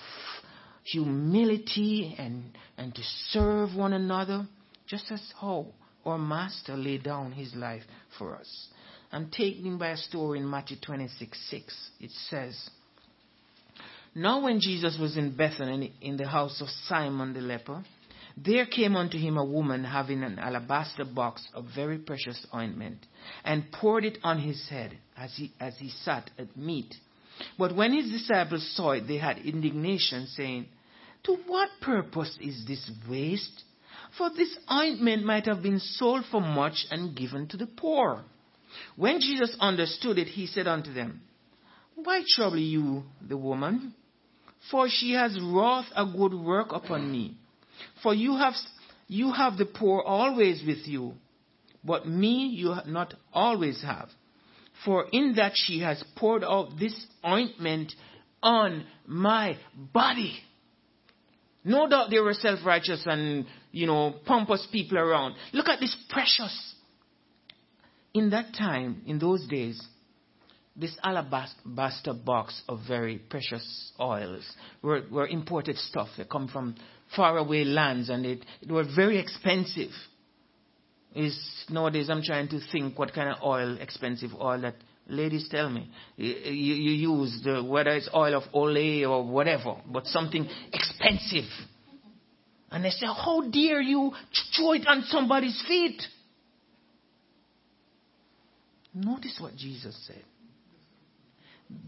humility 0.83 2.15
and, 2.17 2.57
and 2.77 2.95
to 2.95 3.01
serve 3.29 3.75
one 3.75 3.93
another, 3.93 4.47
just 4.87 5.11
as 5.11 5.21
how 5.39 5.67
our 6.05 6.17
Master 6.17 6.75
laid 6.75 7.03
down 7.03 7.31
his 7.31 7.53
life 7.55 7.83
for 8.17 8.35
us. 8.35 8.67
I'm 9.11 9.29
taken 9.29 9.77
by 9.77 9.89
a 9.89 9.97
story 9.97 10.39
in 10.39 10.49
Matthew 10.49 10.77
26 10.83 11.37
6. 11.49 11.89
It 11.99 12.11
says, 12.29 12.69
Now 14.15 14.41
when 14.41 14.59
Jesus 14.59 14.97
was 14.99 15.17
in 15.17 15.35
Bethany 15.35 15.93
in 16.01 16.17
the 16.17 16.27
house 16.27 16.61
of 16.61 16.69
Simon 16.87 17.33
the 17.33 17.41
leper, 17.41 17.83
there 18.37 18.65
came 18.65 18.95
unto 18.95 19.17
him 19.17 19.37
a 19.37 19.45
woman 19.45 19.83
having 19.83 20.23
an 20.23 20.39
alabaster 20.39 21.05
box 21.05 21.47
of 21.53 21.65
very 21.75 21.97
precious 21.97 22.45
ointment, 22.53 23.05
and 23.43 23.71
poured 23.71 24.05
it 24.05 24.17
on 24.23 24.39
his 24.39 24.67
head 24.69 24.97
as 25.17 25.33
he, 25.35 25.51
as 25.59 25.77
he 25.77 25.89
sat 25.89 26.29
at 26.37 26.55
meat. 26.55 26.93
But 27.57 27.75
when 27.75 27.93
his 27.93 28.11
disciples 28.11 28.75
saw 28.75 28.91
it, 28.91 29.07
they 29.07 29.17
had 29.17 29.39
indignation, 29.39 30.27
saying, 30.27 30.67
To 31.23 31.37
what 31.47 31.69
purpose 31.81 32.37
is 32.41 32.65
this 32.67 32.89
waste? 33.09 33.63
For 34.17 34.29
this 34.29 34.55
ointment 34.71 35.23
might 35.23 35.45
have 35.45 35.63
been 35.63 35.79
sold 35.79 36.25
for 36.29 36.41
much 36.41 36.85
and 36.91 37.15
given 37.15 37.47
to 37.49 37.57
the 37.57 37.67
poor. 37.67 38.23
When 38.95 39.19
Jesus 39.19 39.55
understood 39.59 40.17
it, 40.17 40.27
he 40.27 40.47
said 40.47 40.67
unto 40.67 40.93
them, 40.93 41.21
Why 41.95 42.23
trouble 42.35 42.59
you 42.59 43.03
the 43.25 43.37
woman? 43.37 43.93
For 44.69 44.87
she 44.89 45.13
has 45.13 45.39
wrought 45.41 45.85
a 45.95 46.05
good 46.05 46.33
work 46.33 46.71
upon 46.71 47.11
me. 47.11 47.37
For 48.03 48.13
you 48.13 48.37
have, 48.37 48.53
you 49.07 49.31
have 49.31 49.57
the 49.57 49.65
poor 49.65 50.01
always 50.01 50.63
with 50.65 50.87
you, 50.87 51.13
but 51.83 52.07
me 52.07 52.47
you 52.47 52.75
not 52.87 53.13
always 53.33 53.81
have. 53.83 54.09
For 54.85 55.05
in 55.11 55.35
that 55.35 55.53
she 55.55 55.81
has 55.81 56.03
poured 56.15 56.43
out 56.43 56.79
this 56.79 56.95
ointment 57.25 57.93
on 58.41 58.85
my 59.05 59.57
body. 59.93 60.35
No 61.63 61.87
doubt 61.87 62.09
they 62.09 62.19
were 62.19 62.33
self-righteous 62.33 63.03
and, 63.05 63.45
you 63.71 63.85
know, 63.85 64.15
pompous 64.25 64.67
people 64.71 64.97
around. 64.97 65.35
Look 65.53 65.69
at 65.69 65.79
this 65.79 65.95
precious. 66.09 66.75
In 68.13 68.31
that 68.31 68.53
time, 68.57 69.03
in 69.05 69.19
those 69.19 69.45
days, 69.47 69.79
this 70.75 70.97
alabaster 71.03 72.13
box 72.13 72.61
of 72.67 72.79
very 72.87 73.17
precious 73.19 73.91
oils 73.99 74.43
were, 74.81 75.03
were 75.11 75.27
imported 75.27 75.77
stuff. 75.77 76.07
They 76.17 76.23
come 76.23 76.47
from 76.47 76.75
faraway 77.15 77.63
lands 77.63 78.09
and 78.09 78.25
it, 78.25 78.45
it 78.61 78.71
were 78.71 78.85
very 78.95 79.19
expensive. 79.19 79.91
Is 81.13 81.37
nowadays 81.69 82.09
I'm 82.09 82.23
trying 82.23 82.47
to 82.49 82.59
think 82.71 82.97
what 82.97 83.13
kind 83.13 83.29
of 83.29 83.43
oil, 83.43 83.77
expensive 83.79 84.31
oil 84.39 84.61
that 84.61 84.75
ladies 85.07 85.49
tell 85.49 85.69
me 85.69 85.89
you, 86.15 86.33
you 86.33 87.15
use 87.17 87.41
the, 87.43 87.63
whether 87.63 87.91
it's 87.91 88.09
oil 88.15 88.35
of 88.35 88.43
Olay 88.53 89.07
or 89.07 89.25
whatever, 89.25 89.75
but 89.91 90.07
something 90.07 90.47
expensive. 90.71 91.49
And 92.71 92.85
they 92.85 92.89
say, 92.91 93.05
how 93.05 93.41
dare 93.41 93.81
you 93.81 94.13
throw 94.55 94.71
it 94.71 94.87
on 94.87 95.03
somebody's 95.07 95.61
feet? 95.67 96.01
Notice 98.93 99.37
what 99.41 99.55
Jesus 99.55 99.97
said. 100.07 100.23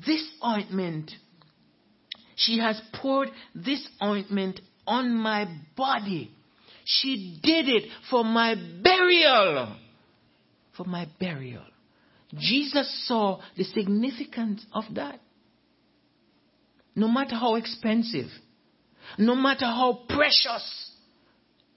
This 0.05 0.29
ointment, 0.45 1.11
she 2.35 2.59
has 2.59 2.81
poured 2.93 3.29
this 3.55 3.87
ointment 4.01 4.59
on 4.85 5.15
my 5.15 5.47
body. 5.75 6.31
She 6.85 7.39
did 7.41 7.69
it 7.69 7.89
for 8.09 8.23
my 8.23 8.55
burial. 8.55 9.75
For 10.75 10.85
my 10.85 11.07
burial. 11.19 11.63
Jesus 12.37 13.07
saw 13.07 13.39
the 13.55 13.63
significance 13.63 14.65
of 14.73 14.83
that. 14.95 15.19
No 16.95 17.07
matter 17.07 17.35
how 17.35 17.55
expensive, 17.55 18.29
no 19.17 19.35
matter 19.35 19.65
how 19.65 20.01
precious 20.07 20.91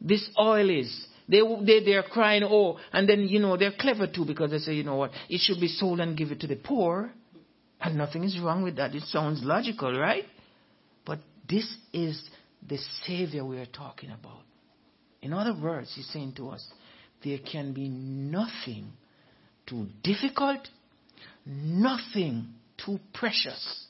this 0.00 0.28
oil 0.38 0.68
is, 0.68 1.06
they, 1.28 1.40
they, 1.64 1.84
they're 1.84 2.02
crying, 2.02 2.44
oh, 2.44 2.78
and 2.92 3.08
then, 3.08 3.22
you 3.22 3.40
know, 3.40 3.56
they're 3.56 3.72
clever 3.78 4.06
too 4.06 4.24
because 4.24 4.50
they 4.50 4.58
say, 4.58 4.74
you 4.74 4.84
know 4.84 4.96
what, 4.96 5.10
it 5.28 5.40
should 5.40 5.60
be 5.60 5.68
sold 5.68 6.00
and 6.00 6.16
give 6.16 6.30
it 6.30 6.40
to 6.40 6.46
the 6.46 6.56
poor. 6.56 7.10
And 7.80 7.96
nothing 7.96 8.24
is 8.24 8.38
wrong 8.40 8.62
with 8.62 8.76
that. 8.76 8.94
It 8.94 9.02
sounds 9.04 9.42
logical, 9.42 9.98
right? 9.98 10.24
But 11.04 11.18
this 11.48 11.76
is 11.92 12.22
the 12.68 12.78
Savior 13.06 13.44
we 13.44 13.58
are 13.58 13.66
talking 13.66 14.10
about. 14.10 14.42
In 15.22 15.32
other 15.32 15.54
words, 15.60 15.92
He's 15.94 16.08
saying 16.08 16.34
to 16.36 16.50
us, 16.50 16.66
there 17.24 17.38
can 17.38 17.72
be 17.72 17.88
nothing 17.88 18.92
too 19.66 19.86
difficult, 20.02 20.68
nothing 21.44 22.48
too 22.84 22.98
precious 23.14 23.86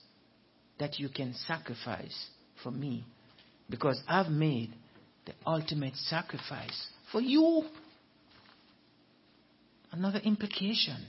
that 0.79 0.99
you 0.99 1.09
can 1.09 1.35
sacrifice 1.47 2.29
for 2.63 2.71
me 2.71 3.05
because 3.69 4.01
I've 4.09 4.31
made 4.31 4.73
the 5.27 5.33
ultimate 5.47 5.97
sacrifice 5.97 6.87
for 7.11 7.21
you. 7.21 7.65
Another 9.93 10.21
implication 10.21 11.05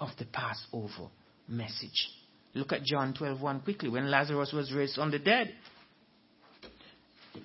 of 0.00 0.10
the 0.18 0.24
Passover 0.24 1.10
message. 1.48 2.10
Look 2.54 2.72
at 2.72 2.84
John 2.84 3.14
12:1 3.14 3.64
quickly 3.64 3.88
when 3.88 4.10
Lazarus 4.10 4.52
was 4.52 4.72
raised 4.72 4.94
from 4.94 5.10
the 5.10 5.18
dead. 5.18 5.54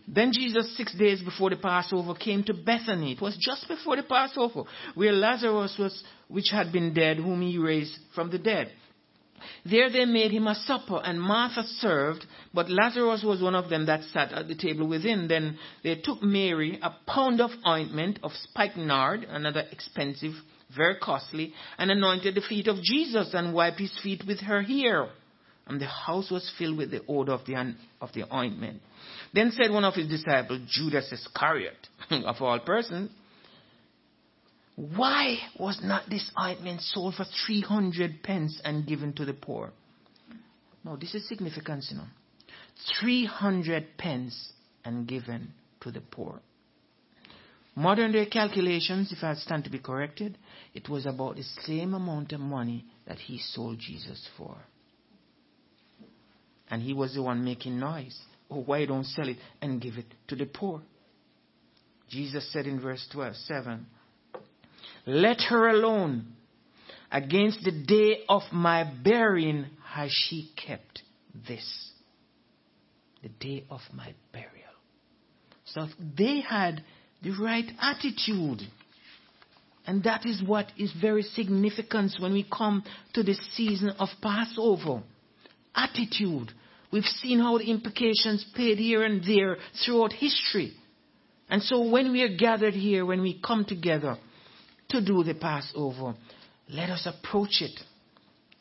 Then 0.07 0.31
Jesus, 0.33 0.75
six 0.75 0.93
days 0.95 1.21
before 1.21 1.49
the 1.49 1.55
Passover, 1.55 2.13
came 2.13 2.43
to 2.43 2.53
Bethany. 2.53 3.13
It 3.13 3.21
was 3.21 3.37
just 3.39 3.67
before 3.67 3.95
the 3.95 4.03
Passover, 4.03 4.63
where 4.95 5.13
Lazarus 5.13 5.75
was, 5.77 6.03
which 6.27 6.49
had 6.51 6.71
been 6.71 6.93
dead, 6.93 7.17
whom 7.17 7.41
he 7.41 7.57
raised 7.57 7.97
from 8.13 8.29
the 8.29 8.39
dead. 8.39 8.71
There 9.65 9.89
they 9.89 10.05
made 10.05 10.31
him 10.31 10.47
a 10.47 10.55
supper, 10.55 10.99
and 11.03 11.21
Martha 11.21 11.63
served, 11.63 12.25
but 12.53 12.69
Lazarus 12.69 13.23
was 13.23 13.41
one 13.41 13.55
of 13.55 13.69
them 13.69 13.85
that 13.85 14.03
sat 14.11 14.31
at 14.31 14.47
the 14.47 14.55
table 14.55 14.87
within. 14.87 15.27
Then 15.27 15.57
they 15.83 15.95
took 15.95 16.21
Mary 16.21 16.79
a 16.81 16.95
pound 17.05 17.39
of 17.39 17.51
ointment 17.65 18.19
of 18.23 18.31
spikenard, 18.33 19.23
another 19.23 19.63
expensive, 19.71 20.33
very 20.75 20.95
costly, 20.95 21.53
and 21.77 21.91
anointed 21.91 22.35
the 22.35 22.41
feet 22.41 22.67
of 22.67 22.81
Jesus 22.81 23.33
and 23.33 23.53
wiped 23.53 23.79
his 23.79 23.97
feet 24.01 24.23
with 24.25 24.39
her 24.39 24.61
hair. 24.61 25.09
And 25.67 25.81
the 25.81 25.85
house 25.85 26.31
was 26.31 26.49
filled 26.57 26.77
with 26.77 26.91
the 26.91 27.01
odor 27.07 27.33
of 27.33 27.45
the, 27.45 27.75
of 27.99 28.13
the 28.13 28.33
ointment. 28.33 28.81
Then 29.33 29.51
said 29.51 29.71
one 29.71 29.83
of 29.83 29.95
his 29.95 30.07
disciples, 30.07 30.61
Judas 30.69 31.11
Iscariot, 31.11 31.87
of 32.09 32.41
all 32.41 32.59
persons, 32.59 33.11
why 34.77 35.39
was 35.59 35.79
not 35.83 36.09
this 36.09 36.31
ointment 36.39 36.81
sold 36.81 37.15
for 37.15 37.25
300 37.47 38.21
pence 38.23 38.61
and 38.63 38.85
given 38.85 39.11
to 39.13 39.25
the 39.25 39.33
poor? 39.33 39.71
Now, 40.85 40.95
this 40.95 41.15
is 41.15 41.27
significant, 41.27 41.83
you 41.89 41.97
know. 41.97 42.05
300 43.01 43.97
pence 43.97 44.53
and 44.85 45.07
given 45.07 45.51
to 45.81 45.91
the 45.91 46.01
poor. 46.01 46.39
Modern 47.75 48.11
day 48.11 48.27
calculations, 48.27 49.11
if 49.11 49.23
I 49.23 49.33
stand 49.33 49.63
to 49.65 49.69
be 49.69 49.79
corrected, 49.79 50.37
it 50.73 50.87
was 50.87 51.05
about 51.05 51.35
the 51.35 51.43
same 51.43 51.93
amount 51.93 52.31
of 52.31 52.39
money 52.39 52.85
that 53.07 53.17
he 53.17 53.39
sold 53.39 53.79
Jesus 53.79 54.27
for. 54.37 54.57
And 56.69 56.81
he 56.81 56.93
was 56.93 57.13
the 57.13 57.21
one 57.21 57.43
making 57.43 57.79
noise. 57.79 58.17
Oh, 58.49 58.61
why 58.61 58.85
don't 58.85 59.05
sell 59.05 59.27
it 59.27 59.37
and 59.61 59.81
give 59.81 59.97
it 59.97 60.05
to 60.27 60.35
the 60.35 60.45
poor? 60.45 60.81
Jesus 62.09 62.51
said 62.51 62.65
in 62.65 62.79
verse 62.79 63.05
12, 63.11 63.35
7, 63.35 63.85
Let 65.05 65.41
her 65.49 65.69
alone. 65.69 66.33
Against 67.11 67.63
the 67.63 67.71
day 67.71 68.23
of 68.27 68.41
my 68.51 68.83
burying 68.83 69.67
has 69.85 70.11
she 70.11 70.51
kept 70.55 71.03
this. 71.47 71.91
The 73.23 73.29
day 73.29 73.63
of 73.69 73.79
my 73.93 74.13
burial. 74.33 74.51
So 75.65 75.87
they 76.17 76.41
had 76.41 76.83
the 77.23 77.31
right 77.41 77.65
attitude. 77.79 78.61
And 79.85 80.03
that 80.03 80.25
is 80.25 80.43
what 80.45 80.67
is 80.77 80.91
very 80.99 81.23
significant 81.23 82.13
when 82.19 82.33
we 82.33 82.43
come 82.43 82.83
to 83.13 83.23
the 83.23 83.35
season 83.55 83.89
of 83.99 84.09
Passover. 84.21 85.01
Attitude. 85.77 86.51
We've 86.91 87.03
seen 87.03 87.39
how 87.39 87.59
the 87.59 87.69
implications 87.69 88.45
played 88.55 88.79
here 88.79 89.03
and 89.03 89.23
there 89.23 89.57
throughout 89.85 90.11
history. 90.11 90.73
And 91.49 91.61
so 91.61 91.89
when 91.89 92.11
we 92.11 92.23
are 92.23 92.35
gathered 92.35 92.73
here, 92.73 93.05
when 93.05 93.21
we 93.21 93.39
come 93.45 93.63
together 93.63 94.17
to 94.89 95.05
do 95.05 95.23
the 95.23 95.35
Passover, 95.35 96.15
let 96.69 96.89
us 96.89 97.05
approach 97.07 97.61
it 97.61 97.79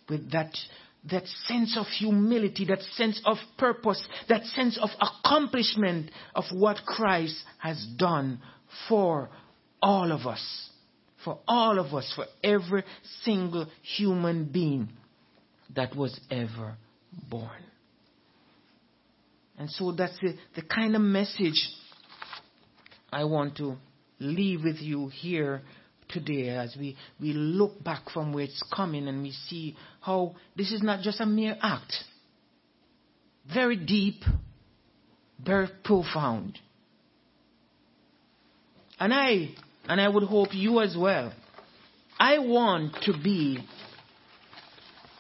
with 0.08 0.30
that, 0.32 0.56
that 1.10 1.26
sense 1.46 1.76
of 1.76 1.86
humility, 1.86 2.66
that 2.66 2.82
sense 2.82 3.20
of 3.24 3.38
purpose, 3.58 4.06
that 4.28 4.44
sense 4.44 4.78
of 4.80 4.90
accomplishment 5.00 6.10
of 6.34 6.44
what 6.52 6.84
Christ 6.84 7.42
has 7.58 7.84
done 7.96 8.40
for 8.88 9.30
all 9.82 10.12
of 10.12 10.26
us. 10.26 10.70
For 11.24 11.40
all 11.48 11.80
of 11.80 11.92
us, 11.92 12.12
for 12.14 12.26
every 12.44 12.84
single 13.24 13.66
human 13.82 14.44
being 14.44 14.90
that 15.74 15.96
was 15.96 16.20
ever 16.30 16.76
born. 17.30 17.50
And 19.58 19.70
so 19.70 19.92
that's 19.92 20.16
the, 20.20 20.34
the 20.54 20.62
kind 20.62 20.94
of 20.94 21.02
message 21.02 21.68
I 23.12 23.24
want 23.24 23.56
to 23.56 23.76
leave 24.18 24.62
with 24.64 24.76
you 24.80 25.08
here 25.08 25.62
today 26.08 26.50
as 26.50 26.76
we, 26.78 26.96
we 27.20 27.32
look 27.32 27.82
back 27.82 28.10
from 28.12 28.32
where 28.32 28.44
it's 28.44 28.62
coming 28.74 29.08
and 29.08 29.22
we 29.22 29.32
see 29.32 29.76
how 30.00 30.34
this 30.56 30.72
is 30.72 30.82
not 30.82 31.00
just 31.00 31.20
a 31.20 31.26
mere 31.26 31.56
act. 31.60 31.92
Very 33.52 33.76
deep, 33.76 34.22
very 35.44 35.68
profound. 35.84 36.58
And 38.98 39.12
I, 39.12 39.50
and 39.88 40.00
I 40.00 40.08
would 40.08 40.24
hope 40.24 40.48
you 40.52 40.80
as 40.80 40.96
well, 40.98 41.32
I 42.18 42.38
want 42.38 42.94
to 43.02 43.12
be 43.12 43.58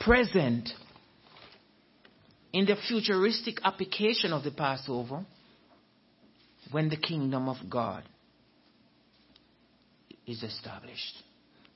present 0.00 0.70
in 2.56 2.64
the 2.64 2.76
futuristic 2.88 3.58
application 3.64 4.32
of 4.32 4.42
the 4.42 4.50
Passover 4.50 5.26
when 6.70 6.88
the 6.88 6.96
kingdom 6.96 7.50
of 7.50 7.58
God 7.68 8.02
is 10.26 10.42
established. 10.42 11.22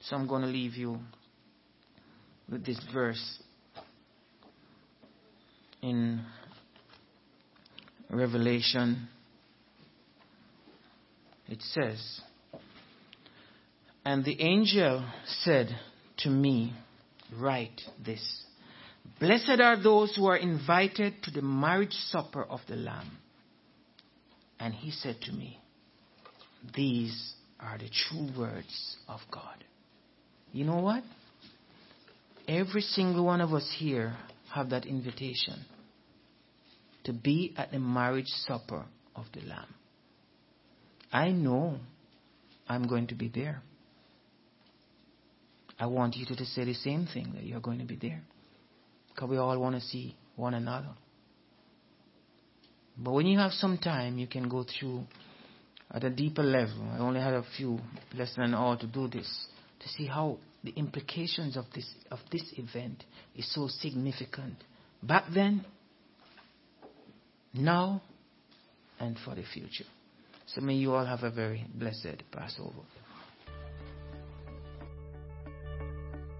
So 0.00 0.16
I'm 0.16 0.26
going 0.26 0.40
to 0.40 0.48
leave 0.48 0.76
you 0.76 0.98
with 2.50 2.64
this 2.64 2.80
verse 2.94 3.42
in 5.82 6.24
Revelation. 8.08 9.06
It 11.46 11.60
says, 11.60 12.22
And 14.02 14.24
the 14.24 14.40
angel 14.40 15.04
said 15.42 15.78
to 16.20 16.30
me, 16.30 16.72
Write 17.38 17.82
this. 18.02 18.46
Blessed 19.20 19.60
are 19.60 19.80
those 19.80 20.16
who 20.16 20.26
are 20.26 20.36
invited 20.38 21.22
to 21.24 21.30
the 21.30 21.42
marriage 21.42 21.92
supper 21.92 22.42
of 22.42 22.60
the 22.66 22.76
Lamb. 22.76 23.18
And 24.58 24.72
he 24.72 24.90
said 24.90 25.20
to 25.22 25.32
me, 25.32 25.60
These 26.74 27.34
are 27.60 27.76
the 27.76 27.90
true 27.90 28.30
words 28.36 28.96
of 29.06 29.20
God. 29.30 29.62
You 30.52 30.64
know 30.64 30.78
what? 30.78 31.04
Every 32.48 32.80
single 32.80 33.26
one 33.26 33.42
of 33.42 33.52
us 33.52 33.70
here 33.78 34.16
have 34.54 34.70
that 34.70 34.86
invitation 34.86 35.66
to 37.04 37.12
be 37.12 37.54
at 37.56 37.70
the 37.72 37.78
marriage 37.78 38.26
supper 38.46 38.84
of 39.14 39.26
the 39.34 39.42
Lamb. 39.42 39.74
I 41.12 41.30
know 41.30 41.76
I'm 42.68 42.88
going 42.88 43.06
to 43.08 43.14
be 43.14 43.28
there. 43.28 43.62
I 45.78 45.86
want 45.86 46.16
you 46.16 46.26
to 46.26 46.44
say 46.44 46.64
the 46.64 46.74
same 46.74 47.06
thing 47.12 47.32
that 47.34 47.44
you're 47.44 47.60
going 47.60 47.78
to 47.78 47.84
be 47.84 47.96
there. 47.96 48.22
Because 49.20 49.32
we 49.32 49.36
all 49.36 49.58
want 49.58 49.74
to 49.74 49.82
see 49.82 50.16
one 50.36 50.54
another. 50.54 50.94
But 52.96 53.12
when 53.12 53.26
you 53.26 53.38
have 53.38 53.52
some 53.52 53.76
time, 53.76 54.18
you 54.18 54.26
can 54.26 54.48
go 54.48 54.64
through 54.64 55.02
at 55.90 56.04
a 56.04 56.08
deeper 56.08 56.42
level. 56.42 56.88
I 56.90 57.00
only 57.00 57.20
had 57.20 57.34
a 57.34 57.44
few 57.54 57.78
less 58.14 58.34
than 58.34 58.44
an 58.46 58.54
hour 58.54 58.78
to 58.78 58.86
do 58.86 59.08
this 59.08 59.28
to 59.80 59.88
see 59.90 60.06
how 60.06 60.38
the 60.64 60.70
implications 60.70 61.58
of 61.58 61.66
this 61.74 61.86
of 62.10 62.18
this 62.32 62.44
event 62.56 63.04
is 63.36 63.52
so 63.52 63.68
significant 63.68 64.54
back 65.02 65.24
then, 65.34 65.66
now, 67.52 68.00
and 68.98 69.18
for 69.22 69.34
the 69.34 69.44
future. 69.52 69.84
So 70.46 70.62
may 70.62 70.76
you 70.76 70.94
all 70.94 71.04
have 71.04 71.24
a 71.24 71.30
very 71.30 71.66
blessed 71.74 72.22
Passover. 72.32 72.86